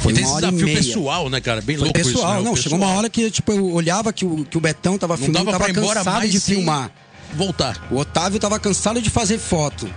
foi 0.00 0.12
E 0.12 0.16
tem 0.16 0.24
uma 0.24 0.34
hora 0.34 0.46
e 0.46 0.50
desafio 0.50 0.66
meia. 0.66 0.78
pessoal, 0.78 1.30
né, 1.30 1.40
cara? 1.40 1.60
Bem 1.60 1.76
Foi 1.76 1.84
louco 1.84 2.00
isso, 2.00 2.12
pessoal, 2.12 2.34
né? 2.34 2.40
O 2.40 2.42
não, 2.42 2.56
chegou 2.56 2.76
uma 2.76 2.86
pessoal. 2.86 2.98
hora 2.98 3.08
que 3.08 3.30
tipo, 3.30 3.52
eu 3.52 3.72
olhava 3.72 4.12
que 4.12 4.24
o, 4.24 4.44
que 4.44 4.58
o 4.58 4.60
Betão 4.60 4.98
tava 4.98 5.16
Não 5.16 5.24
filmando, 5.24 5.50
tava 5.50 5.72
cansado 5.72 6.28
de 6.28 6.40
filmar. 6.40 6.90
Voltar. 7.36 7.86
O 7.88 7.98
Otávio 7.98 8.40
tava 8.40 8.58
cansado 8.58 9.00
de 9.00 9.08
fazer 9.08 9.38
foto. 9.38 9.88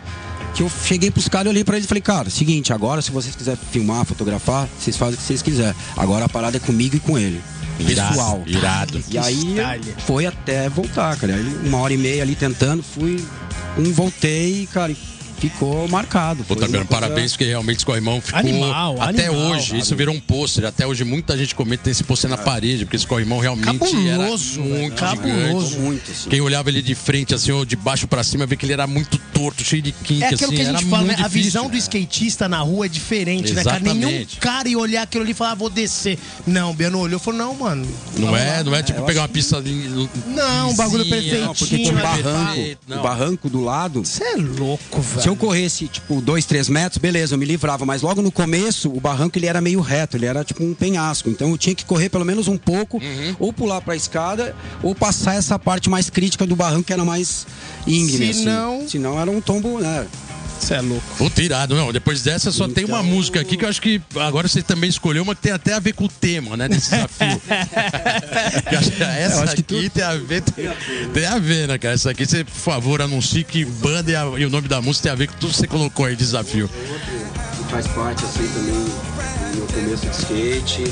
Que 0.53 0.61
eu 0.61 0.71
cheguei 0.85 1.09
pros 1.09 1.27
caras 1.27 1.47
e 1.47 1.49
olhei 1.49 1.63
pra 1.63 1.75
eles 1.75 1.85
e 1.85 1.87
falei, 1.87 2.01
cara, 2.01 2.29
seguinte, 2.29 2.71
agora 2.71 3.01
se 3.01 3.11
vocês 3.11 3.35
quiserem 3.35 3.59
filmar, 3.71 4.05
fotografar, 4.05 4.67
vocês 4.79 4.95
fazem 4.95 5.15
o 5.15 5.17
que 5.17 5.23
vocês 5.23 5.41
quiserem. 5.41 5.75
Agora 5.97 6.25
a 6.25 6.29
parada 6.29 6.57
é 6.57 6.59
comigo 6.59 6.95
e 6.95 6.99
com 6.99 7.17
ele. 7.17 7.41
Pessoal. 7.77 8.43
Irado. 8.45 9.03
E 9.09 9.17
aí 9.17 9.57
Estalha. 9.57 9.95
foi 10.05 10.25
até 10.25 10.69
voltar, 10.69 11.17
cara. 11.17 11.35
Aí 11.35 11.59
uma 11.65 11.79
hora 11.79 11.93
e 11.93 11.97
meia 11.97 12.21
ali 12.21 12.35
tentando, 12.35 12.83
fui. 12.83 13.23
Um 13.77 13.91
voltei, 13.91 14.67
cara, 14.71 14.91
e 14.91 14.95
ficou 15.37 15.87
marcado. 15.87 16.43
Foi 16.43 16.55
Tabiano, 16.55 16.85
coisa- 16.85 17.01
parabéns, 17.01 17.31
porque 17.31 17.45
realmente 17.45 17.77
esse 17.77 17.85
corrimão 17.85 18.21
ficou. 18.21 18.39
Animal, 18.39 19.01
até 19.01 19.27
animal, 19.27 19.51
hoje, 19.51 19.67
cara. 19.71 19.77
isso 19.79 19.95
virou 19.95 20.15
um 20.15 20.19
pôster. 20.19 20.65
Até 20.65 20.85
hoje, 20.87 21.03
muita 21.03 21.37
gente 21.37 21.53
comenta 21.55 21.83
tem 21.83 21.91
esse 21.91 22.03
pôster 22.03 22.29
na 22.29 22.37
parede, 22.37 22.85
porque 22.85 22.95
esse 22.95 23.05
corrimão 23.07 23.39
realmente 23.39 23.65
Cabuloso, 23.79 24.59
era 24.61 24.69
muito 24.69 24.95
cabuloso. 24.95 25.67
gigante. 25.69 25.79
Muito, 25.83 26.11
assim. 26.11 26.29
Quem 26.29 26.41
olhava 26.41 26.69
ele 26.69 26.81
de 26.81 26.95
frente, 26.95 27.33
assim, 27.33 27.51
ou 27.51 27.65
de 27.65 27.75
baixo 27.75 28.07
pra 28.07 28.23
cima, 28.23 28.45
vê 28.45 28.55
que 28.55 28.65
ele 28.65 28.73
era 28.73 28.87
muito 28.87 29.17
torto, 29.33 29.63
cheio 29.63 29.81
de 29.81 29.91
quinque, 29.91 30.23
É 30.23 30.27
aquilo 30.27 30.45
assim, 30.45 30.55
que 30.55 30.61
a 30.61 30.65
era 30.69 30.77
gente 30.77 30.89
fala, 30.89 31.03
né? 31.03 31.13
muito 31.15 31.25
A 31.25 31.27
visão 31.27 31.69
do 31.69 31.75
skatista 31.77 32.47
na 32.47 32.59
rua 32.59 32.85
é 32.85 32.89
diferente, 32.89 33.51
né, 33.53 33.63
cara? 33.63 33.79
Nenhum 33.79 33.97
Exatamente. 34.09 34.37
cara 34.37 34.69
ia 34.69 34.77
olhar 34.79 35.01
aquilo 35.03 35.23
ali 35.23 35.31
e 35.31 35.35
falar, 35.35 35.51
ah, 35.51 35.55
vou 35.55 35.69
descer. 35.69 36.17
Não, 36.47 36.71
o 36.71 36.73
Biano 36.73 36.99
olhou 36.99 37.19
e 37.19 37.23
falou, 37.23 37.39
não, 37.39 37.55
mano. 37.55 37.87
Não 38.17 38.35
é, 38.35 38.63
não 38.63 38.75
é 38.75 38.81
tipo 38.83 38.99
eu 38.99 39.05
pegar 39.05 39.21
uma 39.21 39.27
pista 39.27 39.57
ali. 39.57 40.07
Não, 40.27 40.69
um 40.69 40.75
bagulho 40.75 41.03
perfeitinho, 41.09 41.53
Porque 41.55 41.77
Tinha, 41.77 41.91
um 41.91 41.95
barranco, 41.95 42.77
não. 42.87 42.99
o 42.99 43.03
barranco 43.03 43.49
do 43.49 43.61
lado. 43.61 44.05
Você 44.05 44.23
é 44.23 44.35
louco, 44.35 45.01
velho. 45.01 45.22
Se 45.23 45.29
eu 45.29 45.37
corresse, 45.37 45.87
tipo, 45.87 46.19
dois, 46.19 46.43
três 46.45 46.67
metros, 46.67 46.97
beleza, 46.97 47.35
eu 47.35 47.37
me 47.37 47.45
livrava. 47.45 47.85
Mas 47.85 48.01
logo 48.01 48.21
no 48.21 48.29
começo, 48.29 48.89
o 48.89 48.99
barranco 48.99 49.37
ele 49.37 49.45
era 49.45 49.61
meio 49.61 49.79
reto, 49.79 50.17
ele 50.17 50.25
era 50.25 50.43
tipo 50.43 50.61
um 50.61 50.73
penhasco. 50.73 51.29
Então 51.29 51.49
eu 51.49 51.57
tinha 51.57 51.73
que 51.73 51.85
correr 51.85 52.09
pelo 52.09 52.25
menos 52.25 52.49
um 52.49 52.57
pouco, 52.57 52.97
Uhum. 52.97 53.35
ou 53.39 53.53
pular 53.53 53.79
pra 53.79 53.95
escada, 53.95 54.53
ou 54.81 54.93
passar 54.93 55.35
essa 55.35 55.57
parte 55.57 55.89
mais 55.89 56.09
crítica 56.09 56.45
do 56.45 56.57
barranco, 56.57 56.83
que 56.83 56.91
era 56.91 57.05
mais 57.05 57.47
íngreme. 57.87 58.33
Senão- 58.33 58.79
Assim. 58.79 58.89
Senão 58.89 59.17
era 59.17 59.31
um 59.31 59.39
tombo, 59.39 59.79
né? 59.79 60.05
Você 60.63 60.75
é 60.75 60.81
louco. 60.81 61.03
Puta, 61.17 61.41
irado. 61.41 61.75
Não, 61.75 61.91
depois 61.91 62.21
dessa 62.21 62.51
só 62.51 62.67
tem 62.67 62.85
uma 62.85 62.99
Então- 62.99 63.11
música 63.11 63.39
aqui 63.41 63.57
que 63.57 63.65
eu 63.65 63.69
acho 63.69 63.81
que 63.81 64.01
agora 64.15 64.47
você 64.47 64.61
também 64.61 64.89
escolheu 64.89 65.23
uma 65.23 65.35
que 65.35 65.41
tem 65.41 65.51
até 65.51 65.73
a 65.73 65.79
ver 65.79 65.93
com 65.93 66.05
o 66.05 66.09
tema, 66.09 66.55
né? 66.55 66.67
Desse 66.69 66.91
desafio. 66.91 67.41
Eu 68.71 68.79
acho 68.79 68.91
que 68.91 69.03
Essa 69.03 69.35
Eu 69.37 69.43
acho 69.43 69.55
que 69.55 69.61
aqui 69.75 69.89
tem 69.89 70.03
a 70.03 70.15
ver, 70.15 70.41
tem, 70.41 70.69
tem 71.13 71.25
a 71.25 71.37
ver, 71.39 71.67
né, 71.67 71.77
cara? 71.77 71.93
Essa 71.93 72.11
aqui 72.11 72.25
você, 72.25 72.43
por 72.43 72.51
favor, 72.53 73.01
anuncie 73.01 73.43
que 73.43 73.65
banda 73.65 74.09
e, 74.11 74.15
a- 74.15 74.25
e 74.37 74.45
o 74.45 74.49
nome 74.49 74.67
da 74.67 74.81
música 74.81 75.03
tem 75.03 75.11
a 75.11 75.15
ver 75.15 75.27
com 75.27 75.33
tudo 75.37 75.51
que 75.51 75.57
você 75.57 75.67
colocou 75.67 76.05
aí, 76.05 76.15
desafio. 76.15 76.69
Que 76.69 77.71
faz 77.71 77.87
parte, 77.87 78.23
assim, 78.23 78.47
também 78.47 78.73
do 78.73 79.57
meu 79.57 79.67
começo 79.67 80.05
de 80.05 80.11
skate, 80.11 80.83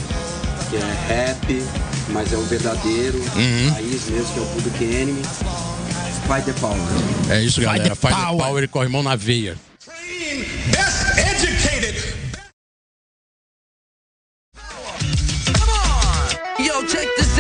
que 0.69 0.75
é 0.75 1.05
rap, 1.07 1.63
mas 2.09 2.31
é 2.33 2.37
o 2.37 2.43
verdadeiro, 2.43 3.17
Uhum. 3.19 3.69
raiz 3.73 4.05
mesmo, 4.09 4.33
que 4.33 4.39
é 4.39 4.41
o 4.41 4.45
Public 4.47 4.83
Enemy. 4.83 5.21
Fight 6.31 6.45
the 6.45 6.53
Power. 6.61 6.77
É 7.29 7.41
isso, 7.43 7.59
galera. 7.59 7.89
the 7.89 7.93
Faz 7.95 8.15
the 8.15 8.21
power. 8.21 8.37
power 8.37 8.63
e 8.63 8.67
corre 8.69 8.87
mão 8.87 9.03
na 9.03 9.17
veia. 9.17 9.57
best 10.71 11.17
educated. 11.19 11.95
Yo, 16.57 16.87
check 16.87 17.05
this 17.17 17.30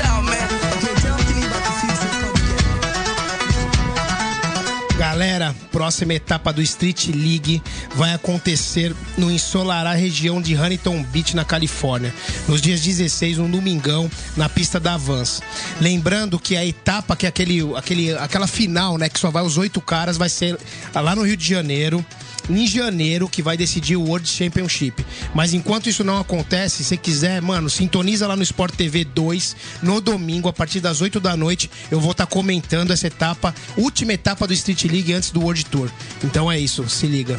Galera, 5.51 5.55
próxima 5.71 6.13
etapa 6.13 6.51
do 6.51 6.61
Street 6.61 7.07
League 7.07 7.61
vai 7.95 8.13
acontecer 8.13 8.95
no 9.17 9.31
ensolará 9.31 9.93
região 9.93 10.41
de 10.41 10.55
Huntington 10.55 11.03
Beach, 11.03 11.35
na 11.35 11.45
Califórnia, 11.45 12.13
nos 12.47 12.61
dias 12.61 12.81
16, 12.81 13.39
um 13.39 13.49
domingão, 13.49 14.09
na 14.35 14.47
pista 14.49 14.79
da 14.79 14.97
Vans. 14.97 15.41
Lembrando 15.79 16.39
que 16.39 16.55
a 16.55 16.65
etapa, 16.65 17.15
que 17.15 17.25
é 17.25 17.29
aquele, 17.29 17.61
aquele, 17.75 18.13
aquela 18.15 18.47
final, 18.47 18.97
né, 18.97 19.09
que 19.09 19.19
só 19.19 19.29
vai 19.29 19.43
os 19.43 19.57
oito 19.57 19.81
caras, 19.81 20.17
vai 20.17 20.29
ser 20.29 20.57
lá 20.93 21.15
no 21.15 21.23
Rio 21.23 21.37
de 21.37 21.47
Janeiro. 21.47 22.05
Em 22.51 22.67
janeiro, 22.67 23.29
que 23.29 23.41
vai 23.41 23.55
decidir 23.55 23.95
o 23.95 24.03
World 24.03 24.27
Championship. 24.27 25.05
Mas 25.33 25.53
enquanto 25.53 25.87
isso 25.87 26.03
não 26.03 26.19
acontece, 26.19 26.83
se 26.83 26.97
quiser, 26.97 27.41
mano, 27.41 27.69
sintoniza 27.69 28.27
lá 28.27 28.35
no 28.35 28.43
Sport 28.43 28.75
TV 28.75 29.05
2, 29.05 29.55
no 29.81 30.01
domingo, 30.01 30.49
a 30.49 30.53
partir 30.53 30.79
das 30.79 31.01
8 31.01 31.19
da 31.19 31.35
noite, 31.37 31.69
eu 31.89 31.99
vou 31.99 32.11
estar 32.11 32.25
comentando 32.25 32.91
essa 32.91 33.07
etapa, 33.07 33.55
última 33.77 34.13
etapa 34.13 34.45
do 34.45 34.53
Street 34.53 34.83
League 34.85 35.13
antes 35.13 35.31
do 35.31 35.41
World 35.41 35.65
Tour. 35.65 35.89
Então 36.23 36.51
é 36.51 36.59
isso, 36.59 36.87
se 36.89 37.07
liga. 37.07 37.37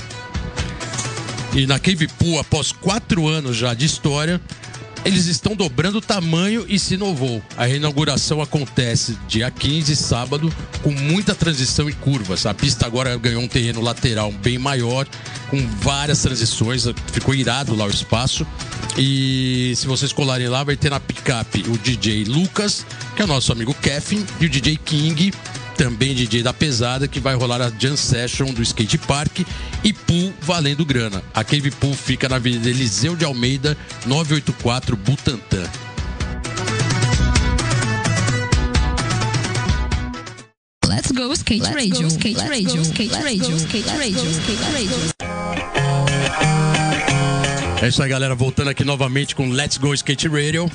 E 1.55 1.67
na 1.67 1.79
Cave 1.79 2.09
Pool, 2.09 2.39
após 2.39 2.73
quatro 2.73 3.29
anos 3.29 3.57
já 3.57 3.75
de 3.75 3.85
história, 3.85 4.41
eles 5.05 5.27
estão 5.27 5.57
dobrando 5.57 5.99
o 5.99 6.01
tamanho 6.01 6.65
e 6.69 6.79
se 6.79 6.95
inovou. 6.95 7.43
A 7.57 7.65
reinauguração 7.65 8.41
acontece 8.41 9.19
dia 9.27 9.51
15, 9.51 9.97
sábado, 9.97 10.53
com 10.83 10.93
muita 10.93 11.35
transição 11.35 11.91
e 11.91 11.93
curvas. 11.93 12.47
A 12.47 12.55
pista 12.55 12.87
agora 12.87 13.17
ganhou 13.17 13.43
um 13.43 13.49
terreno 13.49 13.81
lateral 13.81 14.31
bem 14.31 14.59
maior, 14.59 15.07
com 15.51 15.67
várias 15.81 16.23
transições. 16.23 16.87
Ficou 17.13 17.35
irado 17.35 17.75
lá 17.75 17.85
o 17.85 17.91
espaço. 17.91 18.47
E 18.97 19.73
se 19.77 19.87
vocês 19.87 20.13
colarem 20.13 20.49
lá, 20.49 20.63
vai 20.63 20.77
ter 20.77 20.91
na 20.91 21.01
picape 21.01 21.65
o 21.69 21.79
DJ 21.79 22.25
Lucas, 22.25 22.87
que 23.17 23.23
é 23.23 23.25
o 23.25 23.29
nosso 23.29 23.51
amigo 23.51 23.75
Kevin, 23.75 24.25
e 24.41 24.47
o 24.47 24.49
DJ 24.49 24.77
King, 24.77 25.33
também 25.83 26.15
DJ 26.15 26.45
da 26.45 26.55
pesada, 26.55 27.09
que 27.09 27.19
vai 27.19 27.35
rolar 27.35 27.61
a 27.61 27.69
Jam 27.77 27.97
Session 27.97 28.53
do 28.53 28.63
Skate 28.63 28.99
Park 28.99 29.41
e 29.83 29.93
Pool 29.93 30.33
valendo 30.41 30.85
grana. 30.85 31.21
A 31.35 31.43
Cave 31.43 31.73
Pool 31.73 31.93
fica 31.93 32.29
na 32.29 32.37
Avenida 32.37 32.71
Eliseu 32.71 33.17
de 33.17 33.25
Almeida, 33.25 33.77
984 34.07 34.97
Butantã. 34.97 35.65
Let's 40.87 41.11
go 41.11 41.33
skate 41.33 41.65
radio, 41.75 42.07
skate 42.07 42.39
radio, 42.39 42.83
skate 42.83 43.15
radio, 43.15 43.57
skate 43.57 43.89
radio, 43.89 44.31
skate 44.31 44.63
radio. 44.73 44.97
É 47.83 47.89
isso 47.89 48.01
aí, 48.01 48.09
galera. 48.09 48.37
Voltando 48.37 48.71
aqui 48.71 48.85
novamente 48.85 49.35
com 49.35 49.51
Let's 49.51 49.79
Go 49.79 49.93
Skate 49.93 50.29
Radio. 50.29 50.71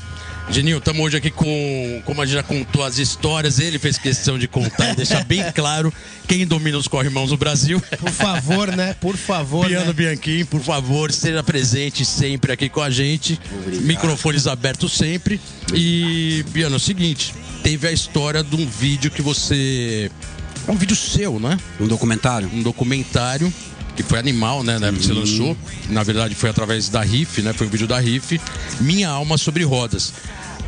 Geninho, 0.49 0.77
estamos 0.77 1.01
hoje 1.03 1.17
aqui 1.17 1.29
com. 1.29 2.01
Como 2.05 2.21
a 2.21 2.25
gente 2.25 2.35
já 2.35 2.43
contou 2.43 2.83
as 2.83 2.97
histórias, 2.97 3.59
ele 3.59 3.77
fez 3.77 3.97
questão 3.97 4.39
de 4.39 4.47
contar 4.47 4.93
e 4.93 4.95
deixar 4.95 5.23
bem 5.25 5.43
claro 5.53 5.93
quem 6.25 6.47
domina 6.47 6.77
os 6.77 6.87
corrimãos 6.87 7.31
no 7.31 7.37
Brasil. 7.37 7.81
Por 7.99 8.09
favor, 8.09 8.75
né? 8.75 8.95
Por 8.99 9.17
favor, 9.17 9.67
Piano 9.67 9.87
né? 9.87 9.93
Bianchim, 9.93 10.45
por 10.45 10.61
favor, 10.61 11.09
esteja 11.09 11.43
presente 11.43 12.05
sempre 12.05 12.53
aqui 12.53 12.69
com 12.69 12.81
a 12.81 12.89
gente. 12.89 13.39
Microfones 13.81 14.47
abertos 14.47 14.93
sempre. 14.93 15.39
E, 15.73 16.45
Piano, 16.53 16.75
é 16.75 16.77
o 16.77 16.79
seguinte: 16.79 17.33
teve 17.61 17.85
a 17.85 17.91
história 17.91 18.41
de 18.41 18.55
um 18.55 18.65
vídeo 18.65 19.11
que 19.11 19.21
você. 19.21 20.09
É 20.65 20.71
um 20.71 20.75
vídeo 20.75 20.95
seu, 20.95 21.39
né? 21.39 21.57
Um 21.79 21.87
documentário? 21.87 22.49
Um 22.53 22.63
documentário 22.63 23.53
que 23.97 24.03
foi 24.03 24.19
animal, 24.19 24.63
né? 24.63 24.77
né 24.79 24.91
que 24.91 25.03
você 25.03 25.13
lançou. 25.13 25.57
Na 25.89 26.03
verdade, 26.03 26.35
foi 26.35 26.49
através 26.49 26.87
da 26.87 27.01
Riff, 27.01 27.41
né? 27.41 27.51
Foi 27.51 27.67
um 27.67 27.69
vídeo 27.69 27.87
da 27.87 27.99
Riff. 27.99 28.39
Minha 28.79 29.09
Alma 29.09 29.37
sobre 29.37 29.63
Rodas. 29.63 30.13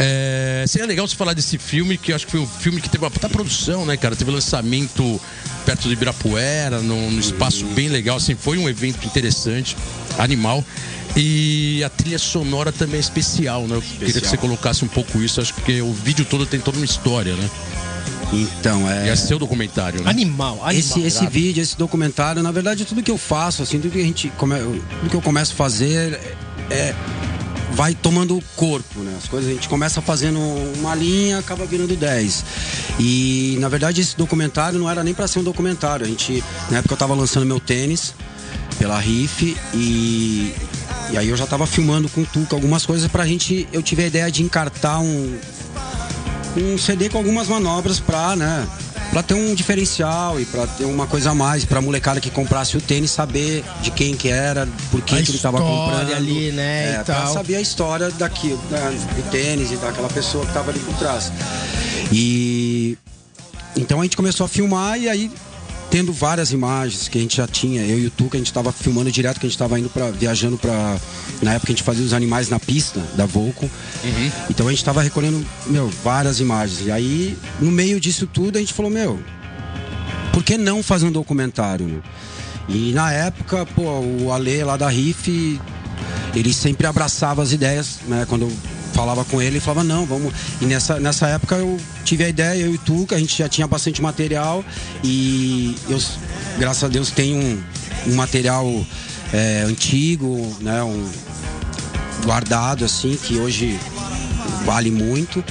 É, 0.02 0.63
seria 0.65 0.88
legal 0.88 1.06
você 1.06 1.15
falar 1.15 1.34
desse 1.34 1.58
filme, 1.58 1.98
que 1.98 2.13
acho 2.13 2.26
que 2.26 2.32
foi 2.32 2.39
um 2.39 2.48
filme 2.48 2.80
que 2.80 2.89
teve 2.89 3.04
uma 3.04 3.12
puta 3.12 3.28
produção, 3.28 3.86
né, 3.86 3.98
cara? 3.98 4.15
Teve 4.15 4.32
lançamento 4.32 5.20
perto 5.65 5.88
de 5.88 5.94
Ibirapuera, 5.94 6.82
num, 6.82 7.12
num 7.12 7.20
espaço 7.20 7.65
bem 7.68 7.89
legal, 7.89 8.15
assim, 8.15 8.34
foi 8.34 8.58
um 8.58 8.70
evento 8.70 9.06
interessante, 9.06 9.76
animal. 10.18 10.63
E 11.18 11.84
a 11.84 11.89
trilha 11.89 12.18
sonora 12.18 12.72
também 12.72 12.96
é 12.96 13.00
especial, 13.02 13.68
né? 13.68 13.76
Eu 13.76 13.82
queria 13.82 14.22
que 14.22 14.28
você 14.28 14.38
colocasse 14.38 14.86
um 14.86 14.88
pouco 14.88 15.22
isso, 15.22 15.42
acho 15.42 15.54
que 15.54 15.82
o 15.82 15.92
vídeo 15.92 16.24
todo 16.24 16.46
tem 16.46 16.62
toda 16.62 16.78
uma 16.78 16.86
história, 16.86 17.36
né? 17.36 17.50
Então, 18.32 18.82
E 18.88 19.08
é. 19.08 19.10
é 19.10 19.15
seu 19.15 19.39
documentário, 19.39 20.04
né? 20.04 20.10
Animal, 20.10 20.54
animal. 20.63 20.72
Esse, 20.72 21.02
esse 21.02 21.28
vídeo, 21.28 21.62
esse 21.62 21.78
documentário, 21.78 22.44
na 22.44 22.52
verdade, 22.52 22.86
tudo 22.86 23.02
que 23.02 23.12
eu 23.12 23.18
faço, 23.18 23.63
assim, 23.63 23.80
tudo 23.80 23.92
que 23.92 24.00
a 24.00 24.06
gente 24.06 24.30
come, 24.38 24.56
tudo 24.58 25.10
que 25.10 25.15
eu 25.15 25.21
começo 25.21 25.54
a 25.54 25.56
fazer 25.56 26.19
é, 26.69 26.94
vai 27.71 27.94
tomando 27.94 28.42
corpo, 28.56 29.00
né? 29.00 29.15
As 29.17 29.27
coisas 29.27 29.50
a 29.50 29.54
gente 29.54 29.67
começa 29.67 30.02
fazendo 30.02 30.40
uma 30.77 30.94
linha, 30.96 31.40
acaba 31.40 31.65
virando 31.65 31.96
10. 31.96 32.46
E 33.00 33.58
na 33.60 33.69
verdade 33.69 34.02
esse 34.02 34.17
documentário 34.17 34.77
não 34.77 34.90
era 34.90 35.04
nem 35.04 35.13
para 35.13 35.27
ser 35.27 35.40
um 35.40 35.44
documentário. 35.44 36.06
A 36.06 36.10
gente, 36.10 36.44
na 36.69 36.80
época 36.80 36.94
eu 36.94 36.98
tava 36.98 37.13
lançando 37.13 37.46
meu 37.46 37.60
tênis 37.60 38.13
pela 38.77 39.00
Riff 39.00 39.58
e 39.73 40.54
e 41.12 41.17
aí 41.17 41.27
eu 41.27 41.36
já 41.36 41.48
tava 41.48 41.65
filmando 41.65 42.08
com 42.08 42.21
o 42.21 42.25
Tuca 42.25 42.56
algumas 42.56 42.86
coisas 42.86 43.10
pra 43.10 43.25
gente, 43.25 43.67
eu 43.73 43.82
tive 43.82 44.04
a 44.04 44.08
ideia 44.08 44.32
de 44.32 44.44
encartar 44.44 45.00
um 45.00 45.40
um 46.58 46.77
CD 46.77 47.10
com 47.10 47.17
algumas 47.17 47.47
manobras 47.47 48.00
pra, 48.00 48.35
né, 48.35 48.67
pra 49.12 49.21
ter 49.23 49.33
um 49.33 49.54
diferencial 49.56 50.39
e 50.39 50.45
pra 50.45 50.65
ter 50.67 50.85
uma 50.85 51.06
coisa 51.08 51.31
a 51.31 51.35
mais 51.35 51.63
pra 51.65 51.79
molecada 51.81 52.19
que 52.19 52.29
comprasse 52.29 52.75
o 52.77 52.81
tênis 52.81 53.12
saber 53.12 53.63
de 53.81 53.91
quem 53.91 54.15
que 54.15 54.29
era, 54.29 54.67
por 54.91 55.02
que, 55.02 55.21
que 55.23 55.31
ele 55.31 55.37
tava 55.39 55.60
comprando 55.60 56.13
ali, 56.13 56.52
né, 56.52 56.95
É, 56.97 57.02
e 57.02 57.04
pra 57.04 57.15
tal. 57.15 57.33
saber 57.33 57.56
a 57.56 57.62
história 57.62 58.10
daqui, 58.12 58.58
né, 58.69 58.97
do 59.15 59.29
tênis 59.31 59.71
e 59.71 59.75
daquela 59.77 60.10
pessoa 60.10 60.45
que 60.45 60.54
tava 60.54 60.71
ali 60.71 60.79
por 60.79 60.93
trás. 60.95 61.31
E 62.12 62.97
então 63.75 64.00
a 64.02 64.04
gente 64.04 64.17
começou 64.17 64.45
a 64.45 64.50
filmar 64.50 65.00
e 65.00 65.08
aí 65.08 65.31
tendo 65.90 66.13
várias 66.13 66.52
imagens 66.52 67.08
que 67.08 67.17
a 67.17 67.21
gente 67.21 67.37
já 67.37 67.48
tinha, 67.48 67.81
eu 67.85 68.00
e 68.00 68.08
o 68.08 68.12
Tuca, 68.12 68.37
a 68.37 68.40
gente 68.40 68.54
tava 68.54 68.71
filmando 68.71 69.12
direto, 69.12 69.40
que 69.40 69.46
a 69.46 69.50
gente 69.50 69.58
tava 69.58 69.79
indo 69.79 69.90
para 69.90 70.12
viajando 70.12 70.58
para 70.58 70.98
na 71.42 71.54
época 71.54 71.71
a 71.71 71.75
gente 71.75 71.83
fazia 71.83 72.06
os 72.06 72.13
animais 72.13 72.50
na 72.50 72.60
pista 72.60 73.00
da 73.15 73.25
Volco. 73.25 73.69
Então 74.50 74.67
a 74.67 74.71
gente 74.71 74.83
tava 74.83 75.02
recolhendo, 75.02 75.46
meu, 75.67 75.90
várias 76.04 76.40
imagens. 76.40 76.85
E 76.85 76.92
aí, 76.92 77.37
no 77.60 77.71
meio 77.71 78.00
disso 78.00 78.27
tudo, 78.27 78.58
a 78.58 78.60
gente 78.60 78.73
falou, 78.73 78.92
meu, 78.92 79.19
por 80.33 80.44
que 80.44 80.58
não 80.58 80.83
fazer 80.83 81.06
um 81.06 81.12
documentário, 81.12 81.87
né? 81.87 82.02
E 82.67 82.92
na 82.92 83.12
época, 83.12 83.65
pô, 83.65 83.81
o 83.81 84.31
Ale 84.31 84.63
lá 84.63 84.77
da 84.77 84.87
Riff, 84.87 85.60
ele 86.35 86.54
sempre 86.54 86.85
abraçava 86.85 87.42
as 87.42 87.52
ideias, 87.52 88.00
né? 88.08 88.25
Quando 88.29 88.52
falava 89.00 89.23
com 89.23 89.41
ele, 89.41 89.52
ele 89.56 89.60
falava, 89.62 89.87
não, 89.87 90.06
vamos. 90.06 90.33
E 90.60 90.65
nessa, 90.65 91.00
nessa 91.00 91.25
época 91.27 91.56
eu 91.56 91.79
tive 92.04 92.25
a 92.25 92.29
ideia, 92.29 92.60
eu 92.60 92.73
e 92.73 92.75
o 92.75 92.77
Tuca, 92.77 93.15
a 93.15 93.19
gente 93.19 93.37
já 93.37 93.47
tinha 93.47 93.65
bastante 93.65 94.02
material 94.02 94.63
e 95.02 95.73
eu, 95.87 95.97
graças 96.58 96.83
a 96.83 96.89
Deus, 96.89 97.10
tenho 97.10 97.37
um, 97.37 97.63
um 98.08 98.15
material 98.15 98.67
é, 99.31 99.63
antigo, 99.65 100.54
né? 100.60 100.83
Um, 100.83 101.10
guardado, 102.25 102.83
assim, 102.83 103.15
que 103.15 103.37
hoje 103.37 103.79
vale 104.65 104.91
muito. 104.91 105.41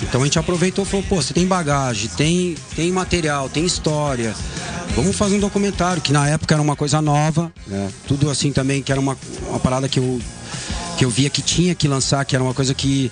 Então 0.00 0.20
a 0.22 0.24
gente 0.24 0.38
aproveitou 0.38 0.84
e 0.84 0.88
falou, 0.88 1.04
pô, 1.08 1.16
você 1.16 1.34
tem 1.34 1.44
bagagem, 1.44 2.08
tem, 2.16 2.54
tem 2.76 2.92
material, 2.92 3.48
tem 3.48 3.66
história. 3.66 4.32
Vamos 4.94 5.16
fazer 5.16 5.34
um 5.34 5.40
documentário, 5.40 6.00
que 6.00 6.12
na 6.12 6.28
época 6.28 6.54
era 6.54 6.62
uma 6.62 6.76
coisa 6.76 7.02
nova, 7.02 7.52
né? 7.66 7.90
Tudo 8.06 8.30
assim 8.30 8.52
também, 8.52 8.80
que 8.80 8.92
era 8.92 9.00
uma, 9.00 9.18
uma 9.48 9.58
parada 9.58 9.88
que 9.88 9.98
eu, 9.98 10.20
que 11.02 11.04
eu 11.04 11.10
via 11.10 11.28
que 11.28 11.42
tinha 11.42 11.74
que 11.74 11.88
lançar, 11.88 12.24
que 12.24 12.36
era 12.36 12.44
uma 12.44 12.54
coisa 12.54 12.72
que 12.72 13.10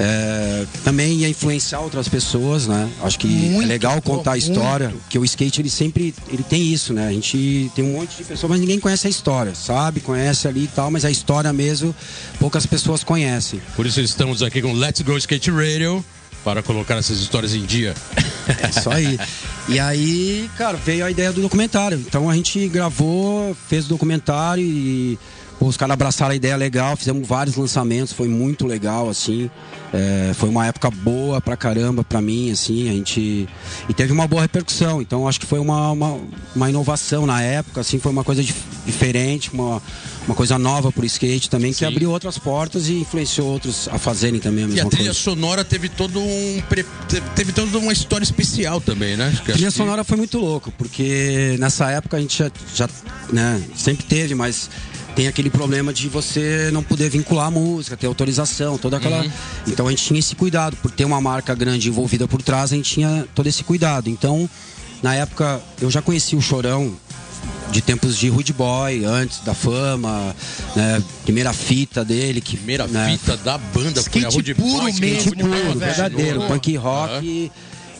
é, 0.00 0.66
também 0.82 1.18
ia 1.18 1.28
influenciar 1.28 1.78
outras 1.78 2.08
pessoas, 2.08 2.66
né? 2.66 2.90
Acho 3.04 3.20
que 3.20 3.28
Muito, 3.28 3.62
é 3.62 3.66
legal 3.66 4.02
pô, 4.02 4.16
contar 4.16 4.32
a 4.32 4.36
história, 4.36 4.88
muito. 4.88 5.02
porque 5.02 5.16
o 5.16 5.24
skate 5.24 5.60
ele 5.60 5.70
sempre 5.70 6.12
ele 6.26 6.42
tem 6.42 6.60
isso, 6.60 6.92
né? 6.92 7.06
A 7.06 7.12
gente 7.12 7.70
tem 7.72 7.84
um 7.84 7.92
monte 7.92 8.16
de 8.16 8.24
pessoas, 8.24 8.50
mas 8.50 8.58
ninguém 8.58 8.80
conhece 8.80 9.06
a 9.06 9.10
história, 9.10 9.54
sabe? 9.54 10.00
Conhece 10.00 10.48
ali 10.48 10.64
e 10.64 10.66
tal, 10.66 10.90
mas 10.90 11.04
a 11.04 11.10
história 11.10 11.52
mesmo 11.52 11.94
poucas 12.40 12.66
pessoas 12.66 13.04
conhecem. 13.04 13.62
Por 13.76 13.86
isso 13.86 14.00
estamos 14.00 14.42
aqui 14.42 14.60
com 14.60 14.72
Let's 14.72 15.00
Go 15.02 15.16
Skate 15.16 15.52
Radio 15.52 16.04
para 16.42 16.64
colocar 16.64 16.96
essas 16.96 17.20
histórias 17.20 17.54
em 17.54 17.64
dia. 17.64 17.94
É 18.50 18.68
isso 18.68 18.90
aí. 18.90 19.16
E 19.68 19.78
aí, 19.78 20.50
cara, 20.58 20.76
veio 20.76 21.04
a 21.04 21.10
ideia 21.10 21.30
do 21.30 21.40
documentário. 21.40 22.02
Então 22.04 22.28
a 22.28 22.34
gente 22.34 22.66
gravou, 22.66 23.56
fez 23.68 23.86
o 23.86 23.90
documentário 23.90 24.64
e 24.64 25.16
os 25.68 25.76
caras 25.76 25.92
abraçaram 25.94 26.32
a 26.32 26.34
ideia 26.34 26.56
legal, 26.56 26.96
fizemos 26.96 27.26
vários 27.26 27.56
lançamentos, 27.56 28.12
foi 28.12 28.28
muito 28.28 28.66
legal, 28.66 29.08
assim. 29.08 29.50
É, 29.92 30.32
foi 30.34 30.48
uma 30.48 30.66
época 30.66 30.88
boa 30.90 31.40
pra 31.40 31.56
caramba 31.56 32.04
pra 32.04 32.20
mim, 32.22 32.50
assim, 32.50 32.88
a 32.88 32.92
gente. 32.92 33.48
E 33.88 33.92
teve 33.94 34.12
uma 34.12 34.26
boa 34.28 34.42
repercussão. 34.42 35.02
Então 35.02 35.26
acho 35.28 35.40
que 35.40 35.46
foi 35.46 35.58
uma, 35.58 35.90
uma, 35.90 36.18
uma 36.54 36.70
inovação 36.70 37.26
na 37.26 37.42
época, 37.42 37.80
assim, 37.80 37.98
foi 37.98 38.12
uma 38.12 38.22
coisa 38.24 38.42
dif- 38.42 38.62
diferente, 38.86 39.50
uma, 39.52 39.82
uma 40.26 40.34
coisa 40.34 40.58
nova 40.58 40.92
pro 40.92 41.04
skate 41.04 41.50
também, 41.50 41.72
que 41.72 41.78
Sim. 41.78 41.86
abriu 41.86 42.10
outras 42.10 42.38
portas 42.38 42.88
e 42.88 42.94
influenciou 43.00 43.48
outros 43.48 43.88
a 43.90 43.98
fazerem 43.98 44.38
também 44.40 44.64
a 44.64 44.68
E 44.68 44.70
mesma 44.70 44.86
a 44.86 44.90
trilha 44.90 45.04
coisa. 45.06 45.18
sonora 45.20 45.64
teve 45.64 45.88
todo 45.88 46.20
um. 46.20 46.62
pre- 46.68 46.86
Teve 47.34 47.52
toda 47.52 47.76
uma 47.78 47.92
história 47.92 48.22
especial 48.24 48.80
também, 48.80 49.16
né? 49.16 49.30
Que- 49.44 49.50
A 49.50 49.54
trilha 49.54 49.68
que- 49.70 49.76
sonora 49.76 50.04
foi 50.04 50.16
muito 50.16 50.38
louco, 50.38 50.72
porque 50.78 51.56
nessa 51.58 51.90
época 51.90 52.16
a 52.16 52.20
gente 52.20 52.38
já, 52.38 52.50
já, 52.74 52.88
né, 53.32 53.60
sempre 53.74 54.04
teve, 54.06 54.34
mas 54.36 54.70
tem 55.20 55.28
aquele 55.28 55.50
problema 55.50 55.92
de 55.92 56.08
você 56.08 56.70
não 56.72 56.82
poder 56.82 57.10
vincular 57.10 57.48
a 57.48 57.50
música, 57.50 57.94
ter 57.94 58.06
autorização, 58.06 58.78
toda 58.78 58.96
aquela. 58.96 59.22
Então 59.68 59.86
a 59.86 59.90
gente 59.90 60.02
tinha 60.02 60.18
esse 60.18 60.34
cuidado, 60.34 60.78
por 60.78 60.90
ter 60.90 61.04
uma 61.04 61.20
marca 61.20 61.54
grande 61.54 61.90
envolvida 61.90 62.26
por 62.26 62.40
trás, 62.40 62.72
a 62.72 62.76
gente 62.76 62.90
tinha 62.94 63.28
todo 63.34 63.46
esse 63.46 63.62
cuidado. 63.62 64.08
Então, 64.08 64.48
na 65.02 65.14
época, 65.14 65.60
eu 65.78 65.90
já 65.90 66.00
conheci 66.00 66.34
o 66.36 66.40
Chorão 66.40 66.96
de 67.70 67.82
tempos 67.82 68.16
de 68.16 68.30
Rude 68.30 68.54
Boy, 68.54 69.04
antes 69.04 69.40
da 69.40 69.52
fama, 69.52 70.34
né, 70.74 71.02
primeira 71.22 71.52
fita 71.52 72.02
dele, 72.02 72.40
que 72.40 72.56
Primeira 72.56 72.86
né, 72.86 73.18
fita 73.20 73.36
da 73.36 73.58
banda 73.58 74.00
Skate 74.00 74.34
Rude 74.34 74.54
puro 74.54 74.86
que 74.90 75.00
mesmo, 75.02 75.20
a 75.20 75.24
Rude 75.24 75.42
Boys 75.42 75.76
né, 75.76 75.86
verdadeiro, 75.86 76.42
punk 76.44 76.76
rock. 76.76 77.26
E, 77.26 77.52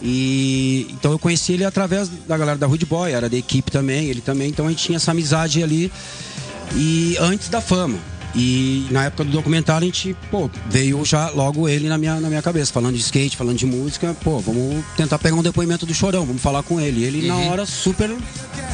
e- 0.03 0.87
então 0.91 1.13
eu 1.13 1.19
conheci 1.19 1.53
ele 1.53 1.67
através 1.67 2.09
da 2.27 2.39
galera 2.39 2.57
da 2.57 2.67
Rude 2.67 2.87
Boy, 2.87 3.13
era 3.13 3.29
da 3.29 3.37
equipe 3.37 3.71
também, 3.71 4.07
ele 4.09 4.23
também, 4.23 4.49
então 4.49 4.67
a 4.67 4.71
gente 4.71 4.83
tinha 4.83 4.97
essa 4.97 5.11
amizade 5.11 5.63
ali 5.63 5.93
e 6.75 7.17
antes 7.21 7.49
da 7.49 7.61
fama. 7.61 7.99
E 8.33 8.87
na 8.93 9.07
época 9.07 9.25
do 9.25 9.31
documentário 9.33 9.83
a 9.83 9.87
gente, 9.87 10.17
pô, 10.31 10.49
veio 10.69 11.05
já 11.05 11.31
logo 11.31 11.69
ele 11.69 11.89
na 11.89 11.99
minha, 11.99 12.21
na 12.21 12.29
minha 12.29 12.41
cabeça, 12.41 12.73
falando 12.73 12.95
de 12.95 13.01
skate, 13.01 13.37
falando 13.37 13.57
de 13.57 13.67
música, 13.67 14.15
pô, 14.23 14.39
vamos 14.39 14.85
tentar 14.97 15.19
pegar 15.19 15.35
um 15.35 15.43
depoimento 15.43 15.85
do 15.85 15.93
Chorão, 15.93 16.25
vamos 16.25 16.41
falar 16.41 16.63
com 16.63 16.81
ele. 16.81 17.03
Ele 17.03 17.27
na 17.27 17.37
hora 17.37 17.67
super, 17.67 18.09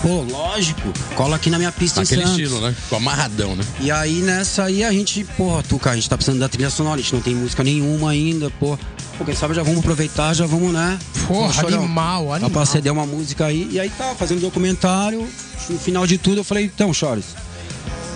pô, 0.03 0.21
lógico, 0.31 0.93
cola 1.15 1.37
aqui 1.37 1.49
na 1.49 1.57
minha 1.57 1.73
pista 1.73 2.01
em 2.01 2.03
Naquele 2.03 2.23
Santos. 2.27 2.39
estilo, 2.39 2.61
né? 2.61 2.77
Com 2.91 2.97
amarradão, 2.97 3.57
né? 3.57 3.65
E 3.81 3.91
aí 3.91 4.17
nessa 4.21 4.65
aí 4.65 4.85
a 4.85 4.93
gente, 4.93 5.25
porra, 5.39 5.63
Tuca, 5.63 5.91
a 5.91 5.95
gente 5.95 6.09
tá 6.11 6.19
precisando 6.19 6.41
da 6.41 6.51
trilha 6.51 6.69
sonora, 6.69 6.97
a 7.01 7.03
gente 7.03 7.15
não 7.15 7.23
tem 7.23 7.35
música 7.35 7.65
nenhuma 7.65 8.11
ainda, 8.11 8.51
pô. 8.61 8.79
Pô, 9.17 9.25
quem 9.25 9.35
sabe 9.35 9.55
já 9.55 9.63
vamos 9.63 9.79
aproveitar, 9.79 10.35
já 10.35 10.45
vamos, 10.45 10.71
né? 10.75 10.99
Porra, 11.27 11.51
Chorão, 11.55 11.79
animal, 11.85 12.27
Dá 12.27 12.33
animal. 12.35 12.51
pra 12.51 12.61
aceder 12.61 12.93
uma 12.93 13.07
música 13.07 13.47
aí. 13.47 13.67
E 13.73 13.81
aí 13.81 13.89
tá, 13.89 14.15
fazendo 14.15 14.43
documentário. 14.43 15.27
No 15.71 15.79
final 15.79 16.07
de 16.07 16.19
tudo 16.19 16.41
eu 16.41 16.45
falei, 16.45 16.67
então, 16.67 16.93
Chores, 16.93 17.25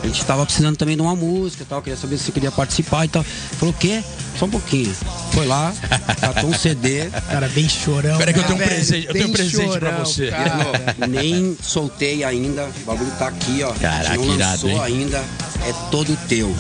a 0.03 0.07
gente 0.07 0.25
tava 0.25 0.45
precisando 0.45 0.77
também 0.77 0.97
de 0.97 1.03
uma 1.03 1.15
música 1.15 1.63
e 1.63 1.67
tal, 1.67 1.83
queria 1.83 1.97
saber 1.99 2.17
se 2.17 2.25
você 2.25 2.33
queria 2.33 2.51
participar 2.51 3.05
e 3.05 3.09
tal. 3.09 3.23
Falou, 3.23 3.75
o 3.75 3.77
quê? 3.79 4.03
Só 4.39 4.47
um 4.47 4.51
pouquinho. 4.51 4.95
Foi 5.33 5.47
lá, 5.47 5.73
catou 6.21 6.51
um 6.51 6.55
CD, 6.55 7.11
Cara, 7.31 7.49
bem 7.49 7.69
chorão. 7.69 8.17
Peraí 8.17 8.33
que 8.33 8.41
eu 8.41 8.45
tenho 8.45 8.57
um 8.57 8.61
né, 8.61 8.67
presente- 8.67 9.07
eu 9.07 9.13
tenho 9.13 9.29
um 9.29 9.33
presente 9.33 9.79
pra 9.79 9.91
chorão, 9.91 10.05
você. 10.05 10.29
cara. 10.29 11.07
nem 11.09 11.57
soltei 11.63 12.25
ainda. 12.25 12.69
O 12.83 12.85
bagulho 12.87 13.11
tá 13.19 13.29
aqui, 13.29 13.63
ó. 13.63 13.73
Caraca, 13.73 14.17
não 14.17 14.35
irado, 14.35 14.67
lançou 14.67 14.71
hein? 14.71 14.81
ainda. 15.03 15.19
É 15.19 15.73
todo 15.91 16.17
teu. 16.29 16.55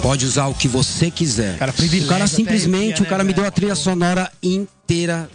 Pode 0.00 0.24
usar 0.24 0.46
o 0.46 0.54
que 0.54 0.66
você 0.66 1.10
quiser. 1.10 1.56
Cara, 1.58 1.72
o 1.72 2.06
cara 2.06 2.26
simplesmente, 2.26 2.84
arrepia, 2.94 3.02
o 3.04 3.06
cara 3.08 3.22
né, 3.22 3.28
me 3.28 3.34
deu 3.34 3.46
a 3.46 3.50
trilha 3.50 3.74
sonora 3.76 4.30
inteira 4.42 4.81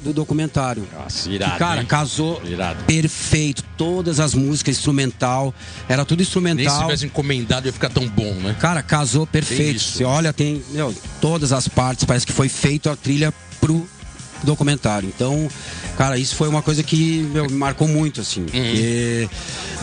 do 0.03 0.13
documentário. 0.13 0.87
Nossa, 0.93 1.29
E, 1.29 1.33
irado. 1.35 1.57
cara, 1.57 1.81
hein? 1.81 1.87
casou 1.87 2.41
Irado. 2.45 2.83
perfeito. 2.85 3.63
Todas 3.77 4.19
as 4.19 4.33
músicas, 4.33 4.77
instrumental. 4.77 5.53
Era 5.89 6.05
tudo 6.05 6.19
Nem 6.19 6.25
se 6.25 6.29
instrumental. 6.29 6.81
tivesse 6.83 7.05
encomendado 7.05 7.67
ia 7.67 7.73
ficar 7.73 7.89
tão 7.89 8.07
bom, 8.07 8.33
né? 8.35 8.55
Cara, 8.59 8.81
casou 8.83 9.25
perfeito. 9.25 9.79
Você 9.79 10.03
olha, 10.03 10.31
tem 10.31 10.61
meu, 10.71 10.93
todas 11.21 11.51
as 11.51 11.67
partes, 11.67 12.05
parece 12.05 12.25
que 12.25 12.33
foi 12.33 12.49
feito 12.49 12.89
a 12.89 12.95
trilha 12.95 13.33
pro 13.59 13.87
documentário. 14.43 15.09
Então, 15.13 15.49
cara, 15.97 16.17
isso 16.17 16.35
foi 16.35 16.47
uma 16.47 16.61
coisa 16.61 16.83
que 16.83 17.27
meu, 17.33 17.45
me 17.45 17.57
marcou 17.57 17.87
muito, 17.87 18.21
assim. 18.21 18.41
Uhum. 18.41 18.47
Porque 18.47 19.29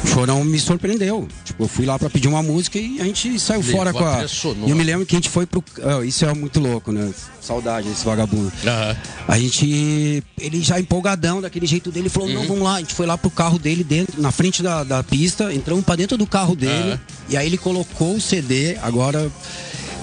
o 0.05 0.07
Chorão 0.07 0.45
me 0.45 0.59
surpreendeu. 0.59 1.29
Tipo, 1.45 1.65
eu 1.65 1.69
fui 1.69 1.85
lá 1.85 1.99
pra 1.99 2.09
pedir 2.09 2.29
uma 2.29 2.43
música 2.43 2.79
e 2.79 3.01
a 3.01 3.05
gente 3.05 3.39
saiu 3.39 3.61
Levou 3.61 3.77
fora 3.77 3.93
com 3.93 4.05
a. 4.05 4.25
E 4.67 4.71
eu 4.71 4.77
me 4.77 4.85
lembro 4.85 5.05
que 5.05 5.15
a 5.15 5.19
gente 5.19 5.29
foi 5.29 5.47
pro. 5.47 5.63
ah, 5.83 6.05
isso 6.05 6.25
é 6.25 6.33
muito 6.33 6.61
louco, 6.61 6.93
né? 6.93 7.13
Saudade 7.41 7.89
desse 7.89 8.05
vagabundo. 8.05 8.53
Aham. 8.67 8.97
A 9.29 9.39
gente. 9.39 10.23
Ele 10.39 10.63
já 10.63 10.79
empolgadão, 10.79 11.41
daquele 11.41 11.67
jeito 11.67 11.91
dele, 11.91 12.09
falou: 12.09 12.29
Uhum. 12.29 12.35
não, 12.35 12.47
vamos 12.47 12.63
lá. 12.63 12.77
A 12.77 12.81
gente 12.81 12.95
foi 12.95 13.07
lá 13.07 13.19
pro 13.19 13.31
carro 13.31 13.59
dele, 13.59 13.83
dentro, 13.85 14.21
na 14.21 14.31
frente 14.31 14.63
da, 14.63 14.85
da 14.85 15.03
pista, 15.03 15.53
entramos 15.53 15.85
pra 15.85 15.97
dentro 15.97 16.17
do 16.17 16.27
carro 16.27 16.55
dele. 16.55 16.99
E 17.29 17.37
aí 17.37 17.47
ele 17.47 17.59
colocou 17.59 18.17
o 18.17 18.21
CD, 18.21 18.77
agora. 18.83 19.31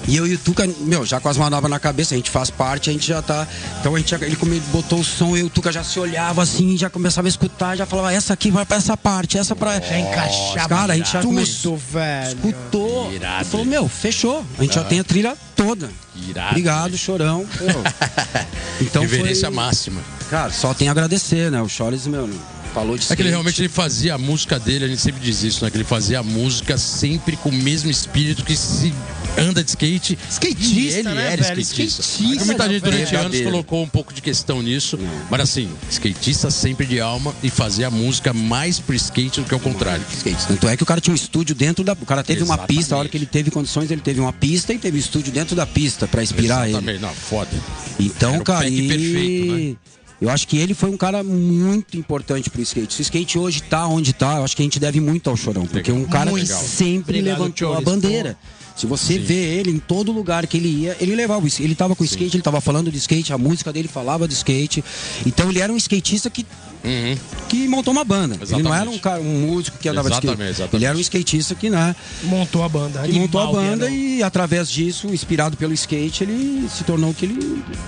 E 0.08 0.16
eu 0.16 0.26
e 0.26 0.34
o 0.34 0.38
Tuca, 0.38 0.66
meu, 0.80 1.06
já 1.06 1.20
com 1.20 1.28
as 1.28 1.36
manobras 1.36 1.70
na 1.70 1.78
cabeça, 1.78 2.14
a 2.14 2.16
gente 2.16 2.28
faz 2.30 2.50
parte, 2.50 2.90
a 2.90 2.92
gente 2.92 3.06
já 3.06 3.22
tá. 3.22 3.46
Então 3.80 3.94
a 3.94 3.98
gente, 3.98 4.12
ele 4.16 4.34
come- 4.36 4.58
botou 4.72 4.98
o 5.00 5.04
som, 5.04 5.30
eu 5.36 5.38
e 5.38 5.42
o 5.44 5.50
Tuca 5.50 5.70
já 5.70 5.84
se 5.84 5.98
olhava 6.00 6.42
assim, 6.42 6.76
já 6.76 6.90
começava 6.90 7.28
a 7.28 7.30
escutar, 7.30 7.76
já 7.76 7.86
falava, 7.86 8.12
essa 8.12 8.32
aqui 8.32 8.50
vai 8.50 8.66
pra 8.66 8.76
essa 8.78 8.96
parte, 8.96 9.38
essa 9.38 9.54
pra. 9.54 9.80
Já 9.80 9.98
encaixava 9.98 10.68
Cara, 10.68 10.92
a 10.92 10.96
gente 10.96 11.12
já 11.12 11.20
tudo, 11.20 11.28
começou- 11.34 11.76
velho. 11.76 12.36
Escutou. 12.36 13.12
Irado. 13.12 13.42
E 13.42 13.44
falou, 13.50 13.66
meu, 13.66 13.88
fechou. 13.88 14.44
A 14.58 14.62
gente 14.62 14.74
já 14.74 14.82
tem 14.84 14.98
a 15.00 15.04
trilha 15.04 15.36
toda. 15.54 15.88
Irado, 16.28 16.48
Obrigado, 16.50 16.84
velho. 16.86 16.98
chorão. 16.98 17.46
Então 18.80 19.02
Reverência 19.02 19.48
foi... 19.48 19.54
máxima. 19.56 20.00
Cara, 20.30 20.50
só 20.50 20.74
tem 20.74 20.88
a 20.88 20.90
agradecer, 20.92 21.50
né? 21.50 21.60
O 21.62 21.68
Chores, 21.68 22.06
meu, 22.06 22.28
falou 22.74 22.96
de 22.96 23.10
É 23.12 23.14
que 23.14 23.22
ele 23.22 23.28
realmente 23.30 23.60
ele 23.60 23.68
fazia 23.68 24.14
a 24.14 24.18
música 24.18 24.58
dele, 24.58 24.84
a 24.84 24.88
gente 24.88 25.00
sempre 25.00 25.20
diz 25.20 25.42
isso, 25.42 25.64
né? 25.64 25.70
Que 25.70 25.76
ele 25.76 25.84
fazia 25.84 26.18
a 26.18 26.22
música 26.22 26.76
sempre 26.78 27.36
com 27.36 27.50
o 27.50 27.52
mesmo 27.52 27.90
espírito 27.90 28.42
que 28.44 28.56
se 28.56 28.92
anda 29.38 29.62
de 29.62 29.70
skate. 29.70 30.18
Skatista, 30.28 30.74
e 30.74 30.88
ele 30.88 31.02
né, 31.02 31.32
era 31.32 31.42
velho? 31.42 31.60
skatista. 31.60 32.02
Skatista, 32.02 32.44
Muita 32.44 32.68
gente 32.68 32.82
durante 32.82 33.16
anos 33.16 33.40
colocou 33.40 33.82
um 33.82 33.88
pouco 33.88 34.12
de 34.12 34.20
questão 34.20 34.62
nisso. 34.62 34.98
Mas 35.30 35.40
assim, 35.40 35.70
skatista 35.90 36.50
sempre 36.50 36.86
de 36.86 37.00
alma 37.00 37.34
e 37.42 37.50
fazia 37.50 37.88
a 37.88 37.90
música 37.90 38.32
mais 38.32 38.78
pro 38.78 38.94
skate 38.94 39.40
do 39.40 39.46
que 39.46 39.54
ao 39.54 39.60
contrário. 39.60 40.04
Skates. 40.12 40.46
Tanto 40.46 40.68
é 40.68 40.76
que 40.76 40.82
o 40.82 40.86
cara 40.86 41.00
tinha 41.00 41.12
um 41.12 41.16
estúdio 41.16 41.54
dentro 41.54 41.84
da. 41.84 41.92
O 41.92 42.06
cara 42.06 42.22
teve 42.22 42.42
uma 42.42 42.54
Exatamente. 42.54 42.78
pista, 42.78 42.94
a 42.94 42.98
hora 42.98 43.08
que 43.08 43.16
ele 43.16 43.26
teve 43.26 43.50
condições, 43.50 43.90
ele 43.90 44.00
teve 44.00 44.20
uma 44.20 44.32
pista 44.32 44.72
e 44.72 44.78
teve 44.78 44.96
um 44.96 45.00
estúdio 45.00 45.32
dentro 45.32 45.56
da 45.56 45.66
pista 45.66 46.06
pra 46.06 46.22
inspirar 46.22 46.68
ele. 46.68 46.76
Exatamente, 46.76 47.00
não, 47.00 47.14
foda. 47.14 47.50
Então, 47.98 48.34
Era 48.34 48.42
o 48.42 48.44
cara, 48.44 48.64
pack 48.64 48.74
e... 48.74 48.88
perfeito, 48.88 49.52
né? 49.52 49.76
eu 50.20 50.30
acho 50.30 50.46
que 50.46 50.56
ele 50.56 50.72
foi 50.72 50.88
um 50.90 50.96
cara 50.96 51.24
muito 51.24 51.96
importante 51.96 52.48
pro 52.48 52.60
skate. 52.62 52.94
Se 52.94 53.00
o 53.00 53.02
skate 53.02 53.38
hoje 53.38 53.62
tá 53.62 53.86
onde 53.86 54.12
tá, 54.12 54.36
eu 54.36 54.44
acho 54.44 54.56
que 54.56 54.62
a 54.62 54.64
gente 54.64 54.78
deve 54.78 55.00
muito 55.00 55.28
ao 55.28 55.36
Chorão. 55.36 55.66
Porque 55.66 55.90
Legal. 55.90 56.06
um 56.06 56.08
cara 56.08 56.30
Muito. 56.30 56.46
que 56.46 56.52
sempre 56.52 57.18
Obrigado, 57.18 57.38
levantou 57.38 57.74
a 57.74 57.80
bandeira. 57.80 58.36
Se 58.76 58.86
você 58.86 59.18
vê 59.18 59.34
ele 59.58 59.70
em 59.70 59.78
todo 59.78 60.10
lugar 60.12 60.46
que 60.46 60.56
ele 60.56 60.68
ia, 60.68 60.96
ele 61.00 61.14
levava 61.14 61.44
o 61.44 61.46
skate. 61.46 61.64
Ele 61.66 61.74
tava 61.74 61.94
com 61.94 62.02
o 62.02 62.06
skate, 62.06 62.36
ele 62.36 62.42
tava 62.42 62.60
falando 62.60 62.90
de 62.90 62.98
skate, 62.98 63.32
a 63.32 63.38
música 63.38 63.72
dele 63.72 63.86
falava 63.88 64.26
de 64.26 64.34
skate. 64.34 64.82
Então 65.26 65.50
ele 65.50 65.60
era 65.60 65.72
um 65.72 65.76
skatista 65.76 66.28
que, 66.30 66.46
Uhum. 66.84 67.16
que 67.48 67.68
montou 67.68 67.92
uma 67.92 68.02
banda. 68.02 68.34
Ele 68.42 68.60
não 68.62 68.74
era 68.74 68.82
Exatamente. 68.90 68.96
um, 68.96 68.98
cara, 69.00 69.20
um 69.20 69.40
músico 69.52 69.78
que 69.78 69.88
andava 69.88 70.08
de 70.08 70.14
Exatamente, 70.14 70.38
skate. 70.40 70.50
exatamente. 70.62 70.76
Ele 70.76 70.84
era 70.86 70.98
um 70.98 71.00
skatista 71.00 71.54
que, 71.54 71.70
né, 71.70 71.94
Montou 72.24 72.64
a 72.64 72.68
banda. 72.68 73.02
que 73.02 73.12
montou 73.12 73.40
a 73.40 73.52
banda 73.52 73.88
e 73.88 74.20
através 74.20 74.68
disso, 74.68 75.06
inspirado 75.08 75.56
pelo 75.56 75.72
skate, 75.74 76.24
ele 76.24 76.66
se 76.68 76.82
tornou 76.82 77.10
o 77.10 77.14
que 77.14 77.26
ele. 77.26 77.34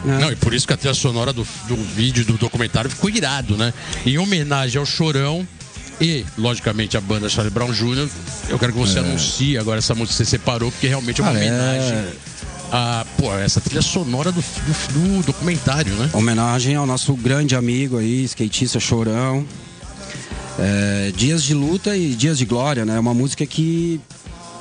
né? 0.04 0.18
Não, 0.20 0.30
e 0.30 0.36
por 0.36 0.54
isso 0.54 0.64
que 0.66 0.72
a 0.74 0.76
trilha 0.76 0.94
sonora 0.94 1.32
do, 1.32 1.44
do 1.66 1.74
vídeo 1.76 2.24
do 2.24 2.34
documentário 2.34 2.88
ficou 2.88 3.10
irado, 3.10 3.56
né? 3.56 3.74
Em 4.06 4.16
homenagem 4.16 4.78
ao 4.78 4.86
Chorão 4.86 5.44
e, 6.04 6.26
logicamente, 6.36 6.96
a 6.96 7.00
banda 7.00 7.28
Charlie 7.28 7.52
Brown 7.52 7.72
Jr., 7.72 8.08
eu 8.48 8.58
quero 8.58 8.72
que 8.72 8.78
você 8.78 8.98
anuncie 8.98 9.56
agora 9.58 9.78
essa 9.78 9.94
música 9.94 10.18
que 10.18 10.24
você 10.24 10.30
separou, 10.30 10.70
porque 10.70 10.86
realmente 10.86 11.20
é 11.20 11.24
uma 11.24 11.32
Cara, 11.32 11.44
é- 11.44 11.48
homenagem 11.48 12.04
a, 12.72 13.06
pô, 13.16 13.32
essa 13.38 13.60
trilha 13.60 13.82
sonora 13.82 14.32
do, 14.32 14.40
do- 14.40 14.92
do 15.20 15.26
documentário, 15.26 15.94
né? 15.94 16.10
Homenagem 16.12 16.74
ao 16.74 16.86
nosso 16.86 17.14
grande 17.14 17.54
amigo 17.54 17.98
aí, 17.98 18.24
skatista 18.24 18.78
Chorão. 18.80 19.46
É, 20.58 21.12
dias 21.16 21.42
de 21.42 21.52
luta 21.54 21.96
e 21.96 22.14
dias 22.14 22.38
de 22.38 22.44
glória, 22.44 22.84
né? 22.84 22.96
É 22.96 23.00
uma 23.00 23.14
música 23.14 23.44
que 23.44 24.00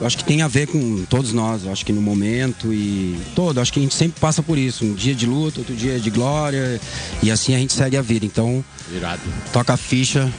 eu 0.01 0.07
acho 0.07 0.17
que 0.17 0.23
tem 0.23 0.41
a 0.41 0.47
ver 0.47 0.67
com 0.67 1.05
todos 1.09 1.33
nós. 1.33 1.65
Eu 1.65 1.71
acho 1.71 1.85
que 1.85 1.93
no 1.93 2.01
momento 2.01 2.73
e 2.73 3.19
todo, 3.35 3.59
acho 3.61 3.71
que 3.71 3.79
a 3.79 3.81
gente 3.83 3.93
sempre 3.93 4.19
passa 4.19 4.41
por 4.41 4.57
isso. 4.57 4.83
Um 4.85 4.93
dia 4.95 5.13
de 5.13 5.25
luta, 5.25 5.59
outro 5.59 5.75
dia 5.75 5.99
de 5.99 6.09
glória 6.09 6.79
e 7.21 7.29
assim 7.31 7.53
a 7.55 7.59
gente 7.59 7.73
segue 7.73 7.95
a 7.95 8.01
vida. 8.01 8.25
Então, 8.25 8.63
Irado. 8.91 9.21
toca 9.51 9.73
a 9.73 9.77
ficha. 9.77 10.31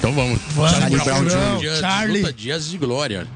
Então 0.00 0.14
vamos. 0.14 0.40
Vamos, 0.54 0.70
Charlie 0.72 0.98
Brown 0.98 1.24
Jr., 1.60 1.78
Charlie. 1.78 2.20
luta, 2.22 2.32
dias 2.32 2.70
de 2.70 2.78
glória. 2.78 3.26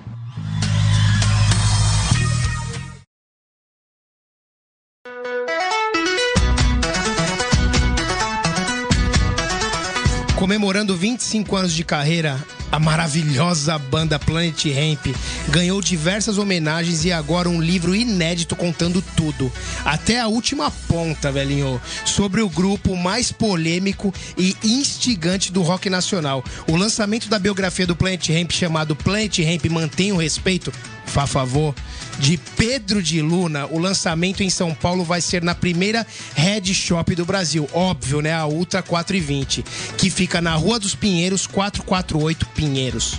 Comemorando 10.45 10.95
25 10.95 11.57
anos 11.57 11.73
de 11.73 11.83
carreira, 11.83 12.39
a 12.71 12.79
maravilhosa 12.79 13.79
banda 13.79 14.19
Planet 14.19 14.63
Ramp 14.67 15.17
ganhou 15.49 15.81
diversas 15.81 16.37
homenagens 16.37 17.07
e 17.07 17.11
agora 17.11 17.49
um 17.49 17.63
livro 17.63 17.95
inédito 17.95 18.55
contando 18.55 19.03
tudo, 19.17 19.51
até 19.87 20.21
a 20.21 20.29
última 20.29 20.71
ponta, 20.71 21.33
velhinho, 21.33 21.81
sobre 22.05 22.43
o 22.43 22.49
grupo 22.51 22.95
mais 22.95 23.33
polêmico 23.33 24.13
e 24.37 24.55
instigante 24.63 25.51
do 25.51 25.63
rock 25.63 25.89
nacional. 25.89 26.45
O 26.69 26.77
lançamento 26.77 27.31
da 27.31 27.39
biografia 27.39 27.87
do 27.87 27.97
Planet 27.97 28.29
Ramp 28.29 28.51
chamado 28.53 28.95
Planet 28.95 29.39
Ramp 29.39 29.65
Mantém 29.71 30.13
o 30.13 30.19
Respeito, 30.19 30.71
fá 31.07 31.27
favor, 31.27 31.75
de 32.19 32.37
Pedro 32.57 33.03
de 33.03 33.21
Luna, 33.21 33.67
o 33.67 33.79
lançamento 33.79 34.43
em 34.43 34.51
São 34.51 34.75
Paulo 34.75 35.05
vai 35.05 35.21
ser 35.21 35.43
na 35.43 35.55
primeira 35.55 36.07
Head 36.35 36.73
Shop 36.75 37.15
do 37.15 37.25
Brasil, 37.25 37.69
óbvio, 37.73 38.21
né? 38.21 38.33
A 38.33 38.47
Ultra 38.47 38.83
420, 38.83 39.65
que 39.99 40.11
fica 40.11 40.41
na 40.41 40.55
Rua 40.55 40.79
dos 40.79 40.95
Pinheiros, 40.95 41.47
448 41.47 42.47
Pinheiros. 42.55 43.15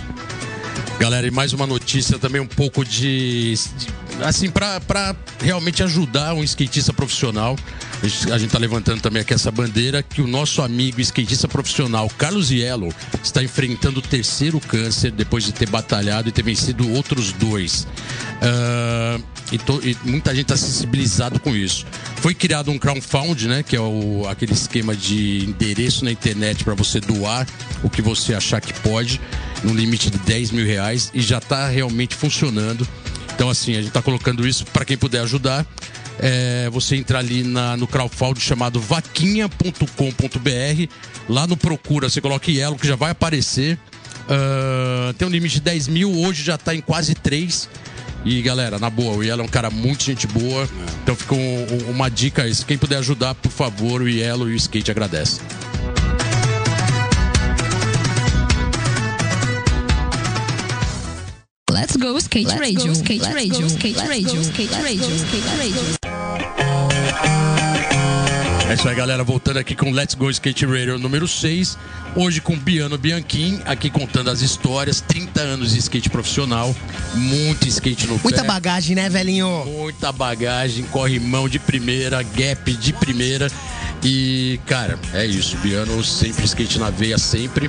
Galera, 0.98 1.26
e 1.26 1.30
mais 1.30 1.52
uma 1.52 1.66
notícia 1.66 2.18
também 2.18 2.40
um 2.40 2.46
pouco 2.46 2.84
de. 2.84 3.52
de- 3.54 4.24
assim, 4.24 4.48
pra 4.48 4.80
realmente 5.42 5.82
ajudar 5.82 6.32
um 6.32 6.42
skatista 6.42 6.92
profissional. 6.92 7.54
A 8.02 8.06
gente, 8.06 8.32
a 8.32 8.38
gente 8.38 8.50
tá 8.50 8.58
levantando 8.58 9.00
também 9.00 9.22
aqui 9.22 9.32
essa 9.34 9.50
bandeira 9.50 10.02
que 10.02 10.20
o 10.20 10.26
nosso 10.26 10.60
amigo 10.62 11.00
skatista 11.00 11.48
profissional, 11.48 12.08
Carlos 12.18 12.50
Yellow, 12.50 12.92
está 13.22 13.42
enfrentando 13.42 13.98
o 14.00 14.02
terceiro 14.02 14.60
câncer 14.60 15.10
depois 15.10 15.44
de 15.44 15.52
ter 15.52 15.68
batalhado 15.68 16.28
e 16.28 16.32
ter 16.32 16.42
vencido 16.42 16.88
outros 16.92 17.32
dois. 17.32 17.86
Ah, 18.42 19.18
e, 19.50 19.58
to- 19.58 19.80
e 19.82 19.96
muita 20.04 20.30
gente 20.34 20.52
está 20.52 20.56
sensibilizado 20.56 21.40
com 21.40 21.54
isso. 21.56 21.86
Foi 22.16 22.34
criado 22.34 22.70
um 22.70 22.78
crowdfund, 22.78 23.48
né? 23.48 23.62
Que 23.62 23.76
é 23.76 23.80
o, 23.80 24.26
aquele 24.28 24.52
esquema 24.52 24.94
de 24.94 25.44
endereço 25.44 26.04
na 26.04 26.10
internet 26.12 26.64
para 26.64 26.74
você 26.74 27.00
doar 27.00 27.46
o 27.82 27.88
que 27.90 28.02
você 28.02 28.34
achar 28.34 28.60
que 28.60 28.72
pode, 28.80 29.20
no 29.64 29.72
limite 29.72 30.10
de 30.10 30.18
10 30.18 30.50
mil 30.50 30.66
reais, 30.66 31.10
e 31.14 31.20
já 31.22 31.38
está 31.38 31.68
realmente 31.68 32.14
funcionando. 32.14 32.86
Então, 33.36 33.48
assim, 33.48 33.74
a 33.74 33.76
gente 33.76 33.88
está 33.88 34.02
colocando 34.02 34.46
isso 34.48 34.64
para 34.66 34.84
quem 34.84 34.96
puder 34.96 35.20
ajudar. 35.20 35.64
É, 36.18 36.68
você 36.72 36.96
entra 36.96 37.18
ali 37.18 37.44
na, 37.44 37.76
no 37.76 37.86
crowdfund 37.86 38.40
chamado 38.40 38.80
vaquinha.com.br. 38.80 40.88
Lá 41.28 41.46
no 41.46 41.56
Procura, 41.56 42.08
você 42.08 42.20
coloca 42.20 42.50
Yellow, 42.50 42.78
que 42.78 42.86
já 42.88 42.96
vai 42.96 43.10
aparecer. 43.10 43.78
Ah, 44.28 45.12
tem 45.18 45.28
um 45.28 45.30
limite 45.30 45.56
de 45.56 45.60
10 45.60 45.88
mil, 45.88 46.10
hoje 46.20 46.42
já 46.42 46.54
está 46.54 46.74
em 46.74 46.80
quase 46.80 47.14
3. 47.14 47.68
E 48.24 48.40
galera, 48.42 48.78
na 48.78 48.90
boa, 48.90 49.16
o 49.18 49.22
Yellow 49.22 49.44
é 49.44 49.48
um 49.48 49.50
cara 49.50 49.70
muito 49.70 50.04
gente 50.04 50.26
boa. 50.26 50.68
Então 51.02 51.14
fica 51.14 51.34
um- 51.34 51.66
um- 51.88 51.90
uma 51.90 52.08
dica 52.08 52.42
aí. 52.42 52.54
Quem 52.66 52.78
puder 52.78 52.96
ajudar, 52.98 53.34
por 53.34 53.52
favor, 53.52 54.00
o 54.02 54.08
Yellow 54.08 54.48
e 54.50 54.54
o 54.54 54.56
Skate 54.56 54.90
agradece. 54.90 55.40
Let's 61.72 61.96
go 61.96 62.16
skate 62.20 62.46
Let's 62.46 62.60
radio, 62.60 62.86
go, 62.86 62.94
skate 62.94 63.22
let's 63.22 63.34
radio, 63.34 63.60
go, 63.62 63.68
skate 63.68 63.96
let's 63.96 64.08
radio, 64.08 64.34
go, 64.34 64.42
skate 64.42 64.70
let's 64.70 64.84
radio, 64.84 65.08
go, 65.08 65.16
skate 65.16 65.46
radio. 65.58 65.82
É 68.70 68.74
isso 68.74 68.88
aí, 68.88 68.94
galera. 68.94 69.24
Voltando 69.24 69.58
aqui 69.58 69.74
com 69.74 69.90
Let's 69.90 70.14
Go 70.14 70.30
Skate 70.30 70.64
Radio 70.64 70.96
número 70.96 71.26
6. 71.26 71.76
Hoje 72.16 72.40
com 72.40 72.58
Biano 72.58 72.96
Bianchim, 72.96 73.60
aqui 73.66 73.90
contando 73.90 74.30
as 74.30 74.40
histórias. 74.40 75.02
30 75.02 75.38
anos 75.38 75.72
de 75.72 75.78
skate 75.80 76.08
profissional. 76.08 76.74
Muito 77.14 77.68
skate 77.68 78.06
no 78.06 78.18
Muita 78.24 78.40
pé. 78.40 78.48
bagagem, 78.48 78.96
né, 78.96 79.10
velhinho? 79.10 79.66
Muita 79.66 80.10
bagagem, 80.12 80.86
corrimão 80.86 81.46
de 81.46 81.58
primeira, 81.58 82.22
gap 82.22 82.72
de 82.72 82.94
primeira. 82.94 83.48
E, 84.02 84.58
cara, 84.64 84.98
é 85.12 85.26
isso. 85.26 85.58
Biano 85.58 86.02
sempre 86.02 86.46
skate 86.46 86.78
na 86.78 86.88
veia, 86.88 87.18
sempre. 87.18 87.68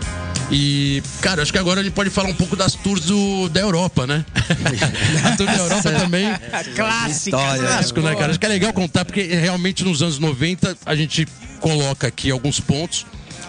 E, 0.49 1.03
cara, 1.19 1.41
acho 1.41 1.51
que 1.51 1.59
agora 1.59 1.81
a 1.81 1.83
gente 1.83 1.91
pode 1.91 2.09
falar 2.09 2.29
um 2.29 2.33
pouco 2.33 2.55
das 2.55 2.73
tours 2.73 3.01
do, 3.01 3.49
da 3.49 3.59
Europa, 3.59 4.07
né? 4.07 4.23
a 5.25 5.35
tour 5.35 5.45
da 5.45 5.57
Europa 5.57 5.91
também. 5.91 6.25
Clássica. 6.73 7.37
Clássico, 7.37 7.99
né, 7.99 8.15
cara? 8.15 8.29
Acho 8.29 8.39
que 8.39 8.45
é 8.45 8.49
legal 8.49 8.71
contar, 8.71 9.03
porque 9.03 9.23
realmente 9.23 9.83
nos 9.83 10.01
anos 10.01 10.19
90 10.19 10.77
a 10.85 10.95
gente 10.95 11.27
coloca 11.59 12.07
aqui 12.07 12.31
alguns 12.31 12.61
pontos. 12.61 13.05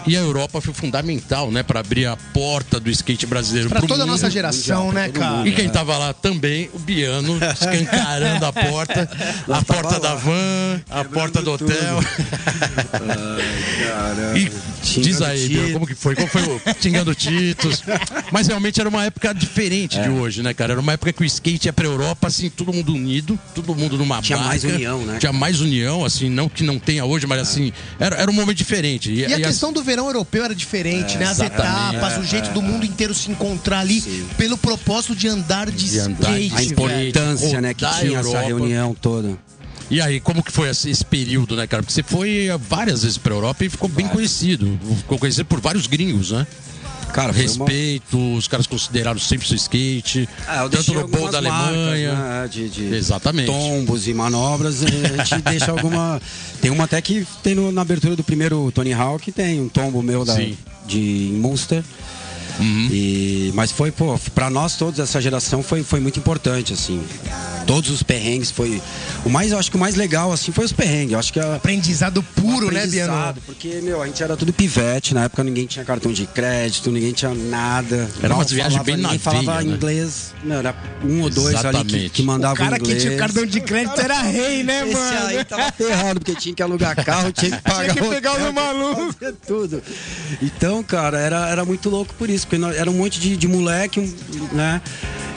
E 0.07 0.15
a 0.15 0.19
Europa 0.19 0.59
foi 0.61 0.73
fundamental, 0.73 1.51
né, 1.51 1.61
para 1.61 1.79
abrir 1.81 2.05
a 2.07 2.15
porta 2.33 2.79
do 2.79 2.89
skate 2.89 3.25
brasileiro 3.25 3.69
Pra 3.69 3.79
pro 3.79 3.87
toda 3.87 4.03
a 4.03 4.05
mundo. 4.05 4.13
nossa 4.15 4.29
geração, 4.31 4.91
né, 4.91 5.09
cara? 5.09 5.47
E 5.47 5.51
quem 5.51 5.69
tava 5.69 5.97
lá 5.97 6.13
também, 6.13 6.69
o 6.73 6.79
Biano, 6.79 7.37
escancarando 7.53 8.45
a 8.45 8.53
porta, 8.53 9.09
a 9.47 9.61
porta 9.63 9.99
da 9.99 10.15
van, 10.15 10.81
a 10.89 11.03
porta 11.03 11.41
do 11.41 11.51
hotel. 11.51 11.99
E 14.35 14.99
diz 15.01 15.21
aí, 15.21 15.47
Biano, 15.49 15.73
como 15.73 15.87
que 15.87 15.95
foi? 15.95 16.15
Como 16.15 16.27
foi 16.27 16.41
o 16.43 16.61
xingando 16.81 17.13
Titos? 17.13 17.83
Mas 18.31 18.47
realmente 18.47 18.79
era 18.79 18.89
uma 18.89 19.05
época 19.05 19.33
diferente 19.33 19.97
É. 19.99 20.03
de 20.03 20.09
hoje, 20.09 20.41
né, 20.41 20.53
cara? 20.53 20.73
Era 20.73 20.81
uma 20.81 20.93
época 20.93 21.11
que 21.13 21.21
o 21.21 21.25
skate 21.25 21.67
ia 21.67 21.73
pra 21.73 21.85
Europa, 21.85 22.27
assim, 22.27 22.49
todo 22.49 22.71
mundo 22.73 22.93
unido, 22.93 23.37
todo 23.53 23.75
mundo 23.75 23.97
numa 23.97 24.21
Tinha 24.21 24.37
barca. 24.37 24.49
mais 24.49 24.63
união, 24.63 25.05
né? 25.05 25.17
Tinha 25.19 25.33
mais 25.33 25.61
união, 25.61 26.05
assim, 26.05 26.29
não 26.29 26.47
que 26.49 26.63
não 26.63 26.79
tenha 26.79 27.05
hoje, 27.05 27.27
mas 27.27 27.39
assim, 27.39 27.71
era, 27.99 28.15
era 28.15 28.29
um 28.31 28.33
momento 28.33 28.57
diferente. 28.57 29.11
E 29.11 29.25
a 29.25 29.37
questão 29.37 29.71
do 29.73 29.83
verão 29.89 30.05
europeu 30.05 30.45
era 30.45 30.53
diferente, 30.53 31.17
né? 31.17 31.25
As 31.25 31.39
etapas, 31.39 32.17
o 32.17 32.23
jeito 32.23 32.51
do 32.51 32.61
mundo 32.61 32.85
inteiro 32.85 33.13
se 33.13 33.31
encontrar 33.31 33.79
ali 33.79 34.01
pelo 34.37 34.55
propósito 34.57 35.15
de 35.15 35.27
andar 35.27 35.71
de, 35.71 35.89
De 35.89 35.99
andar 35.99 36.39
skate, 36.39 36.53
A 36.53 36.57
velho. 36.57 36.71
importância, 36.71 37.61
né, 37.61 37.73
que 37.73 37.83
rodar 37.83 37.99
a 37.99 38.01
tinha 38.01 38.19
essa 38.19 38.39
reunião 38.41 38.93
toda. 38.93 39.37
E 39.89 39.99
aí, 39.99 40.19
como 40.19 40.43
que 40.43 40.51
foi 40.51 40.69
esse, 40.69 40.87
esse 40.91 41.03
período, 41.03 41.55
né, 41.55 41.65
cara? 41.65 41.81
Porque 41.81 41.91
você 41.91 42.03
foi 42.03 42.45
eh, 42.47 42.57
várias 42.59 43.01
vezes 43.01 43.17
pra 43.17 43.33
Europa 43.33 43.65
e 43.65 43.69
ficou 43.69 43.89
bem 43.89 44.07
conhecido. 44.07 44.79
Ficou 44.97 45.17
conhecido 45.17 45.45
por 45.45 45.59
vários 45.59 45.87
gringos, 45.87 46.29
né? 46.29 46.45
Cara, 47.13 47.33
foi 47.33 47.43
uma- 47.47 47.65
Respeito, 47.65 48.35
os 48.35 48.47
caras 48.47 48.67
consideraram 48.67 49.19
sempre 49.19 49.47
seu 49.47 49.55
skate. 49.55 50.29
Ah, 50.47 50.67
tanto 50.69 50.93
no 50.93 51.07
bowl 51.07 51.29
da 51.31 51.41
marcas, 51.41 51.75
Alemanha. 51.77 52.13
né, 52.15 52.47
de, 52.47 52.69
de 52.69 52.93
Exatamente. 52.95 53.47
tombos 53.47 54.07
e 54.07 54.13
manobras, 54.13 54.83
a 54.83 54.87
gente 54.87 55.41
deixa 55.43 55.71
alguma. 55.71 56.21
Tem 56.61 56.71
uma 56.71 56.83
até 56.85 57.01
que 57.01 57.25
tem 57.43 57.55
no- 57.55 57.71
na 57.71 57.81
abertura 57.81 58.15
do 58.15 58.23
primeiro 58.23 58.71
Tony 58.71 58.93
Hawk, 58.93 59.31
tem 59.31 59.59
um 59.59 59.67
tombo 59.69 60.01
meu 60.01 60.23
da, 60.23 60.35
Sim. 60.35 60.57
de 60.85 60.99
em 61.33 61.39
Munster. 62.63 62.97
E, 62.97 63.51
mas 63.55 63.71
foi, 63.71 63.91
pô, 63.91 64.17
pra 64.33 64.49
nós 64.49 64.75
todos, 64.75 64.99
essa 64.99 65.21
geração 65.21 65.61
foi, 65.63 65.83
foi 65.83 65.99
muito 65.99 66.19
importante, 66.19 66.73
assim. 66.73 67.01
Todos 67.65 67.91
os 67.91 68.01
perrengues 68.01 68.49
foi. 68.49 68.81
O 69.23 69.29
mais, 69.29 69.51
eu 69.51 69.59
acho 69.59 69.69
que 69.69 69.77
o 69.77 69.79
mais 69.79 69.95
legal, 69.95 70.31
assim, 70.33 70.51
foi 70.51 70.65
os 70.65 70.71
perrengues. 70.73 71.13
Eu 71.13 71.19
acho 71.19 71.31
que 71.31 71.39
a, 71.39 71.55
Aprendizado 71.55 72.23
puro, 72.35 72.71
né, 72.71 72.87
Biano? 72.87 73.13
aprendizado, 73.13 73.41
Porque, 73.45 73.67
meu, 73.83 74.01
a 74.01 74.07
gente 74.07 74.23
era 74.23 74.35
tudo 74.35 74.51
pivete, 74.51 75.13
na 75.13 75.25
época 75.25 75.43
ninguém 75.43 75.67
tinha 75.67 75.85
cartão 75.85 76.11
de 76.11 76.25
crédito, 76.25 76.89
ninguém 76.91 77.11
tinha 77.13 77.33
nada. 77.33 78.09
Era 78.23 78.33
viagens 78.43 78.55
falava- 78.73 78.83
bem 78.83 78.97
na 78.97 79.03
ninguém 79.09 79.19
falava 79.19 79.61
né? 79.61 79.71
inglês, 79.71 80.33
meu, 80.43 80.57
era 80.57 80.75
um 81.03 81.21
ou 81.21 81.29
dois 81.29 81.53
ali 81.53 81.61
que, 81.61 81.67
Exatamente. 81.77 82.09
que 82.09 82.21
O 82.21 82.25
mandavam 82.25 82.55
cara 82.57 82.77
que 82.77 82.83
inglês. 82.85 83.03
tinha 83.03 83.17
cartão 83.17 83.45
de 83.45 83.61
crédito 83.61 84.01
era 84.01 84.19
rei, 84.21 84.63
né, 84.63 84.83
Esse 84.87 84.93
mano? 84.93 85.27
aí 85.27 85.43
tava 85.45 85.71
ferrado, 85.71 86.19
porque 86.21 86.35
tinha 86.35 86.55
que 86.55 86.63
alugar 86.63 86.95
carro, 87.05 87.31
tinha 87.31 87.51
que 87.51 87.61
pagar 87.61 87.93
Tinha 87.93 88.03
que 88.03 88.09
pegar 88.09 88.31
hotel, 88.33 88.47
os 88.47 88.53
malucos. 88.53 89.15
fazer 89.19 89.35
tudo. 89.45 89.83
Então, 90.41 90.81
cara, 90.83 91.19
era, 91.19 91.49
era 91.49 91.63
muito 91.65 91.87
louco 91.89 92.13
por 92.15 92.29
isso, 92.29 92.47
porque 92.49 92.57
nós- 92.57 92.75
era 92.75 92.89
um 92.89 92.93
monte 92.95 93.19
de, 93.19 93.37
de 93.37 93.47
moleque, 93.47 93.99
um, 93.99 94.55
né? 94.55 94.81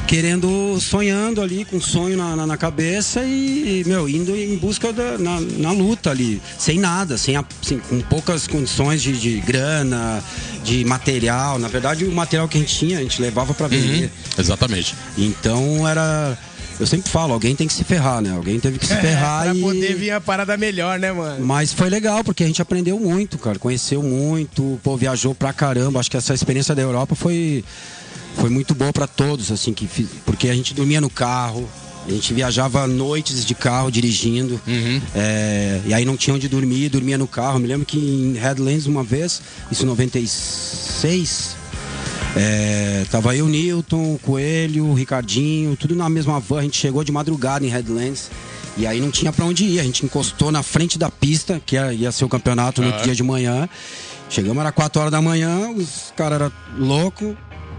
Querendo, 0.07 0.79
sonhando 0.81 1.41
ali, 1.41 1.65
com 1.65 1.77
um 1.77 1.81
sonho 1.81 2.17
na, 2.19 2.35
na, 2.37 2.47
na 2.47 2.57
cabeça 2.57 3.23
e, 3.25 3.83
meu, 3.87 4.07
indo 4.09 4.37
em 4.37 4.59
busca 4.59 4.93
da, 4.93 5.17
na, 5.17 5.41
na 5.41 5.71
luta 5.73 6.11
ali, 6.11 6.43
sem 6.59 6.79
nada, 6.79 7.17
sem, 7.17 7.37
a- 7.37 7.45
sem- 7.63 7.79
com 7.79 8.01
poucas 8.01 8.47
condições 8.47 9.01
de, 9.03 9.13
de 9.19 9.41
grana, 9.41 10.23
de 10.65 10.85
material. 10.85 11.59
Na 11.59 11.69
verdade, 11.69 12.05
o 12.05 12.13
material 12.13 12.47
que 12.49 12.59
a 12.59 12.61
gente 12.61 12.77
tinha, 12.77 12.99
a 12.99 13.03
gente 13.03 13.23
levava 13.23 13.55
pra 13.55 13.69
vender. 13.69 14.05
Uhum, 14.05 14.11
exatamente. 14.39 14.95
Então 15.17 15.87
era. 15.89 16.37
Eu 16.83 16.87
sempre 16.89 17.09
falo, 17.09 17.33
alguém 17.33 17.55
tem 17.55 17.69
que 17.69 17.73
se 17.73 17.85
ferrar, 17.85 18.21
né? 18.21 18.33
Alguém 18.35 18.59
teve 18.59 18.77
que 18.77 18.85
se 18.85 18.97
ferrar 19.01 19.45
pra 19.45 19.55
e. 19.55 19.61
poder 19.61 19.95
vir 19.95 20.11
a 20.11 20.21
parada 20.21 20.57
melhor, 20.57 20.99
né, 20.99 21.13
mano? 21.13 21.47
Mas 21.47 21.73
foi 21.73 21.89
legal, 21.89 22.25
porque 22.25 22.43
a 22.43 22.47
gente 22.49 22.61
aprendeu 22.61 22.99
muito, 22.99 23.39
cara. 23.39 23.57
Conheceu 23.57 24.03
muito, 24.03 24.81
pô, 24.83 24.97
viajou 24.97 25.33
pra 25.33 25.53
caramba. 25.53 26.01
Acho 26.01 26.11
que 26.11 26.17
essa 26.17 26.35
experiência 26.35 26.75
da 26.75 26.83
Europa 26.83 27.15
foi, 27.15 27.65
foi 28.35 28.51
muito 28.51 28.75
boa 28.75 28.93
pra 28.93 29.07
todos, 29.07 29.53
assim, 29.53 29.73
que, 29.73 29.87
porque 30.27 30.49
a 30.49 30.55
gente 30.57 30.75
dormia 30.75 31.01
no 31.01 31.09
carro. 31.09 31.69
A 32.05 32.11
gente 32.11 32.35
viajava 32.35 32.85
noites 32.89 33.45
de 33.47 33.55
carro 33.55 33.89
dirigindo. 33.89 34.61
É, 35.15 35.81
e 35.87 35.95
aí 35.95 36.05
não 36.05 36.17
tinha 36.17 36.35
onde 36.35 36.49
dormir, 36.49 36.89
dormia 36.89 37.17
no 37.17 37.29
carro. 37.29 37.61
Me 37.61 37.69
lembro 37.69 37.87
que 37.87 37.97
em 37.97 38.33
Headlands 38.33 38.87
uma 38.87 39.05
vez, 39.05 39.41
isso 39.71 39.85
em 39.85 39.87
96, 39.87 41.62
é, 42.37 43.05
tava 43.11 43.37
eu, 43.37 43.47
Newton, 43.47 44.19
Coelho, 44.23 44.93
Ricardinho, 44.95 45.77
tudo 45.77 45.95
na 45.95 46.09
mesma 46.09 46.41
van. 46.41 46.61
A 46.61 46.63
gente 46.63 46.77
chegou 46.77 47.05
de 47.05 47.13
madrugada 47.13 47.65
em 47.65 47.69
Headlands. 47.69 48.31
E 48.77 48.87
aí 48.87 49.01
não 49.01 49.11
tinha 49.11 49.33
pra 49.33 49.45
onde 49.45 49.65
ir. 49.65 49.81
A 49.81 49.83
gente 49.83 50.05
encostou 50.05 50.51
na 50.51 50.63
frente 50.63 50.99
da 50.99 51.11
pista, 51.11 51.61
que 51.65 51.77
ia, 51.77 52.11
ser 52.11 52.25
o 52.25 52.29
campeonato 52.29 52.81
no 52.81 52.89
outro 52.89 53.03
dia 53.05 53.15
de 53.15 53.23
manhã. 53.23 53.69
Chegamos, 54.31 54.59
era 54.59 54.73
4 54.73 55.01
horas 55.01 55.13
da 55.13 55.21
manhã, 55.21 55.71
os 55.71 56.13
caras 56.17 56.41
eram 56.41 56.53
loucos. 56.79 57.35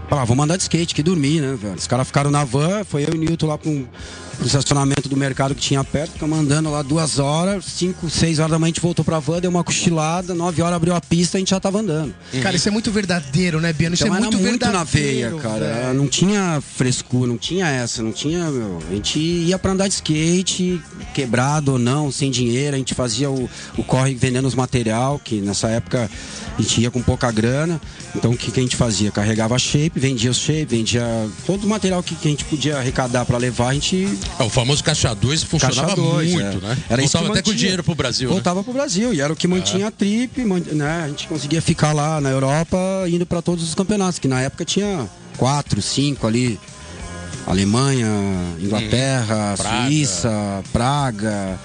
Falaram, 0.08 0.26
vamos 0.26 0.44
andar 0.44 0.56
de 0.56 0.62
skate, 0.62 0.94
que 0.94 1.02
dormir, 1.02 1.40
né, 1.40 1.56
velho? 1.60 1.74
Os 1.74 1.86
caras 1.86 2.06
ficaram 2.06 2.30
na 2.30 2.44
van, 2.44 2.84
foi 2.84 3.02
eu 3.02 3.14
e 3.14 3.16
o 3.16 3.18
Newton 3.18 3.46
lá 3.46 3.58
pro, 3.58 3.88
pro 4.34 4.46
estacionamento 4.46 5.08
do 5.08 5.16
mercado 5.16 5.54
que 5.54 5.60
tinha 5.60 5.82
perto, 5.84 6.12
ficamos 6.12 6.38
andando 6.38 6.70
lá 6.70 6.82
duas 6.82 7.18
horas, 7.18 7.64
5, 7.64 8.08
6 8.10 8.38
horas 8.38 8.50
da 8.50 8.58
manhã 8.58 8.66
a 8.66 8.72
gente 8.74 8.80
voltou 8.80 9.04
pra 9.04 9.18
van, 9.18 9.40
deu 9.40 9.50
uma 9.50 9.62
cochilada, 9.64 10.34
9 10.34 10.62
horas 10.62 10.76
abriu 10.76 10.94
a 10.94 11.00
pista 11.00 11.36
e 11.36 11.38
a 11.38 11.40
gente 11.40 11.50
já 11.50 11.60
tava 11.60 11.80
andando. 11.80 12.14
Cara, 12.42 12.56
isso 12.56 12.68
é 12.68 12.70
muito 12.70 12.90
verdadeiro, 12.90 13.60
né, 13.60 13.72
Biano? 13.72 13.94
Isso 13.94 14.04
Então 14.04 14.16
é 14.16 14.20
muito 14.20 14.38
muito 14.38 14.50
verdadeiro. 14.50 14.78
na 14.78 14.84
veia, 14.84 15.30
cara. 15.42 15.74
velho. 15.82 15.94
Não 15.94 16.08
tinha 16.08 16.62
frescura, 16.76 17.26
não 17.26 17.38
tinha 17.38 17.66
essa, 17.68 18.02
não 18.02 18.12
tinha. 18.12 18.50
Meu, 18.50 18.78
a 18.90 18.94
gente 18.94 19.18
ia 19.18 19.58
pra 19.58 19.72
andar 19.72 19.88
de 19.88 19.94
skate, 19.94 20.80
quebrado 21.12 21.72
ou 21.72 21.78
não, 21.78 22.10
sem 22.10 22.30
dinheiro. 22.30 22.74
A 22.74 22.78
gente 22.78 22.94
fazia 22.94 23.30
o, 23.30 23.48
o 23.76 23.84
corre 23.84 24.14
vendendo 24.14 24.46
os 24.46 24.54
material, 24.54 25.20
que 25.22 25.40
nessa 25.40 25.68
época 25.68 26.10
a 26.56 26.62
gente 26.62 26.80
ia 26.80 26.90
com 26.90 27.02
pouca 27.02 27.30
grana. 27.32 27.80
Então 28.14 28.30
o 28.32 28.36
que, 28.36 28.50
que 28.50 28.60
a 28.60 28.62
gente 28.62 28.76
fazia? 28.76 29.10
Carregava 29.10 29.58
shape, 29.58 29.92
vendia 29.98 30.30
os 30.30 30.38
shape, 30.38 30.64
vendia 30.66 31.04
todo 31.46 31.64
o 31.64 31.68
material 31.68 32.02
que, 32.02 32.14
que 32.14 32.28
a 32.28 32.30
gente 32.30 32.44
podia 32.44 32.78
arrecadar 32.78 33.24
pra 33.24 33.36
levar, 33.38 33.68
a 33.70 33.74
gente 33.74 34.08
É, 34.38 34.42
o 34.42 34.48
famoso 34.50 34.82
caixa 34.84 35.12
2 35.14 35.42
funcionava 35.42 35.88
Caixa 35.88 35.96
dois, 36.00 36.32
muito, 36.32 36.46
é. 36.46 36.60
né? 36.68 36.78
Era 36.88 37.02
isso 37.02 37.12
Voltava 37.12 37.24
que 37.26 37.30
até 37.38 37.42
com 37.42 37.48
mantinha. 37.50 37.56
dinheiro 37.56 37.82
pro 37.84 37.94
Brasil, 37.94 38.28
né? 38.28 38.34
Voltava 38.34 38.62
pro 38.64 38.72
Brasil 38.72 39.12
e 39.12 39.20
era 39.20 39.32
o 39.32 39.36
que 39.36 39.48
mantinha 39.48 39.88
a 39.88 39.90
trip, 39.90 40.40
né? 40.72 41.02
A 41.04 41.08
gente 41.08 41.26
conseguia 41.26 41.60
ficar 41.60 41.92
lá 41.92 42.20
na 42.20 42.30
Europa 42.30 42.78
indo 43.08 43.26
para 43.26 43.42
todos 43.42 43.64
os 43.64 43.74
campeonatos, 43.74 44.18
que 44.18 44.28
na 44.28 44.40
época 44.40 44.64
tinha 44.64 45.08
quatro, 45.36 45.82
cinco 45.82 46.26
ali. 46.26 46.58
Alemanha, 47.46 48.08
Inglaterra, 48.60 49.50
Uhum. 49.50 49.56
Praga. 49.56 49.86
Suíça, 49.86 50.62
Praga. 50.72 51.58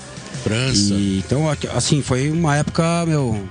França. 0.44 0.94
E, 0.94 1.20
então, 1.26 1.46
assim, 1.74 2.02
foi 2.02 2.30
uma 2.32 2.56
época, 2.56 3.06
meu, 3.06 3.42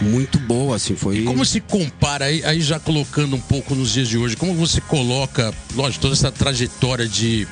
muito 0.00 0.38
boa, 0.38 0.76
assim, 0.76 0.96
foi. 0.96 1.24
Como 1.24 1.44
se 1.44 1.60
compara, 1.60 2.26
aí, 2.26 2.44
aí 2.44 2.60
já 2.60 2.78
colocando 2.78 3.36
um 3.36 3.40
pouco 3.40 3.74
nos 3.74 3.92
dias 3.92 4.08
de 4.08 4.18
hoje, 4.18 4.36
como 4.36 4.54
você 4.54 4.80
coloca, 4.80 5.52
lógico, 5.74 6.02
toda 6.02 6.14
essa 6.14 6.30
trajetória 6.32 7.06
de 7.06 7.46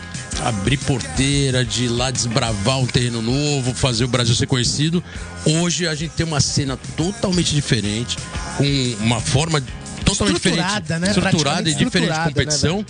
abrir 0.44 0.76
porteira, 0.78 1.64
de 1.64 1.84
ir 1.84 1.88
lá 1.88 2.10
desbravar 2.10 2.78
um 2.78 2.86
terreno 2.86 3.20
novo, 3.20 3.74
fazer 3.74 4.04
o 4.04 4.08
Brasil 4.08 4.34
ser 4.34 4.46
conhecido. 4.46 5.02
Hoje 5.44 5.86
a 5.86 5.94
gente 5.94 6.12
tem 6.12 6.26
uma 6.26 6.40
cena 6.40 6.76
totalmente 6.96 7.54
diferente, 7.54 8.16
com 8.56 9.04
uma 9.04 9.20
forma 9.20 9.62
totalmente 10.04 10.36
Estruturada, 10.36 10.80
diferente, 10.80 11.00
né? 11.00 11.10
estruturada 11.10 11.70
e 11.70 11.74
diferente 11.74 11.76
de 11.76 11.84
estruturada, 11.84 12.18
né, 12.18 12.30
competição. 12.30 12.86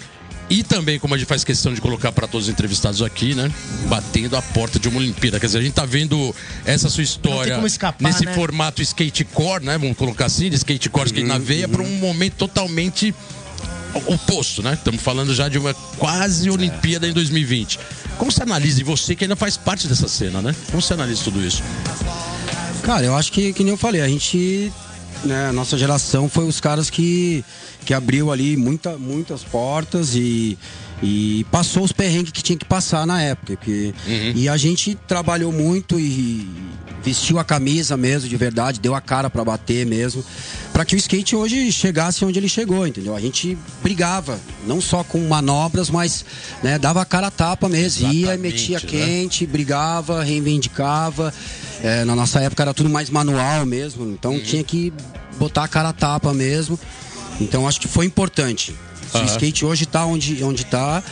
E 0.51 0.63
também, 0.63 0.99
como 0.99 1.15
a 1.15 1.19
gente 1.19 1.27
faz 1.27 1.45
questão 1.45 1.75
de 1.75 1.81
colocar 1.81 2.11
para 2.11 2.27
todos 2.27 2.47
os 2.47 2.53
entrevistados 2.53 3.03
aqui, 3.03 3.35
né? 3.35 3.53
Batendo 3.87 4.35
a 4.35 4.41
porta 4.41 4.79
de 4.79 4.89
uma 4.89 4.99
Olimpíada. 4.99 5.39
Quer 5.39 5.47
dizer, 5.47 5.59
a 5.59 5.63
gente 5.63 5.75
tá 5.75 5.85
vendo 5.85 6.35
essa 6.65 6.89
sua 6.89 7.03
história 7.03 7.61
escapar, 7.67 8.03
nesse 8.03 8.25
né? 8.25 8.35
formato 8.35 8.81
skatecore, 8.81 9.65
né? 9.65 9.77
Vamos 9.77 9.97
colocar 9.97 10.27
assim, 10.27 10.49
de 10.49 10.57
skatecore, 10.57 11.07
skate 11.07 11.23
Uhum, 11.23 11.29
na 11.29 11.39
veia, 11.39 11.69
para 11.69 11.83
um 11.83 11.97
momento 11.97 12.35
totalmente 12.37 13.15
oposto, 14.07 14.63
né? 14.63 14.75
Estamos 14.75 15.03
falando 15.03 15.35
já 15.35 15.49
de 15.49 15.59
uma 15.59 15.75
quase 15.99 16.49
Olimpíada 16.49 17.07
em 17.07 17.13
2020. 17.13 17.79
Como 18.17 18.33
você 18.33 18.43
analisa, 18.43 18.81
e 18.81 18.85
você 18.85 19.15
que 19.15 19.25
ainda 19.25 19.37
faz 19.37 19.57
parte 19.57 19.87
dessa 19.87 20.09
cena, 20.09 20.41
né? 20.41 20.55
Como 20.71 20.81
você 20.81 20.95
analisa 20.95 21.23
tudo 21.25 21.45
isso? 21.45 21.63
Cara, 22.83 23.05
eu 23.05 23.15
acho 23.15 23.31
que, 23.33 23.53
que 23.53 23.63
nem 23.63 23.73
eu 23.73 23.77
falei, 23.77 24.01
a 24.01 24.09
gente, 24.09 24.73
né, 25.25 25.49
a 25.49 25.53
nossa 25.53 25.77
geração 25.77 26.29
foi 26.29 26.47
os 26.47 26.61
caras 26.61 26.91
que, 26.91 27.45
que 27.85 27.93
abriu 27.93 28.31
ali 28.31 28.57
muita, 28.57 28.97
muitas 28.97 29.43
portas 29.43 30.15
e, 30.15 30.59
e 31.03 31.45
passou 31.51 31.85
os 31.85 31.93
perrengues 31.93 32.33
que 32.33 32.43
tinha 32.43 32.59
que 32.59 32.65
passar 32.65 33.07
na 33.07 33.23
época. 33.23 33.57
Que, 33.57 33.95
E 34.37 34.49
a 34.49 34.57
gente 34.57 34.95
trabalhou 35.07 35.53
muito 35.53 35.99
e 35.99 36.49
vestiu 37.03 37.39
a 37.39 37.45
camisa 37.45 37.97
mesmo, 37.97 38.29
de 38.29 38.37
verdade, 38.37 38.81
deu 38.81 38.95
a 38.95 39.01
cara 39.01 39.31
pra 39.31 39.45
bater 39.45 39.87
mesmo, 39.87 40.25
para 40.73 40.85
que 40.85 40.95
o 40.95 40.99
skate 40.99 41.35
hoje 41.35 41.71
chegasse 41.73 42.25
onde 42.25 42.39
ele 42.39 42.49
chegou, 42.49 42.87
entendeu? 42.87 43.15
A 43.15 43.21
gente 43.21 43.57
brigava, 43.83 44.39
não 44.67 44.81
só 44.81 45.03
com 45.05 45.19
manobras, 45.27 45.91
mas 45.91 46.25
né, 46.63 46.79
dava 46.79 47.01
a 47.01 47.05
cara 47.05 47.29
a 47.29 47.31
tapa 47.31 47.69
mesmo, 47.69 48.13
ia 48.13 48.29
Exatamente, 48.29 48.53
metia 48.53 48.81
né? 48.81 48.87
quente, 48.87 49.47
brigava, 49.47 50.23
reivindicava. 50.23 51.33
É, 51.83 52.05
na 52.05 52.15
nossa 52.17 52.41
época 52.41 52.63
era 52.63 52.75
tudo 52.75 52.89
mais 52.89 53.09
manual 53.11 53.65
mesmo, 53.65 54.05
então 54.11 54.33
Uhum. 54.33 54.41
tinha 54.41 54.65
que 54.65 54.93
botar 55.39 55.65
a 55.65 55.69
cara 55.69 55.91
a 55.91 55.93
tapa 55.93 56.33
mesmo. 56.35 56.79
Então 57.41 57.69
acho 57.69 57.81
que 57.81 57.87
foi 57.89 58.05
importante. 58.07 58.75
Se 59.13 59.17
O 59.19 59.25
skate 59.25 59.65
hoje 59.65 59.87
tá 59.87 60.05
onde, 60.05 60.43
onde 60.45 60.67
tá, 60.67 61.03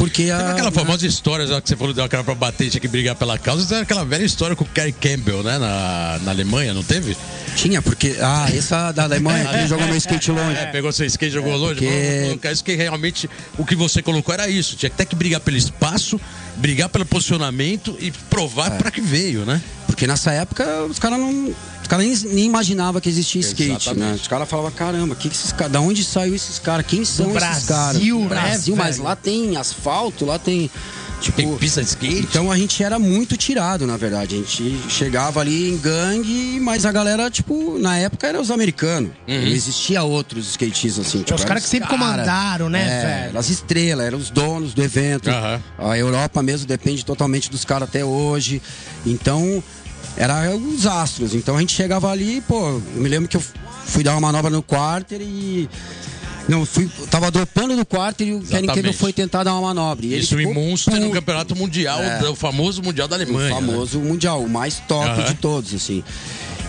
porque 0.00 0.30
a. 0.30 0.52
Aquela 0.52 0.70
famosa 0.72 1.06
história 1.06 1.46
já 1.46 1.60
que 1.60 1.68
você 1.68 1.76
falou 1.76 1.92
de 1.92 2.00
uma 2.00 2.08
cara 2.08 2.24
pra 2.24 2.34
bater, 2.34 2.70
tinha 2.70 2.80
que 2.80 2.88
brigar 2.88 3.14
pela 3.14 3.36
causa. 3.38 3.66
Tem 3.66 3.78
aquela 3.78 4.02
velha 4.02 4.24
história 4.24 4.56
com 4.56 4.64
o 4.64 4.66
Kerry 4.66 4.92
Campbell, 4.92 5.42
né? 5.42 5.58
Na, 5.58 6.18
na 6.22 6.30
Alemanha, 6.30 6.72
não 6.72 6.82
teve? 6.82 7.14
Tinha, 7.54 7.82
porque. 7.82 8.16
Ah, 8.18 8.48
essa 8.50 8.92
da 8.92 9.02
Alemanha, 9.04 9.46
ele 9.52 9.66
jogou 9.68 9.86
meu 9.86 9.96
skate 9.96 10.30
longe. 10.32 10.56
É, 10.58 10.66
pegou 10.66 10.90
seu 10.90 11.04
skate, 11.04 11.32
jogou 11.32 11.54
longe. 11.54 11.74
porque- 11.80 12.22
colocar 12.28 12.50
isso 12.52 12.64
que 12.64 12.74
realmente 12.74 13.28
o 13.58 13.64
que 13.66 13.76
você 13.76 14.00
colocou 14.00 14.32
era 14.32 14.48
isso. 14.48 14.74
Tinha 14.74 14.88
que 14.88 14.96
ter 14.96 15.04
que 15.04 15.14
brigar 15.14 15.40
pelo 15.40 15.58
espaço, 15.58 16.18
brigar 16.56 16.88
pelo 16.88 17.04
posicionamento 17.04 17.94
e 18.00 18.10
provar 18.30 18.70
pra 18.78 18.90
que 18.90 19.02
veio, 19.02 19.44
né? 19.44 19.60
Porque 19.86 20.06
nessa 20.06 20.32
época 20.32 20.64
os 20.88 20.98
caras 20.98 21.18
não. 21.18 21.52
Os 21.82 21.88
caras 21.90 22.06
nem, 22.22 22.34
nem 22.34 22.44
imaginavam 22.44 23.00
que 23.00 23.08
existia 23.08 23.40
skate, 23.40 23.72
Exatamente. 23.72 23.98
né? 23.98 24.12
Os 24.14 24.28
caras 24.28 24.48
falavam, 24.48 24.70
caramba, 24.70 25.16
que 25.16 25.28
que 25.28 25.34
esses 25.34 25.50
caras. 25.50 25.72
Da 25.72 25.80
onde 25.80 26.04
saiu 26.04 26.36
esses 26.36 26.56
caras? 26.60 26.86
Quem 26.86 27.04
são 27.04 27.26
Do 27.32 27.36
esses 27.36 27.64
caras? 27.66 27.66
Brasil, 27.96 28.20
né, 28.20 28.28
Brasil, 28.28 28.76
mas 28.76 28.96
velho? 28.96 29.08
lá 29.08 29.16
tem 29.16 29.56
asfalto, 29.56 29.89
lá 30.22 30.38
tem. 30.38 30.70
Tipo, 31.20 31.36
Tem 31.36 31.56
pista 31.58 31.82
de 31.82 31.88
skate. 31.88 32.20
Então 32.20 32.50
a 32.50 32.56
gente 32.56 32.82
era 32.82 32.98
muito 32.98 33.36
tirado, 33.36 33.86
na 33.86 33.98
verdade. 33.98 34.36
A 34.36 34.38
gente 34.38 34.74
chegava 34.88 35.40
ali 35.40 35.68
em 35.68 35.76
gangue, 35.76 36.58
mas 36.62 36.86
a 36.86 36.92
galera, 36.92 37.30
tipo, 37.30 37.78
na 37.78 37.98
época 37.98 38.26
eram 38.26 38.40
os 38.40 38.50
americanos. 38.50 39.10
Uhum. 39.28 39.42
Não 39.42 39.48
existia 39.48 40.02
outros 40.02 40.48
skatistas 40.48 41.06
assim. 41.06 41.18
Tipo, 41.18 41.34
os 41.34 41.44
caras 41.44 41.62
que 41.62 41.68
sempre 41.68 41.90
comandaram, 41.90 42.70
né, 42.70 42.80
é, 42.80 43.02
velho? 43.02 43.28
Eram 43.28 43.40
as 43.40 43.50
estrelas, 43.50 44.06
eram 44.06 44.16
os 44.16 44.30
donos 44.30 44.72
do 44.72 44.82
evento. 44.82 45.28
Aham. 45.28 45.62
A 45.78 45.98
Europa 45.98 46.42
mesmo 46.42 46.66
depende 46.66 47.04
totalmente 47.04 47.50
dos 47.50 47.66
caras 47.66 47.90
até 47.90 48.02
hoje. 48.02 48.62
Então, 49.04 49.62
era 50.16 50.54
os 50.56 50.86
astros. 50.86 51.34
Então 51.34 51.56
a 51.56 51.60
gente 51.60 51.74
chegava 51.74 52.10
ali, 52.10 52.40
pô, 52.42 52.68
eu 52.68 52.82
me 52.94 53.08
lembro 53.08 53.28
que 53.28 53.36
eu 53.36 53.42
fui 53.84 54.02
dar 54.02 54.12
uma 54.12 54.20
manobra 54.20 54.50
no 54.50 54.62
quarter 54.62 55.20
e 55.20 55.68
Não, 56.50 56.66
fui, 56.66 56.90
tava 57.10 57.30
dropando 57.30 57.76
do 57.76 57.86
quarto 57.86 58.22
e 58.24 58.32
o 58.34 58.38
Exatamente. 58.40 58.92
Foi 58.94 59.12
tentar 59.12 59.44
dar 59.44 59.52
uma 59.54 59.68
manobra. 59.72 60.04
Isso 60.04 60.38
em 60.40 60.52
Munster 60.52 60.98
no 60.98 61.10
campeonato 61.10 61.54
mundial, 61.54 62.02
É. 62.02 62.28
o 62.28 62.34
famoso 62.34 62.82
mundial 62.82 63.06
da 63.06 63.16
O 63.16 63.20
Alemanha. 63.20 63.48
né? 63.50 63.54
famoso 63.54 64.00
mundial, 64.00 64.42
o 64.42 64.48
mais 64.48 64.82
top 64.88 65.06
Aham. 65.08 65.22
de 65.24 65.34
todos, 65.34 65.72
assim. 65.74 66.02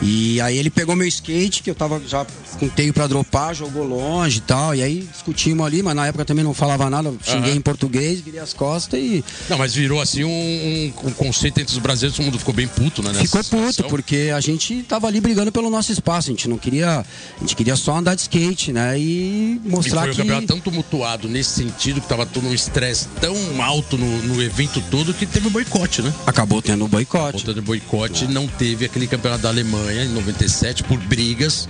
E 0.02 0.41
aí 0.41 0.58
ele 0.58 0.70
pegou 0.72 0.95
meu 0.95 1.08
skate, 1.08 1.62
que 1.62 1.70
eu 1.70 1.76
tava 1.76 2.02
já 2.08 2.26
com 2.60 2.68
teio 2.68 2.91
pra 2.93 3.06
dropar, 3.06 3.54
jogou 3.54 3.86
longe 3.86 4.39
e 4.39 4.41
tal. 4.41 4.74
E 4.74 4.82
aí 4.82 5.08
discutimos 5.12 5.66
ali, 5.66 5.84
mas 5.84 5.95
na 5.95 6.08
época 6.08 6.26
também 6.26 6.43
não 6.43 6.54
falava 6.56 6.89
nada, 6.89 7.14
xinguei 7.24 7.52
Aham. 7.52 7.58
em 7.58 7.62
português, 7.62 8.20
virei 8.20 8.39
as 8.39 8.52
costas 8.54 8.99
e 8.99 9.24
Não, 9.47 9.58
mas 9.60 9.76
virou 9.76 10.02
assim 10.02 10.24
um, 10.24 10.30
um- 10.30 11.08
um 11.10 11.12
conceito 11.12 11.60
entre 11.62 11.72
os 11.74 11.80
brasileiros, 11.80 12.18
todo 12.18 12.26
mundo 12.26 12.39
ficou 12.39 12.54
bem 12.54 12.68
puto, 12.68 13.04
né? 13.04 13.14
ficou 13.14 13.43
puto, 13.43 13.58
situação. 13.68 13.89
porque 13.89 14.32
a 14.36 14.39
gente 14.39 14.82
tava 14.84 15.08
ali 15.08 15.22
brigando 15.22 15.52
pelo 15.52 15.70
nosso 15.70 15.91
espaço. 15.91 16.30
A 16.30 16.34
gente 16.34 16.47
não 16.49 16.58
queria. 16.58 16.99
A 17.02 17.39
gente 17.41 17.56
queria 17.56 17.76
só 17.76 17.95
andar 17.95 18.16
de 18.16 18.22
skate, 18.22 18.74
né? 18.74 18.97
E 18.99 19.60
E 19.64 19.70
mostrar 19.70 20.02
foi 20.02 20.10
um 20.10 20.14
que. 20.14 20.18
campeonato 20.18 20.47
tão 20.47 20.60
tumultuado 20.60 21.28
nesse 21.28 21.52
sentido, 21.52 22.02
que 22.02 22.08
tava 22.08 22.26
todo 22.26 22.47
um 22.47 22.54
estresse 22.54 23.08
tão 23.20 23.36
alto 23.62 23.97
no, 23.97 24.22
no 24.24 24.41
evento 24.41 24.82
todo, 24.89 25.14
que 25.14 25.26
teve 25.28 25.47
boicote, 25.49 26.02
né? 26.02 26.12
Acabou 26.26 26.62
tendo 26.62 26.86
o 26.86 26.88
boicote. 26.88 27.34
Voltando 27.43 27.56
de 27.56 27.62
boicote, 27.62 28.26
não 28.28 28.47
teve 28.47 28.86
aquele 28.86 29.06
campeonato 29.08 29.43
da 29.43 29.49
Alemanha 29.49 29.90
em 29.93 30.09
97 30.09 30.83
por 30.83 30.97
brigas. 30.99 31.67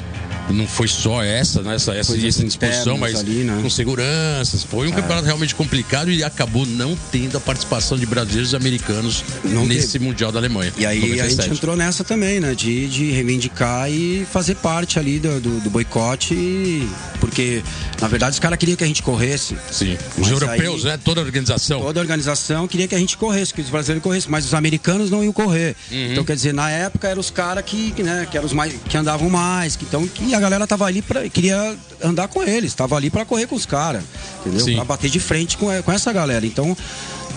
Não 0.50 0.68
foi 0.68 0.88
só 0.88 1.24
essa, 1.24 1.62
né? 1.62 1.76
Essa, 1.76 1.94
essa, 1.96 2.18
essa 2.18 2.44
disposição, 2.44 2.98
mas 2.98 3.20
ali, 3.20 3.44
né? 3.44 3.60
com 3.62 3.70
seguranças. 3.70 4.64
Foi 4.64 4.88
um 4.88 4.92
campeonato 4.92 5.24
realmente 5.26 5.56
complicado 5.56 6.12
e 6.12 6.24
acabou 6.26 6.66
não 6.66 6.98
tendo 7.10 7.38
a 7.38 7.40
participação 7.40 7.98
de 7.98 8.06
brasileiros 8.06 8.52
e 8.52 8.56
americanos 8.58 9.24
Não 9.46 9.66
nesse 9.66 9.94
teve. 9.94 10.06
Mundial 10.06 10.30
da 10.32 10.40
Alemanha. 10.40 10.74
E 10.78 10.86
aí 10.86 10.98
a 10.98 11.08
97. 11.24 11.44
gente 11.44 11.54
entrou 11.58 11.76
nessa 11.78 12.04
também, 12.04 12.40
né? 12.42 12.54
De, 12.54 12.88
de 12.88 13.12
reivindicar 13.12 13.90
e 13.90 14.26
fazer 14.30 14.56
parte 14.56 15.00
ali 15.00 15.20
do, 15.20 15.40
do, 15.40 15.60
do 15.62 15.70
boicote. 15.70 16.34
e- 16.34 16.90
Porque, 17.22 17.62
na 18.02 18.08
verdade, 18.10 18.34
os 18.34 18.40
caras 18.40 18.58
queriam 18.58 18.76
que 18.76 18.84
a 18.84 18.88
gente 18.88 19.04
corresse. 19.04 19.56
Sim. 19.72 19.96
Os 20.18 20.30
europeus, 20.30 20.86
aí- 20.86 20.92
né? 20.92 21.00
Toda 21.02 21.22
a 21.22 21.24
organização. 21.24 21.80
Toda 21.80 22.00
a 22.00 22.02
organização 22.02 22.68
queria 22.68 22.88
que 22.90 22.96
a 22.96 23.00
gente 23.00 23.16
corresse, 23.16 23.54
que 23.54 23.62
os 23.62 23.70
brasileiros 23.70 24.04
corressem, 24.04 24.30
mas 24.30 24.44
os 24.44 24.54
americanos 24.54 25.10
não 25.10 25.24
iam 25.24 25.32
correr. 25.32 25.76
Uhum. 25.90 26.12
Então, 26.12 26.26
quer 26.26 26.36
dizer, 26.36 26.54
na 26.54 26.70
época 26.70 27.08
eram 27.08 27.22
os 27.22 27.30
caras 27.30 27.64
que, 27.64 27.92
que, 27.92 28.04
né, 28.12 28.28
que 28.30 28.38
eram 28.38 28.46
os 28.46 28.54
mais 28.54 28.74
que 28.74 28.98
andavam 28.98 29.30
mais, 29.30 29.76
que, 29.76 29.86
então 29.86 30.08
que 30.08 30.34
a 30.34 30.40
galera 30.40 30.68
tava 30.68 30.86
ali 30.86 31.02
para 31.02 31.28
queria 31.30 31.76
andar 32.04 32.28
com 32.28 32.44
eles, 32.44 32.74
tava 32.74 32.96
ali 32.96 33.10
para 33.10 33.26
correr 33.26 33.48
com 33.48 33.56
os 33.56 33.66
caras, 33.66 34.04
entendeu? 34.40 34.66
Sim. 34.66 34.76
Pra 34.76 34.86
bater 34.86 35.10
de 35.10 35.20
frente 35.20 35.58
com, 35.58 35.68
com 35.84 35.92
essa 35.92 36.12
galera. 36.12 36.46
Então, 36.46 36.76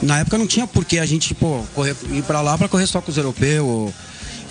na 0.02 0.20
época 0.20 0.38
não 0.38 0.46
tinha 0.46 0.66
por 0.66 0.84
que 0.84 0.98
a 0.98 1.06
gente, 1.06 1.34
pô, 1.34 1.62
correr, 1.74 1.96
ir 2.10 2.22
para 2.22 2.40
lá 2.40 2.58
para 2.58 2.68
correr 2.68 2.86
só 2.86 3.00
com 3.00 3.10
os 3.10 3.16
europeus, 3.16 3.92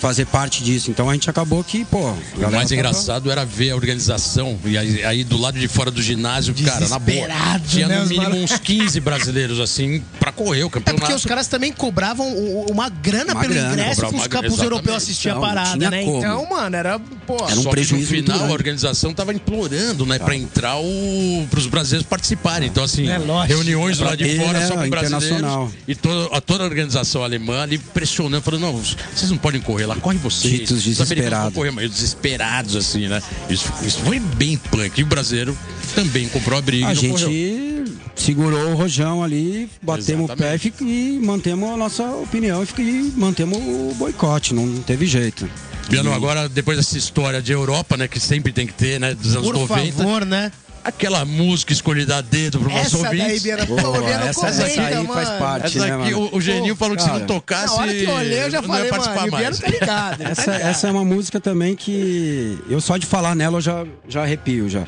fazer 0.04 0.26
parte 0.26 0.62
disso. 0.62 0.90
Então 0.90 1.08
a 1.08 1.14
gente 1.14 1.30
acabou 1.30 1.64
que, 1.64 1.82
pô, 1.86 2.08
a 2.08 2.48
O 2.48 2.52
mais 2.52 2.70
engraçado 2.70 3.30
era 3.30 3.42
ver 3.42 3.70
a 3.70 3.74
organização. 3.74 4.58
E 4.62 4.76
aí, 4.76 5.02
aí 5.02 5.24
do 5.24 5.38
lado 5.38 5.58
de 5.58 5.66
fora 5.66 5.90
do 5.90 6.02
ginásio, 6.02 6.54
cara, 6.62 6.86
na 6.88 6.98
boa. 6.98 7.26
Tinha 7.66 7.88
né, 7.88 8.00
no 8.00 8.06
mínimo 8.06 8.36
uns 8.36 8.58
15 8.58 9.00
brasileiros, 9.00 9.58
assim, 9.60 10.04
pra 10.20 10.30
correr 10.30 10.64
o 10.64 10.66
É 10.66 10.70
campeonato. 10.70 11.00
porque 11.00 11.14
os 11.14 11.24
caras 11.24 11.48
também 11.48 11.72
cobravam 11.72 12.28
uma 12.70 12.90
grana 12.90 13.32
Uma 13.32 13.40
pelo 13.40 13.54
grana, 13.54 13.72
ingresso 13.72 14.00
pros 14.02 14.26
grana, 14.28 14.64
europeus 14.64 14.96
assistir 14.98 15.30
a 15.30 15.32
Então, 15.32 15.42
não 15.42 15.54
parada, 15.54 15.90
né? 15.90 16.04
como. 16.04 16.18
Então, 16.18 16.46
mano, 16.50 16.76
era, 16.76 16.98
pô. 16.98 17.36
Era 17.36 17.58
um 17.58 17.62
Só 17.62 17.70
que 17.70 17.70
prejuízo 17.70 18.10
no 18.10 18.16
muito 18.16 18.32
final 18.32 18.46
a 18.46 18.52
organização 18.52 19.14
tava 19.14 19.32
implorando, 19.32 20.04
né, 20.04 20.18
pra 20.18 20.36
entrar 20.36 20.76
o, 20.76 21.46
pros 21.50 21.66
brasileiros 21.66 22.06
participarem. 22.06 22.68
Então, 22.68 22.84
assim, 22.84 23.08
É 23.08 23.18
reuniões 23.46 23.98
lá 24.00 24.14
de 24.14 24.36
fora 24.36 24.66
só 24.66 24.76
com 24.76 24.90
brasileiros. 24.90 25.72
E 25.88 25.94
toda, 25.94 26.36
a, 26.36 26.40
toda 26.42 26.64
a 26.64 26.66
organização 26.66 27.24
alemã 27.24 27.62
ali 27.62 27.78
pressionando, 27.78 28.42
falando, 28.42 28.60
não, 28.60 28.74
vocês 28.74 29.30
não 29.30 29.38
podem 29.38 29.62
correr 29.62 29.86
lá, 29.86 29.93
corre 30.00 30.18
vocês. 30.18 30.52
Ditos 30.60 30.86
Os 30.86 31.00
americanos 31.00 31.04
vão 31.04 31.50
desesperados. 31.50 31.54
correr, 31.54 31.70
mas 31.70 31.90
desesperados, 31.90 32.76
assim, 32.76 33.08
né? 33.08 33.22
Isso, 33.48 33.72
isso 33.82 33.98
foi 34.00 34.18
bem 34.20 34.56
punk. 34.56 34.98
E 35.00 35.02
o 35.02 35.06
brasileiro 35.06 35.56
também 35.94 36.28
comprou 36.28 36.58
a 36.58 36.62
briga 36.62 36.86
A 36.88 36.94
gente 36.94 37.22
correu. 37.22 37.84
segurou 38.16 38.70
o 38.70 38.74
rojão 38.74 39.22
ali, 39.22 39.68
batemos 39.82 40.30
o 40.30 40.36
pé 40.36 40.52
e, 40.52 40.54
Exatamente. 40.54 40.84
e 40.84 41.18
mantemos 41.22 41.70
a 41.70 41.76
nossa 41.76 42.04
opinião 42.04 42.62
e, 42.64 42.80
e 42.82 43.12
mantemos 43.16 43.58
o 43.58 43.94
boicote, 43.96 44.54
não 44.54 44.80
teve 44.82 45.06
jeito. 45.06 45.48
Biano, 45.88 46.10
E- 46.10 46.14
agora, 46.14 46.48
depois 46.48 46.78
dessa 46.78 46.96
história 46.96 47.42
de 47.42 47.52
Europa, 47.52 47.96
né, 47.96 48.08
que 48.08 48.18
sempre 48.18 48.52
tem 48.52 48.66
que 48.66 48.72
ter, 48.72 48.98
né, 48.98 49.14
dos 49.14 49.32
anos 49.36 49.46
Por 49.48 49.54
90, 49.54 49.92
favor, 49.98 50.24
né? 50.24 50.50
Aquela 50.84 51.24
música 51.24 51.72
escolhida 51.72 52.16
a 52.18 52.20
dedo 52.20 52.60
pro 52.60 52.68
nosso 52.70 52.96
Essa 52.96 52.98
ouvinte. 52.98 53.24
daí, 53.26 53.40
Biana, 53.40 53.66
por 53.66 53.80
Boa, 53.80 53.92
favor, 53.94 54.04
Biana, 54.08 54.24
essa- 54.26 54.46
essa 54.48 54.64
aí 54.82 54.94
mano. 54.96 55.12
faz 55.14 55.28
parte. 55.30 55.66
Essa 55.78 55.86
né, 55.86 55.94
aqui, 56.02 56.12
mano? 56.14 56.28
o, 56.32 56.36
o 56.36 56.40
Geninho 56.40 56.76
Pô, 56.76 56.80
falou 56.84 56.96
que 56.96 57.02
se 57.02 57.08
não 57.08 57.14
cara, 57.16 57.26
tocasse, 57.26 57.66
Na 57.66 57.72
hora 57.82 57.94
que 57.94 58.04
eu 58.04 58.10
olhei, 58.14 58.42
eu 58.44 58.50
já 58.50 58.60
não 58.60 58.68
falei, 58.68 58.84
ia 58.84 58.90
participar 58.90 59.20
mano, 59.20 59.28
o 59.28 59.32
mais. 59.32 59.58
Tá 59.58 59.68
ligado. 59.68 60.18
tá 60.18 60.30
Essa, 60.30 60.50
essa 60.52 60.88
é 60.88 60.90
uma 60.90 61.04
música 61.04 61.40
também 61.40 61.74
que 61.74 62.58
eu 62.68 62.80
só 62.80 62.96
de 62.96 63.06
falar 63.06 63.34
nela 63.34 63.56
eu 63.56 63.60
já, 63.62 63.84
já 64.08 64.22
arrepio 64.22 64.68
já. 64.68 64.84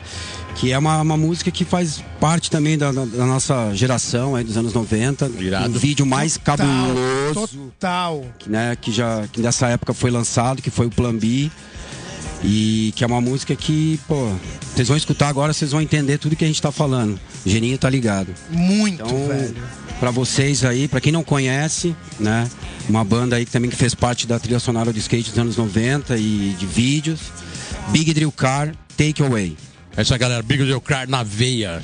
Que 0.56 0.72
é 0.72 0.78
uma, 0.78 1.00
uma 1.02 1.16
música 1.18 1.50
que 1.50 1.64
faz 1.66 2.02
parte 2.18 2.50
também 2.50 2.78
da, 2.78 2.90
da- 2.90 3.04
da 3.04 3.26
nossa 3.26 3.74
geração 3.74 4.34
aí 4.34 4.42
dos 4.44 4.56
anos 4.56 4.72
90. 4.72 5.30
Irado. 5.38 5.68
Um 5.68 5.72
vídeo 5.78 6.06
mais 6.06 6.36
cabuloso. 6.38 7.46
Total. 7.78 8.24
que, 8.38 8.48
né, 8.50 8.76
que 8.80 8.90
já 8.92 9.24
que 9.30 9.40
nessa 9.40 9.68
época 9.68 9.92
foi 9.92 10.10
lançado, 10.10 10.62
que 10.62 10.70
foi 10.70 10.86
o 10.86 10.90
Plan 10.90 11.14
B. 11.14 11.50
E 12.48 12.92
que 12.94 13.02
é 13.02 13.06
uma 13.06 13.20
música 13.20 13.56
que, 13.56 13.98
pô, 14.06 14.30
vocês 14.72 14.86
vão 14.86 14.96
escutar 14.96 15.28
agora, 15.28 15.52
vocês 15.52 15.72
vão 15.72 15.80
entender 15.80 16.16
tudo 16.18 16.36
que 16.36 16.44
a 16.44 16.46
gente 16.46 16.62
tá 16.62 16.70
falando. 16.70 17.18
O 17.44 17.48
Geninho 17.50 17.76
tá 17.76 17.90
ligado. 17.90 18.32
Muito, 18.50 19.02
Então, 19.04 19.26
velho. 19.28 19.56
pra 19.98 20.12
vocês 20.12 20.64
aí, 20.64 20.86
pra 20.86 21.00
quem 21.00 21.10
não 21.12 21.24
conhece, 21.24 21.94
né, 22.20 22.48
uma 22.88 23.04
banda 23.04 23.34
aí 23.34 23.44
que 23.44 23.50
também 23.50 23.68
que 23.68 23.74
fez 23.76 23.94
parte 23.96 24.28
da 24.28 24.38
trilha 24.38 24.60
sonora 24.60 24.92
do 24.92 24.98
skate 25.00 25.30
dos 25.30 25.38
anos 25.40 25.56
90 25.56 26.16
e 26.16 26.54
de 26.56 26.66
vídeos, 26.66 27.18
Big 27.88 28.14
Drill 28.14 28.30
Car, 28.30 28.72
Take 28.96 29.20
Away. 29.22 29.56
É 29.96 30.02
isso 30.02 30.12
aí, 30.12 30.18
galera. 30.18 30.42
Big 30.42 30.62
Deal 30.64 30.80
Car 30.80 31.08
na 31.08 31.22
veia. 31.22 31.82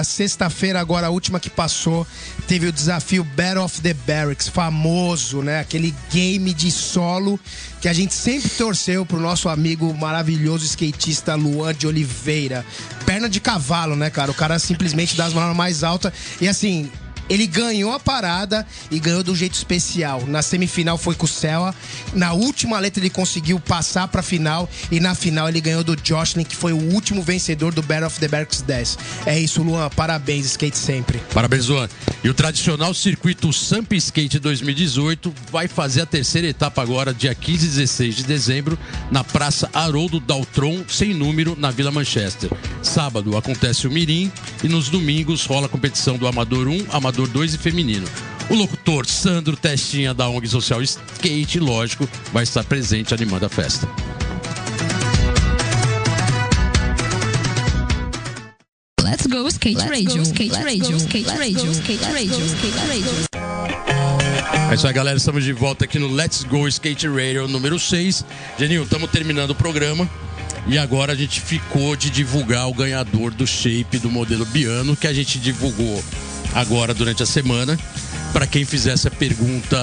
Galera, 0.00 0.04
sexta-feira, 0.04 0.80
agora 0.80 1.06
a 1.06 1.10
última 1.10 1.38
que 1.38 1.50
passou, 1.50 2.06
teve 2.46 2.66
o 2.66 2.72
desafio 2.72 3.24
Battle 3.24 3.64
of 3.64 3.80
the 3.80 3.94
Barracks, 3.94 4.48
famoso, 4.48 5.42
né? 5.42 5.60
Aquele 5.60 5.94
game 6.10 6.52
de 6.54 6.70
solo 6.70 7.38
que 7.80 7.88
a 7.88 7.92
gente 7.92 8.14
sempre 8.14 8.48
torceu 8.50 9.04
pro 9.04 9.20
nosso 9.20 9.48
amigo 9.48 9.92
maravilhoso 9.94 10.64
skatista 10.64 11.34
Luan 11.34 11.74
de 11.74 11.86
Oliveira. 11.86 12.64
Perna 13.04 13.28
de 13.28 13.40
cavalo, 13.40 13.96
né, 13.96 14.10
cara? 14.10 14.30
O 14.30 14.34
cara 14.34 14.58
simplesmente 14.58 15.16
dá 15.16 15.26
as 15.26 15.34
manobras 15.34 15.56
mais 15.56 15.84
altas. 15.84 16.12
E 16.40 16.48
assim, 16.48 16.90
ele 17.30 17.46
ganhou 17.46 17.92
a 17.92 18.00
parada 18.00 18.66
e 18.90 18.98
ganhou 18.98 19.22
de 19.22 19.30
um 19.30 19.36
jeito 19.36 19.54
especial. 19.54 20.26
Na 20.26 20.42
semifinal 20.42 20.98
foi 20.98 21.14
com 21.14 21.26
o 21.26 21.28
Cella. 21.28 21.72
Na 22.12 22.32
última 22.32 22.78
letra 22.80 23.00
ele 23.00 23.08
conseguiu 23.08 23.60
passar 23.60 24.08
pra 24.08 24.20
final. 24.20 24.68
E 24.90 24.98
na 24.98 25.14
final 25.14 25.48
ele 25.48 25.60
ganhou 25.60 25.84
do 25.84 25.96
Jocelyn, 26.02 26.44
que 26.44 26.56
foi 26.56 26.72
o 26.72 26.92
último 26.92 27.22
vencedor 27.22 27.72
do 27.72 27.82
Battle 27.82 28.08
of 28.08 28.18
the 28.18 28.26
Barracks 28.26 28.62
10. 28.62 28.98
É 29.26 29.38
isso, 29.38 29.62
Luan. 29.62 29.88
Parabéns, 29.90 30.44
skate 30.46 30.76
sempre. 30.76 31.22
Parabéns, 31.32 31.68
Luan. 31.68 31.88
E 32.24 32.28
o 32.28 32.34
tradicional 32.34 32.92
circuito 32.92 33.52
Samp 33.52 33.92
Skate 33.92 34.40
2018 34.40 35.32
vai 35.52 35.68
fazer 35.68 36.02
a 36.02 36.06
terceira 36.06 36.48
etapa 36.48 36.82
agora, 36.82 37.14
dia 37.14 37.34
15 37.34 37.64
e 37.64 37.68
16 37.70 38.16
de 38.16 38.24
dezembro, 38.24 38.78
na 39.10 39.22
Praça 39.22 39.70
Haroldo 39.72 40.18
Daltron, 40.18 40.84
sem 40.88 41.14
número, 41.14 41.56
na 41.56 41.70
Vila 41.70 41.90
Manchester. 41.92 42.50
Sábado 42.82 43.36
acontece 43.36 43.86
o 43.86 43.90
Mirim 43.90 44.32
e 44.64 44.68
nos 44.68 44.88
domingos 44.88 45.46
rola 45.46 45.66
a 45.66 45.68
competição 45.68 46.18
do 46.18 46.26
Amador 46.26 46.68
1, 46.68 46.86
Amador 46.90 47.19
2 47.26 47.54
e 47.54 47.58
Feminino. 47.58 48.06
O 48.48 48.54
locutor 48.54 49.06
Sandro 49.06 49.56
Testinha 49.56 50.12
da 50.12 50.28
ONG 50.28 50.48
Social 50.48 50.82
Skate, 50.82 51.60
lógico, 51.60 52.08
vai 52.32 52.42
estar 52.42 52.64
presente 52.64 53.14
animando 53.14 53.46
a 53.46 53.48
festa. 53.48 53.88
Let's 59.02 59.26
go 59.26 59.46
skate 59.48 59.78
radio, 59.78 60.22
skate 60.22 60.54
radio, 60.62 60.96
skate 60.96 61.28
radio, 61.28 61.70
skate 61.72 62.04
radio, 62.04 62.46
skate 62.46 62.78
radio. 62.88 63.30
É 64.70 64.74
isso 64.74 64.86
aí, 64.86 64.92
galera. 64.92 65.16
Estamos 65.16 65.42
de 65.42 65.52
volta 65.52 65.84
aqui 65.84 65.98
no 65.98 66.06
Let's 66.06 66.44
Go 66.44 66.68
Skate 66.68 67.08
Radio 67.08 67.48
número 67.48 67.78
6. 67.78 68.24
Geninho, 68.58 68.84
estamos 68.84 69.10
terminando 69.10 69.50
o 69.50 69.54
programa. 69.54 70.08
E 70.66 70.78
agora 70.78 71.12
a 71.12 71.16
gente 71.16 71.40
ficou 71.40 71.96
de 71.96 72.08
divulgar 72.10 72.68
o 72.68 72.74
ganhador 72.74 73.32
do 73.32 73.46
shape 73.46 73.98
do 73.98 74.10
modelo 74.10 74.44
Biano, 74.46 74.96
que 74.96 75.06
a 75.06 75.12
gente 75.12 75.38
divulgou 75.38 76.02
agora 76.54 76.94
durante 76.94 77.22
a 77.22 77.26
semana. 77.26 77.78
Para 78.32 78.46
quem 78.46 78.64
fizesse 78.64 79.08
a 79.08 79.10
pergunta, 79.10 79.76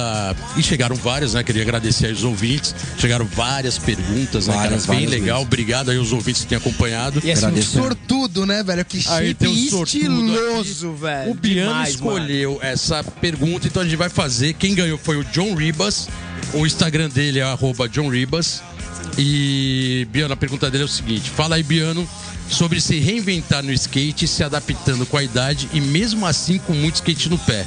e 0.55 0.63
chegaram 0.63 0.95
várias, 0.95 1.33
né? 1.33 1.43
Queria 1.43 1.63
agradecer 1.63 2.07
aos 2.07 2.23
ouvintes. 2.23 2.73
Chegaram 2.97 3.25
várias 3.25 3.77
perguntas, 3.77 4.47
né, 4.47 4.53
Várias, 4.53 4.85
cara? 4.85 4.97
Bem 4.97 5.05
várias 5.05 5.21
legal. 5.21 5.39
mesmo. 5.39 5.47
Obrigado 5.47 5.91
aí 5.91 5.97
aos 5.97 6.13
ouvintes 6.13 6.43
que 6.43 6.47
têm 6.47 6.57
acompanhado. 6.57 7.21
E 7.25 7.29
assim, 7.29 7.47
um 7.47 7.61
sortudo, 7.61 8.45
né, 8.45 8.63
velho? 8.63 8.85
Que 8.85 9.03
tem 9.37 9.49
um 9.49 9.83
estiloso, 9.83 10.91
aqui. 10.91 11.01
velho. 11.01 11.31
O 11.31 11.33
Biano 11.33 11.69
Demais, 11.71 11.89
escolheu 11.89 12.59
essa 12.61 13.03
pergunta, 13.03 13.67
então 13.67 13.81
a 13.81 13.85
gente 13.85 13.97
vai 13.97 14.07
fazer. 14.09 14.53
Quem 14.53 14.73
ganhou 14.73 14.97
foi 14.97 15.17
o 15.17 15.25
John 15.25 15.53
Ribas. 15.53 16.07
O 16.53 16.65
Instagram 16.65 17.09
dele 17.09 17.39
é 17.39 17.43
arroba 17.43 17.89
John 17.89 18.07
Ribas. 18.07 18.61
E 19.17 20.07
Biano, 20.09 20.33
a 20.33 20.37
pergunta 20.37 20.71
dele 20.71 20.83
é 20.83 20.85
o 20.85 20.89
seguinte: 20.89 21.29
fala 21.29 21.55
aí, 21.57 21.63
Biano, 21.63 22.07
sobre 22.49 22.79
se 22.79 22.99
reinventar 22.99 23.63
no 23.63 23.71
skate, 23.73 24.27
se 24.27 24.43
adaptando 24.43 25.05
com 25.05 25.17
a 25.17 25.23
idade 25.23 25.69
e 25.73 25.81
mesmo 25.81 26.25
assim 26.25 26.57
com 26.59 26.73
muito 26.73 26.95
skate 26.95 27.29
no 27.29 27.37
pé. 27.37 27.65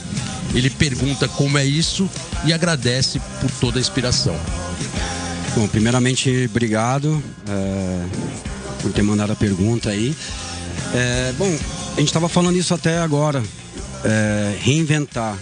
Ele 0.55 0.71
pergunta 0.71 1.29
como 1.29 1.59
é 1.59 1.65
isso 1.65 2.09
e 2.45 2.53
agradece 2.53 3.21
por 3.41 3.51
toda 3.61 3.79
a 3.79 3.81
inspiração. 3.81 4.37
Bom, 5.55 5.67
primeiramente, 5.69 6.49
obrigado 6.49 7.23
é, 7.49 8.07
por 8.83 8.93
ter 8.93 9.03
mandado 9.03 9.33
a 9.33 9.37
pergunta 9.37 9.91
aí. 9.91 10.15
É, 10.95 11.33
bom, 11.37 11.47
a 11.47 12.01
gente 12.01 12.09
estava 12.09 12.29
falando 12.29 12.57
isso 12.57 12.73
até 12.75 12.99
agora, 12.99 13.43
é, 14.05 14.57
reinventar. 14.61 15.37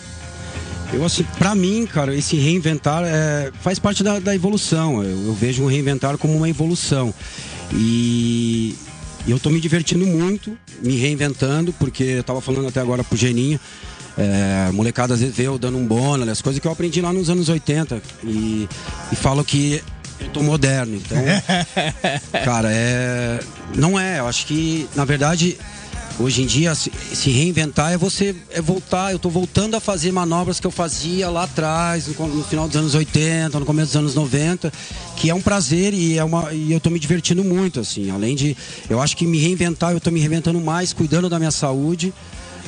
Eu 0.92 1.04
assim, 1.04 1.22
para 1.38 1.54
mim, 1.54 1.86
cara, 1.86 2.14
esse 2.14 2.36
reinventar 2.36 3.02
é, 3.04 3.52
faz 3.60 3.78
parte 3.78 4.02
da, 4.02 4.18
da 4.18 4.34
evolução. 4.34 5.02
Eu, 5.02 5.26
eu, 5.26 5.34
vejo 5.34 5.64
o 5.64 5.66
reinventar 5.66 6.16
como 6.16 6.34
uma 6.34 6.48
evolução 6.48 7.14
e 7.72 8.74
eu 9.30 9.36
estou 9.36 9.52
me 9.52 9.60
divertindo 9.60 10.06
muito, 10.06 10.56
me 10.82 10.96
reinventando, 10.96 11.72
porque 11.72 12.04
eu 12.04 12.20
estava 12.20 12.40
falando 12.40 12.68
até 12.68 12.80
agora 12.80 13.04
pro 13.04 13.16
Geninho. 13.16 13.60
É, 14.16 14.72
molecada 14.72 15.14
às 15.14 15.20
vezes 15.20 15.36
vê 15.36 15.44
eu 15.44 15.56
dando 15.58 15.78
um 15.78 15.86
bônus, 15.86 16.28
as 16.28 16.42
coisas 16.42 16.60
que 16.60 16.66
eu 16.66 16.72
aprendi 16.72 17.00
lá 17.00 17.12
nos 17.12 17.30
anos 17.30 17.48
80 17.48 18.02
e, 18.24 18.68
e 19.12 19.16
falo 19.16 19.44
que 19.44 19.80
eu 20.18 20.28
tô 20.30 20.42
moderno, 20.42 20.96
então. 20.96 21.18
cara, 22.44 22.68
é. 22.72 23.38
Não 23.76 23.98
é, 23.98 24.18
eu 24.18 24.26
acho 24.26 24.46
que, 24.46 24.88
na 24.96 25.04
verdade, 25.04 25.56
hoje 26.18 26.42
em 26.42 26.46
dia, 26.46 26.74
se, 26.74 26.90
reinventar 27.30 27.92
é 27.92 27.96
você 27.96 28.34
é 28.50 28.60
voltar. 28.60 29.12
Eu 29.12 29.18
tô 29.18 29.30
voltando 29.30 29.74
a 29.76 29.80
fazer 29.80 30.12
manobras 30.12 30.58
que 30.60 30.66
eu 30.66 30.70
fazia 30.70 31.28
lá 31.30 31.44
atrás, 31.44 32.06
no, 32.06 32.26
no, 32.26 32.44
final 32.44 32.66
dos 32.66 32.76
anos 32.76 32.94
80, 32.94 33.58
no 33.58 33.64
começo 33.64 33.88
dos 33.88 33.96
anos 33.96 34.14
90, 34.14 34.72
que 35.16 35.30
é 35.30 35.34
um 35.34 35.40
prazer 35.40 35.94
e, 35.94 36.18
é 36.18 36.24
uma, 36.24 36.52
e 36.52 36.72
eu 36.72 36.80
tô 36.80 36.90
me 36.90 36.98
divertindo 36.98 37.44
muito, 37.44 37.80
assim. 37.80 38.10
Além 38.10 38.34
de. 38.34 38.56
Eu 38.88 39.00
acho 39.00 39.16
que 39.16 39.26
me 39.26 39.38
reinventar, 39.38 39.92
eu 39.92 40.00
tô 40.00 40.10
me 40.10 40.20
reinventando 40.20 40.60
mais, 40.60 40.92
cuidando 40.92 41.28
da 41.28 41.38
minha 41.38 41.50
saúde. 41.50 42.12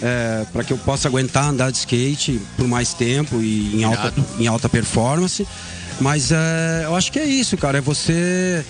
É, 0.02 0.46
para 0.50 0.64
que 0.64 0.72
eu 0.72 0.78
possa 0.78 1.08
aguentar 1.08 1.44
andar 1.44 1.70
de 1.70 1.76
skate 1.76 2.40
por 2.56 2.66
mais 2.66 2.94
tempo 2.94 3.42
e 3.42 3.76
em 3.76 3.84
alta, 3.84 4.14
em 4.38 4.46
alta 4.46 4.66
performance. 4.66 5.46
Mas 6.00 6.32
é, 6.32 6.84
eu 6.84 6.96
acho 6.96 7.12
que 7.12 7.18
é 7.18 7.26
isso, 7.26 7.56
cara. 7.58 7.78
É 7.78 7.80
você 7.82 8.64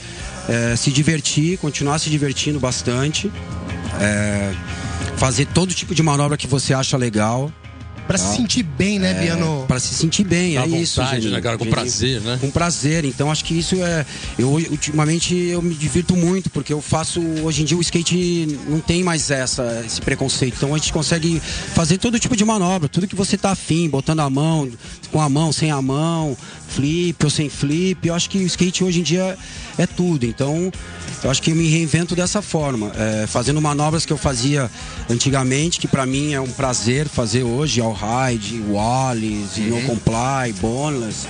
é, 0.49 0.74
se 0.74 0.91
divertir, 0.91 1.59
continuar 1.59 1.99
se 2.01 2.11
divertindo 2.11 2.59
bastante. 2.59 3.31
É, 3.99 4.55
fazer 5.16 5.47
todo 5.47 5.72
tipo 5.74 5.95
de 5.95 6.03
manobra 6.03 6.36
que 6.36 6.47
você 6.47 6.74
acha 6.74 6.97
legal. 6.97 7.53
Pra 8.11 8.18
tá? 8.18 8.24
se 8.24 8.36
sentir 8.38 8.64
bem, 8.64 8.99
né, 8.99 9.12
é, 9.12 9.14
Biano? 9.14 9.64
Pra 9.68 9.78
se 9.78 9.95
sentir 9.95 10.24
bem, 10.24 10.55
Dá 10.55 10.62
é 10.62 10.64
vontade, 10.64 10.82
isso. 10.82 11.07
Gente, 11.07 11.28
né, 11.28 11.41
cara? 11.41 11.57
Com 11.57 11.66
prazer, 11.66 12.20
né? 12.20 12.38
Com 12.41 12.51
prazer. 12.51 13.05
Então 13.05 13.30
acho 13.30 13.45
que 13.45 13.57
isso 13.57 13.76
é. 13.76 14.05
Eu 14.36 14.51
ultimamente 14.51 15.32
eu 15.32 15.62
me 15.62 15.74
divirto 15.76 16.16
muito, 16.16 16.51
porque 16.51 16.72
eu 16.72 16.80
faço. 16.80 17.20
Hoje 17.45 17.62
em 17.62 17.64
dia 17.64 17.76
o 17.76 17.80
skate 17.80 18.59
não 18.68 18.80
tem 18.80 19.05
mais 19.05 19.30
essa, 19.30 19.84
esse 19.86 20.01
preconceito. 20.01 20.55
Então 20.57 20.74
a 20.74 20.78
gente 20.78 20.93
consegue 20.93 21.41
fazer 21.72 21.99
todo 21.99 22.18
tipo 22.18 22.34
de 22.34 22.45
manobra, 22.45 22.88
tudo 22.88 23.07
que 23.07 23.14
você 23.14 23.38
tá 23.38 23.53
afim, 23.53 23.88
botando 23.88 24.20
a 24.20 24.28
mão, 24.28 24.68
com 25.12 25.20
a 25.20 25.28
mão, 25.28 25.53
sem 25.53 25.70
a 25.70 25.80
mão, 25.80 26.36
flip 26.71 27.16
ou 27.25 27.31
sem 27.31 27.49
flip. 27.49 28.07
Eu 28.07 28.14
acho 28.14 28.31
que 28.31 28.39
o 28.39 28.43
skate 28.43 28.85
hoje 28.85 29.01
em 29.01 29.03
dia 29.03 29.37
é 29.77 29.87
tudo. 29.87 30.25
Então 30.25 30.71
eu 31.23 31.31
acho 31.31 31.43
que 31.43 31.51
eu 31.51 31.57
me 31.57 31.68
reinvento 31.68 32.16
dessa 32.16 32.41
forma, 32.41 32.91
é, 32.97 33.27
fazendo 33.27 33.61
manobras 33.61 34.07
que 34.07 34.12
eu 34.12 34.16
fazia 34.16 34.71
antigamente, 35.09 35.79
que 35.79 35.87
para 35.87 36.07
mim 36.07 36.33
é 36.33 36.41
um 36.41 36.51
prazer 36.51 37.09
fazer 37.09 37.43
hoje, 37.43 37.81
all 37.81 37.93
ride, 37.93 38.62
wallis, 38.68 39.57
uhum. 39.59 39.64
no 39.64 39.83
comply, 39.83 40.53
boneless, 40.61 41.27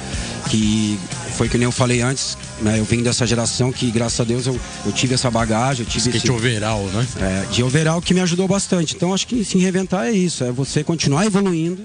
que 0.48 0.98
foi 1.36 1.48
que 1.48 1.56
nem 1.56 1.64
eu 1.64 1.72
falei 1.72 2.02
antes, 2.02 2.36
né? 2.60 2.78
Eu 2.78 2.84
venho 2.84 3.02
dessa 3.02 3.26
geração 3.26 3.72
que, 3.72 3.90
graças 3.90 4.20
a 4.20 4.24
Deus, 4.24 4.46
eu, 4.46 4.60
eu 4.84 4.92
tive 4.92 5.14
essa 5.14 5.30
bagagem, 5.30 5.84
eu 5.84 5.90
tive 5.90 6.08
Skate 6.08 6.26
esse, 6.26 6.30
overall, 6.30 6.84
né? 6.84 7.06
É, 7.20 7.52
de 7.52 7.62
overall 7.62 8.00
que 8.00 8.12
me 8.14 8.20
ajudou 8.20 8.46
bastante. 8.46 8.94
Então 8.94 9.12
acho 9.14 9.26
que 9.26 9.44
se 9.44 9.58
reinventar 9.58 10.06
é 10.06 10.12
isso, 10.12 10.44
é 10.44 10.52
você 10.52 10.84
continuar 10.84 11.26
evoluindo, 11.26 11.82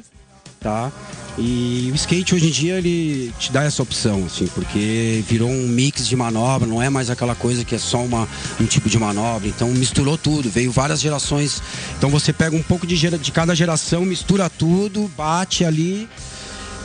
tá? 0.60 0.92
E 1.38 1.90
o 1.92 1.96
skate 1.96 2.34
hoje 2.34 2.48
em 2.48 2.52
dia 2.52 2.78
ele 2.78 3.34
te 3.38 3.52
dá 3.52 3.64
essa 3.64 3.84
opção, 3.84 4.24
assim, 4.26 4.48
porque 4.48 5.24
virou 5.28 5.50
um 5.50 5.68
mix 5.68 6.08
de 6.08 6.16
manobra, 6.16 6.66
não 6.66 6.82
é 6.82 6.90
mais 6.90 7.10
aquela 7.10 7.36
coisa 7.36 7.66
que 7.66 7.76
é 7.76 7.78
só 7.78 8.04
uma, 8.04 8.28
um 8.60 8.66
tipo 8.66 8.90
de 8.90 8.98
manobra. 8.98 9.48
Então 9.48 9.68
misturou 9.70 10.18
tudo, 10.18 10.50
veio 10.50 10.72
várias 10.72 11.02
gerações. 11.02 11.62
Então 11.98 12.10
você 12.10 12.32
pega 12.32 12.56
um 12.56 12.64
pouco 12.64 12.88
de, 12.88 12.96
de 12.96 13.32
cada 13.32 13.54
geração, 13.54 14.06
mistura 14.06 14.50
tudo, 14.50 15.12
bate 15.18 15.66
ali 15.66 16.08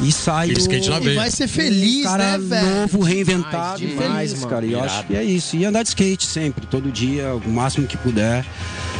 e 0.03 0.11
sai 0.11 0.49
e 0.49 0.53
skate 0.53 0.89
na 0.89 0.99
e 0.99 1.15
vai 1.15 1.31
ser 1.31 1.47
feliz, 1.47 2.01
um 2.01 2.09
cara 2.09 2.39
né, 2.39 2.45
velho? 2.49 2.81
novo, 2.81 3.03
reinventado, 3.03 3.79
demais, 3.79 4.31
feliz, 4.31 4.45
cara. 4.47 4.67
E 4.67 4.73
eu 4.73 4.83
acho 4.83 5.07
que 5.07 5.15
é 5.15 5.23
isso. 5.23 5.57
E 5.57 5.65
andar 5.65 5.83
de 5.83 5.91
skate 5.91 6.27
sempre, 6.27 6.67
todo 6.67 6.91
dia, 6.91 7.35
o 7.35 7.51
máximo 7.51 7.87
que 7.87 7.97
puder. 7.97 8.45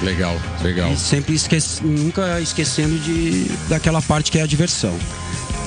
Legal, 0.03 0.41
legal. 0.63 0.93
E 0.93 0.97
sempre 0.97 1.35
esquece, 1.35 1.85
nunca 1.85 2.41
esquecendo 2.41 2.99
de 2.99 3.47
daquela 3.69 4.01
parte 4.01 4.31
que 4.31 4.39
é 4.39 4.43
a 4.43 4.47
diversão. 4.47 4.97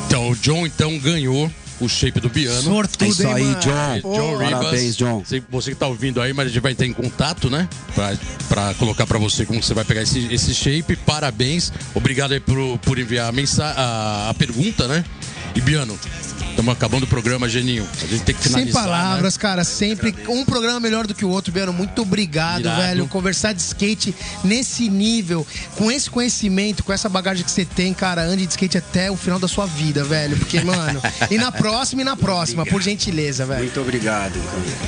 Então, 0.08 0.30
o 0.30 0.36
John 0.36 0.66
então 0.66 0.98
ganhou 1.00 1.52
o 1.80 1.90
shape 1.90 2.20
do 2.20 2.30
piano. 2.30 2.62
Sortudo, 2.62 3.06
é 3.06 3.08
isso 3.10 3.28
aí, 3.28 3.44
hein, 3.44 3.56
John. 3.60 4.00
Oh, 4.04 4.16
John 4.16 4.38
Ribas, 4.38 4.52
parabéns, 4.52 4.96
John. 4.96 5.24
Você 5.50 5.72
que 5.72 5.78
tá 5.78 5.88
ouvindo 5.88 6.22
aí, 6.22 6.34
mas 6.34 6.46
a 6.46 6.50
gente 6.50 6.62
vai 6.62 6.74
ter 6.74 6.86
em 6.86 6.94
contato, 6.94 7.50
né? 7.50 7.68
Pra, 7.94 8.18
pra 8.48 8.74
colocar 8.76 9.06
pra 9.06 9.20
você 9.20 9.46
como 9.46 9.62
você 9.62 9.74
vai 9.74 9.84
pegar 9.84 10.02
esse, 10.02 10.34
esse 10.34 10.54
shape. 10.54 10.96
Parabéns. 10.96 11.72
Obrigado 11.94 12.34
aí 12.34 12.40
por, 12.40 12.78
por 12.80 13.00
enviar 13.00 13.30
a, 13.30 13.32
mensagem, 13.32 13.76
a, 13.78 14.30
a 14.30 14.34
pergunta, 14.34 14.88
né? 14.88 15.04
E 15.56 15.62
Biano, 15.62 15.98
Estamos 16.54 16.72
acabando 16.72 17.06
o 17.06 17.08
programa, 17.08 17.50
Geninho. 17.50 17.84
A 18.00 18.06
gente 18.06 18.24
tem 18.24 18.36
que 18.36 18.44
finalizar. 18.44 18.84
Sem 18.84 18.92
palavras, 18.92 19.34
né? 19.34 19.42
cara. 19.42 19.64
Sempre 19.64 20.14
um 20.30 20.46
programa 20.46 20.80
melhor 20.80 21.08
do 21.08 21.16
que 21.16 21.26
o 21.26 21.30
outro, 21.30 21.52
Biano. 21.52 21.74
Muito 21.74 22.04
obrigado, 22.04 22.62
Irado. 22.62 22.82
velho. 22.82 23.08
Conversar 23.08 23.54
de 23.54 23.62
skate 23.62 24.16
nesse 24.44 24.88
nível, 24.88 25.46
com 25.76 25.92
esse 25.92 26.12
conhecimento, 26.12 26.84
com 26.84 26.94
essa 26.94 27.10
bagagem 27.10 27.44
que 27.44 27.50
você 27.50 27.66
tem, 27.66 27.92
cara. 27.92 28.22
Ande 28.22 28.46
de 28.46 28.52
skate 28.52 28.78
até 28.78 29.10
o 29.10 29.18
final 29.18 29.40
da 29.40 29.48
sua 29.48 29.66
vida, 29.66 30.04
velho. 30.04 30.38
Porque, 30.38 30.62
mano. 30.64 31.02
e 31.32 31.40
na 31.40 31.52
próxima 31.52 32.04
e 32.04 32.06
na 32.06 32.16
próxima, 32.16 32.62
obrigado. 32.62 32.80
por 32.80 32.84
gentileza, 32.84 33.48
velho. 33.48 33.62
Muito 33.62 33.82
obrigado. 33.82 34.40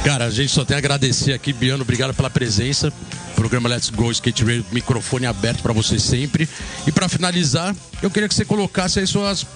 Cara, 0.03 0.25
a 0.25 0.29
gente 0.29 0.51
só 0.51 0.63
tem 0.63 0.75
a 0.75 0.77
agradecer 0.77 1.33
aqui, 1.33 1.51
Biano. 1.51 1.81
Obrigado 1.81 2.13
pela 2.13 2.29
presença. 2.29 2.93
Programa 3.35 3.67
Let's 3.67 3.89
Go 3.89 4.11
Skate 4.11 4.43
Radio, 4.43 4.65
microfone 4.71 5.25
aberto 5.25 5.61
para 5.61 5.73
você 5.73 5.99
sempre. 5.99 6.47
E 6.87 6.91
para 6.91 7.09
finalizar, 7.09 7.75
eu 8.01 8.09
queria 8.09 8.29
que 8.29 8.33
você 8.33 8.45
colocasse 8.45 8.99
aí 8.99 9.05
suas, 9.05 9.43
uh, 9.43 9.47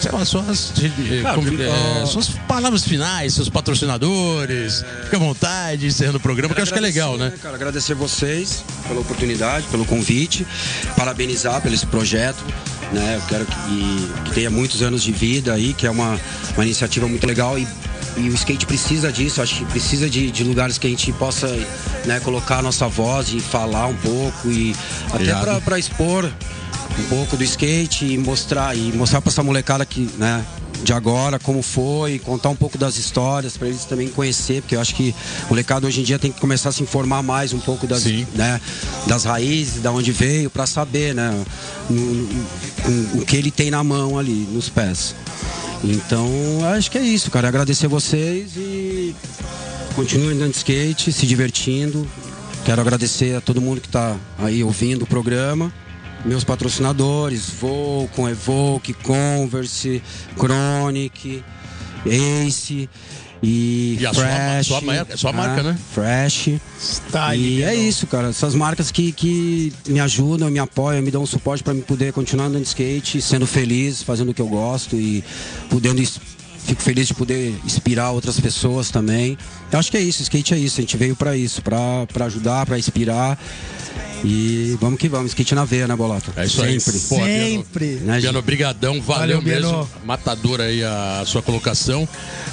sei 0.00 0.12
lá, 0.12 0.24
suas, 0.24 0.72
suas 2.06 2.28
palavras 2.48 2.84
finais, 2.84 3.34
seus 3.34 3.48
patrocinadores. 3.48 4.82
É... 4.82 5.04
Fique 5.04 5.16
à 5.16 5.18
vontade, 5.18 5.86
encerrando 5.86 6.18
o 6.18 6.20
programa, 6.20 6.54
que 6.54 6.60
eu 6.60 6.62
acho 6.62 6.72
que 6.72 6.78
é 6.78 6.82
legal, 6.82 7.16
né? 7.16 7.32
Cara, 7.42 7.54
agradecer 7.54 7.94
vocês 7.94 8.64
pela 8.86 9.00
oportunidade, 9.00 9.66
pelo 9.68 9.84
convite, 9.84 10.46
parabenizar 10.96 11.60
pelo 11.60 11.74
esse 11.74 11.86
projeto. 11.86 12.42
Né? 12.92 13.16
Eu 13.16 13.26
quero 13.26 13.46
que, 13.46 14.12
que 14.24 14.34
tenha 14.34 14.50
muitos 14.50 14.82
anos 14.82 15.02
de 15.02 15.12
vida 15.12 15.54
aí, 15.54 15.72
que 15.72 15.86
é 15.86 15.90
uma, 15.90 16.18
uma 16.54 16.64
iniciativa 16.64 17.08
muito 17.08 17.26
legal 17.26 17.58
e 17.58 17.66
e 18.16 18.28
o 18.28 18.34
skate 18.34 18.66
precisa 18.66 19.10
disso, 19.10 19.40
acho 19.40 19.56
que 19.56 19.64
precisa 19.66 20.08
de, 20.08 20.30
de 20.30 20.44
lugares 20.44 20.76
que 20.76 20.86
a 20.86 20.90
gente 20.90 21.10
possa 21.12 21.48
né, 22.04 22.20
colocar 22.20 22.58
a 22.58 22.62
nossa 22.62 22.86
voz 22.86 23.32
e 23.32 23.40
falar 23.40 23.86
um 23.86 23.96
pouco 23.96 24.50
e 24.50 24.74
até 25.12 25.60
para 25.60 25.78
expor 25.78 26.30
um 26.98 27.08
pouco 27.08 27.36
do 27.36 27.44
skate 27.44 28.04
e 28.04 28.18
mostrar 28.18 28.76
e 28.76 28.92
mostrar 28.92 29.20
para 29.20 29.30
essa 29.30 29.42
molecada 29.42 29.86
que, 29.86 30.08
né, 30.18 30.44
de 30.82 30.92
agora, 30.92 31.38
como 31.38 31.62
foi, 31.62 32.18
contar 32.18 32.48
um 32.48 32.56
pouco 32.56 32.76
das 32.76 32.96
histórias 32.96 33.56
para 33.56 33.68
eles 33.68 33.84
também 33.84 34.08
conhecer, 34.08 34.62
porque 34.62 34.74
eu 34.74 34.80
acho 34.80 34.94
que 34.94 35.14
o 35.44 35.50
molecado 35.50 35.86
hoje 35.86 36.00
em 36.00 36.04
dia 36.04 36.18
tem 36.18 36.32
que 36.32 36.40
começar 36.40 36.70
a 36.70 36.72
se 36.72 36.82
informar 36.82 37.22
mais 37.22 37.52
um 37.52 37.60
pouco 37.60 37.86
das, 37.86 38.04
né, 38.04 38.60
das 39.06 39.24
raízes, 39.24 39.80
da 39.82 39.92
onde 39.92 40.10
veio, 40.10 40.50
para 40.50 40.66
saber, 40.66 41.14
né, 41.14 41.32
o 43.14 43.24
que 43.24 43.36
ele 43.36 43.50
tem 43.50 43.70
na 43.70 43.84
mão 43.84 44.18
ali, 44.18 44.48
nos 44.50 44.68
pés. 44.68 45.14
Então, 45.84 46.28
acho 46.76 46.90
que 46.90 46.98
é 46.98 47.02
isso, 47.02 47.30
cara. 47.30 47.48
Agradecer 47.48 47.88
vocês 47.88 48.52
e 48.56 49.14
continuem 49.94 50.36
andando 50.36 50.52
de 50.52 50.58
skate, 50.58 51.12
se 51.12 51.26
divertindo. 51.26 52.06
Quero 52.64 52.80
agradecer 52.80 53.34
a 53.34 53.40
todo 53.40 53.60
mundo 53.60 53.80
que 53.80 53.88
está 53.88 54.16
aí 54.38 54.62
ouvindo 54.62 55.02
o 55.02 55.06
programa. 55.06 55.72
Meus 56.24 56.44
patrocinadores, 56.44 57.50
Volcom, 57.50 58.28
Evoque, 58.28 58.92
Converse, 58.94 60.02
Chronic, 60.36 61.42
Ace. 62.06 62.88
E, 63.44 63.98
e 64.00 64.06
a 64.06 64.14
Fresh, 64.14 64.68
sua, 64.68 64.80
sua, 64.80 65.16
sua 65.16 65.32
marca, 65.32 65.64
né? 65.64 65.76
Fresh. 65.92 66.60
Está 66.80 67.34
e 67.34 67.64
é 67.64 67.74
isso, 67.74 68.06
cara. 68.06 68.28
Essas 68.28 68.54
marcas 68.54 68.92
que, 68.92 69.10
que 69.10 69.72
me 69.88 69.98
ajudam, 69.98 70.48
me 70.48 70.60
apoiam, 70.60 71.02
me 71.02 71.10
dão 71.10 71.24
um 71.24 71.26
suporte 71.26 71.64
para 71.64 71.74
me 71.74 71.82
poder 71.82 72.12
continuar 72.12 72.46
andando 72.46 72.62
de 72.62 72.68
skate, 72.68 73.20
sendo 73.20 73.44
feliz, 73.44 74.00
fazendo 74.00 74.30
o 74.30 74.34
que 74.34 74.40
eu 74.40 74.46
gosto 74.46 74.94
e 74.94 75.24
podendo 75.68 76.00
fico 76.64 76.80
feliz 76.80 77.08
de 77.08 77.14
poder 77.14 77.54
inspirar 77.64 78.10
outras 78.12 78.38
pessoas 78.38 78.90
também. 78.90 79.36
Eu 79.72 79.78
acho 79.78 79.90
que 79.90 79.96
é 79.96 80.00
isso, 80.00 80.22
skate 80.22 80.54
é 80.54 80.58
isso, 80.58 80.80
a 80.80 80.82
gente 80.82 80.96
veio 80.96 81.16
para 81.16 81.36
isso, 81.36 81.62
para 81.62 82.06
ajudar, 82.26 82.66
para 82.66 82.78
inspirar 82.78 83.38
E 84.24 84.76
vamos 84.80 85.00
que 85.00 85.08
vamos, 85.08 85.32
skate 85.32 85.54
na 85.54 85.64
veia, 85.64 85.88
né, 85.88 85.96
Bolota? 85.96 86.32
É 86.36 86.44
isso 86.44 86.62
aí. 86.62 86.78
Sempre. 86.80 87.00
Pô, 87.08 87.16
Biano, 87.16 87.32
Sempre. 87.44 87.86
Né, 88.02 88.20
Biano, 88.20 88.38
gente? 88.38 88.44
brigadão, 88.44 89.00
valeu, 89.00 89.38
Valeu, 89.38 89.42
Biano. 89.42 89.78
mesmo. 89.78 89.88
Matador 90.04 90.60
aí 90.60 90.84
a 90.84 91.24
sua 91.26 91.42
colocação. 91.42 92.08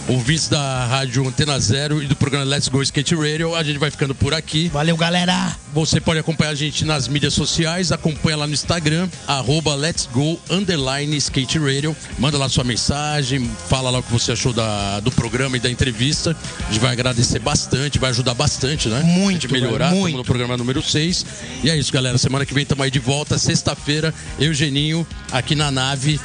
Ouvintes 0.07 0.47
da 0.47 0.85
Rádio 0.87 1.27
Antena 1.27 1.59
Zero 1.59 2.01
e 2.01 2.07
do 2.07 2.15
programa 2.15 2.45
Let's 2.45 2.67
Go 2.69 2.81
Skate 2.81 3.13
Radio, 3.13 3.53
a 3.53 3.61
gente 3.63 3.77
vai 3.77 3.91
ficando 3.91 4.15
por 4.15 4.33
aqui. 4.33 4.69
Valeu, 4.69 4.97
galera. 4.97 5.55
Você 5.71 6.01
pode 6.01 6.19
acompanhar 6.19 6.49
a 6.49 6.55
gente 6.55 6.83
nas 6.83 7.07
mídias 7.07 7.35
sociais, 7.35 7.91
acompanha 7.91 8.37
lá 8.37 8.47
no 8.47 8.53
Instagram, 8.53 9.07
arroba 9.27 9.75
Let's 9.75 10.09
Go 10.11 10.39
Underline 10.49 11.15
Skate 11.17 11.59
Radio. 11.59 11.95
Manda 12.17 12.39
lá 12.39 12.49
sua 12.49 12.63
mensagem, 12.63 13.47
fala 13.67 13.91
lá 13.91 13.99
o 13.99 14.03
que 14.03 14.11
você 14.11 14.31
achou 14.31 14.51
da, 14.51 14.99
do 15.01 15.11
programa 15.11 15.57
e 15.57 15.59
da 15.59 15.69
entrevista. 15.69 16.35
A 16.61 16.71
gente 16.71 16.79
vai 16.79 16.93
agradecer 16.93 17.08
bastante, 17.41 17.99
vai 17.99 18.09
ajudar 18.09 18.33
bastante, 18.33 18.87
né? 18.89 19.01
Muito, 19.03 19.29
A 19.29 19.31
gente 19.31 19.51
melhorar, 19.51 19.91
muito. 19.91 20.17
no 20.17 20.23
programa 20.23 20.55
número 20.57 20.81
6. 20.81 21.25
E 21.63 21.69
é 21.69 21.77
isso, 21.77 21.91
galera. 21.91 22.17
Semana 22.17 22.45
que 22.45 22.53
vem 22.53 22.63
estamos 22.63 22.83
aí 22.83 22.91
de 22.91 22.99
volta, 22.99 23.37
sexta-feira, 23.37 24.13
eu, 24.39 24.53
Geninho, 24.53 25.05
aqui 25.31 25.55
na 25.55 25.71
nave, 25.71 26.19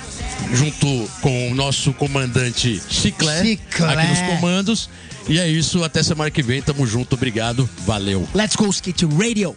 junto 0.52 0.86
com 1.20 1.50
o 1.50 1.54
nosso 1.54 1.92
comandante 1.92 2.80
Chiclé, 2.88 3.44
Chiclé. 3.44 3.94
aqui 3.94 4.06
nos 4.08 4.20
comandos. 4.34 4.88
E 5.28 5.38
é 5.38 5.48
isso, 5.48 5.82
até 5.82 6.02
semana 6.02 6.30
que 6.30 6.42
vem, 6.42 6.60
tamo 6.60 6.86
junto, 6.86 7.14
obrigado, 7.14 7.68
valeu. 7.86 8.28
Let's 8.34 8.56
go 8.56 8.68
skate 8.68 9.06
radio. 9.06 9.56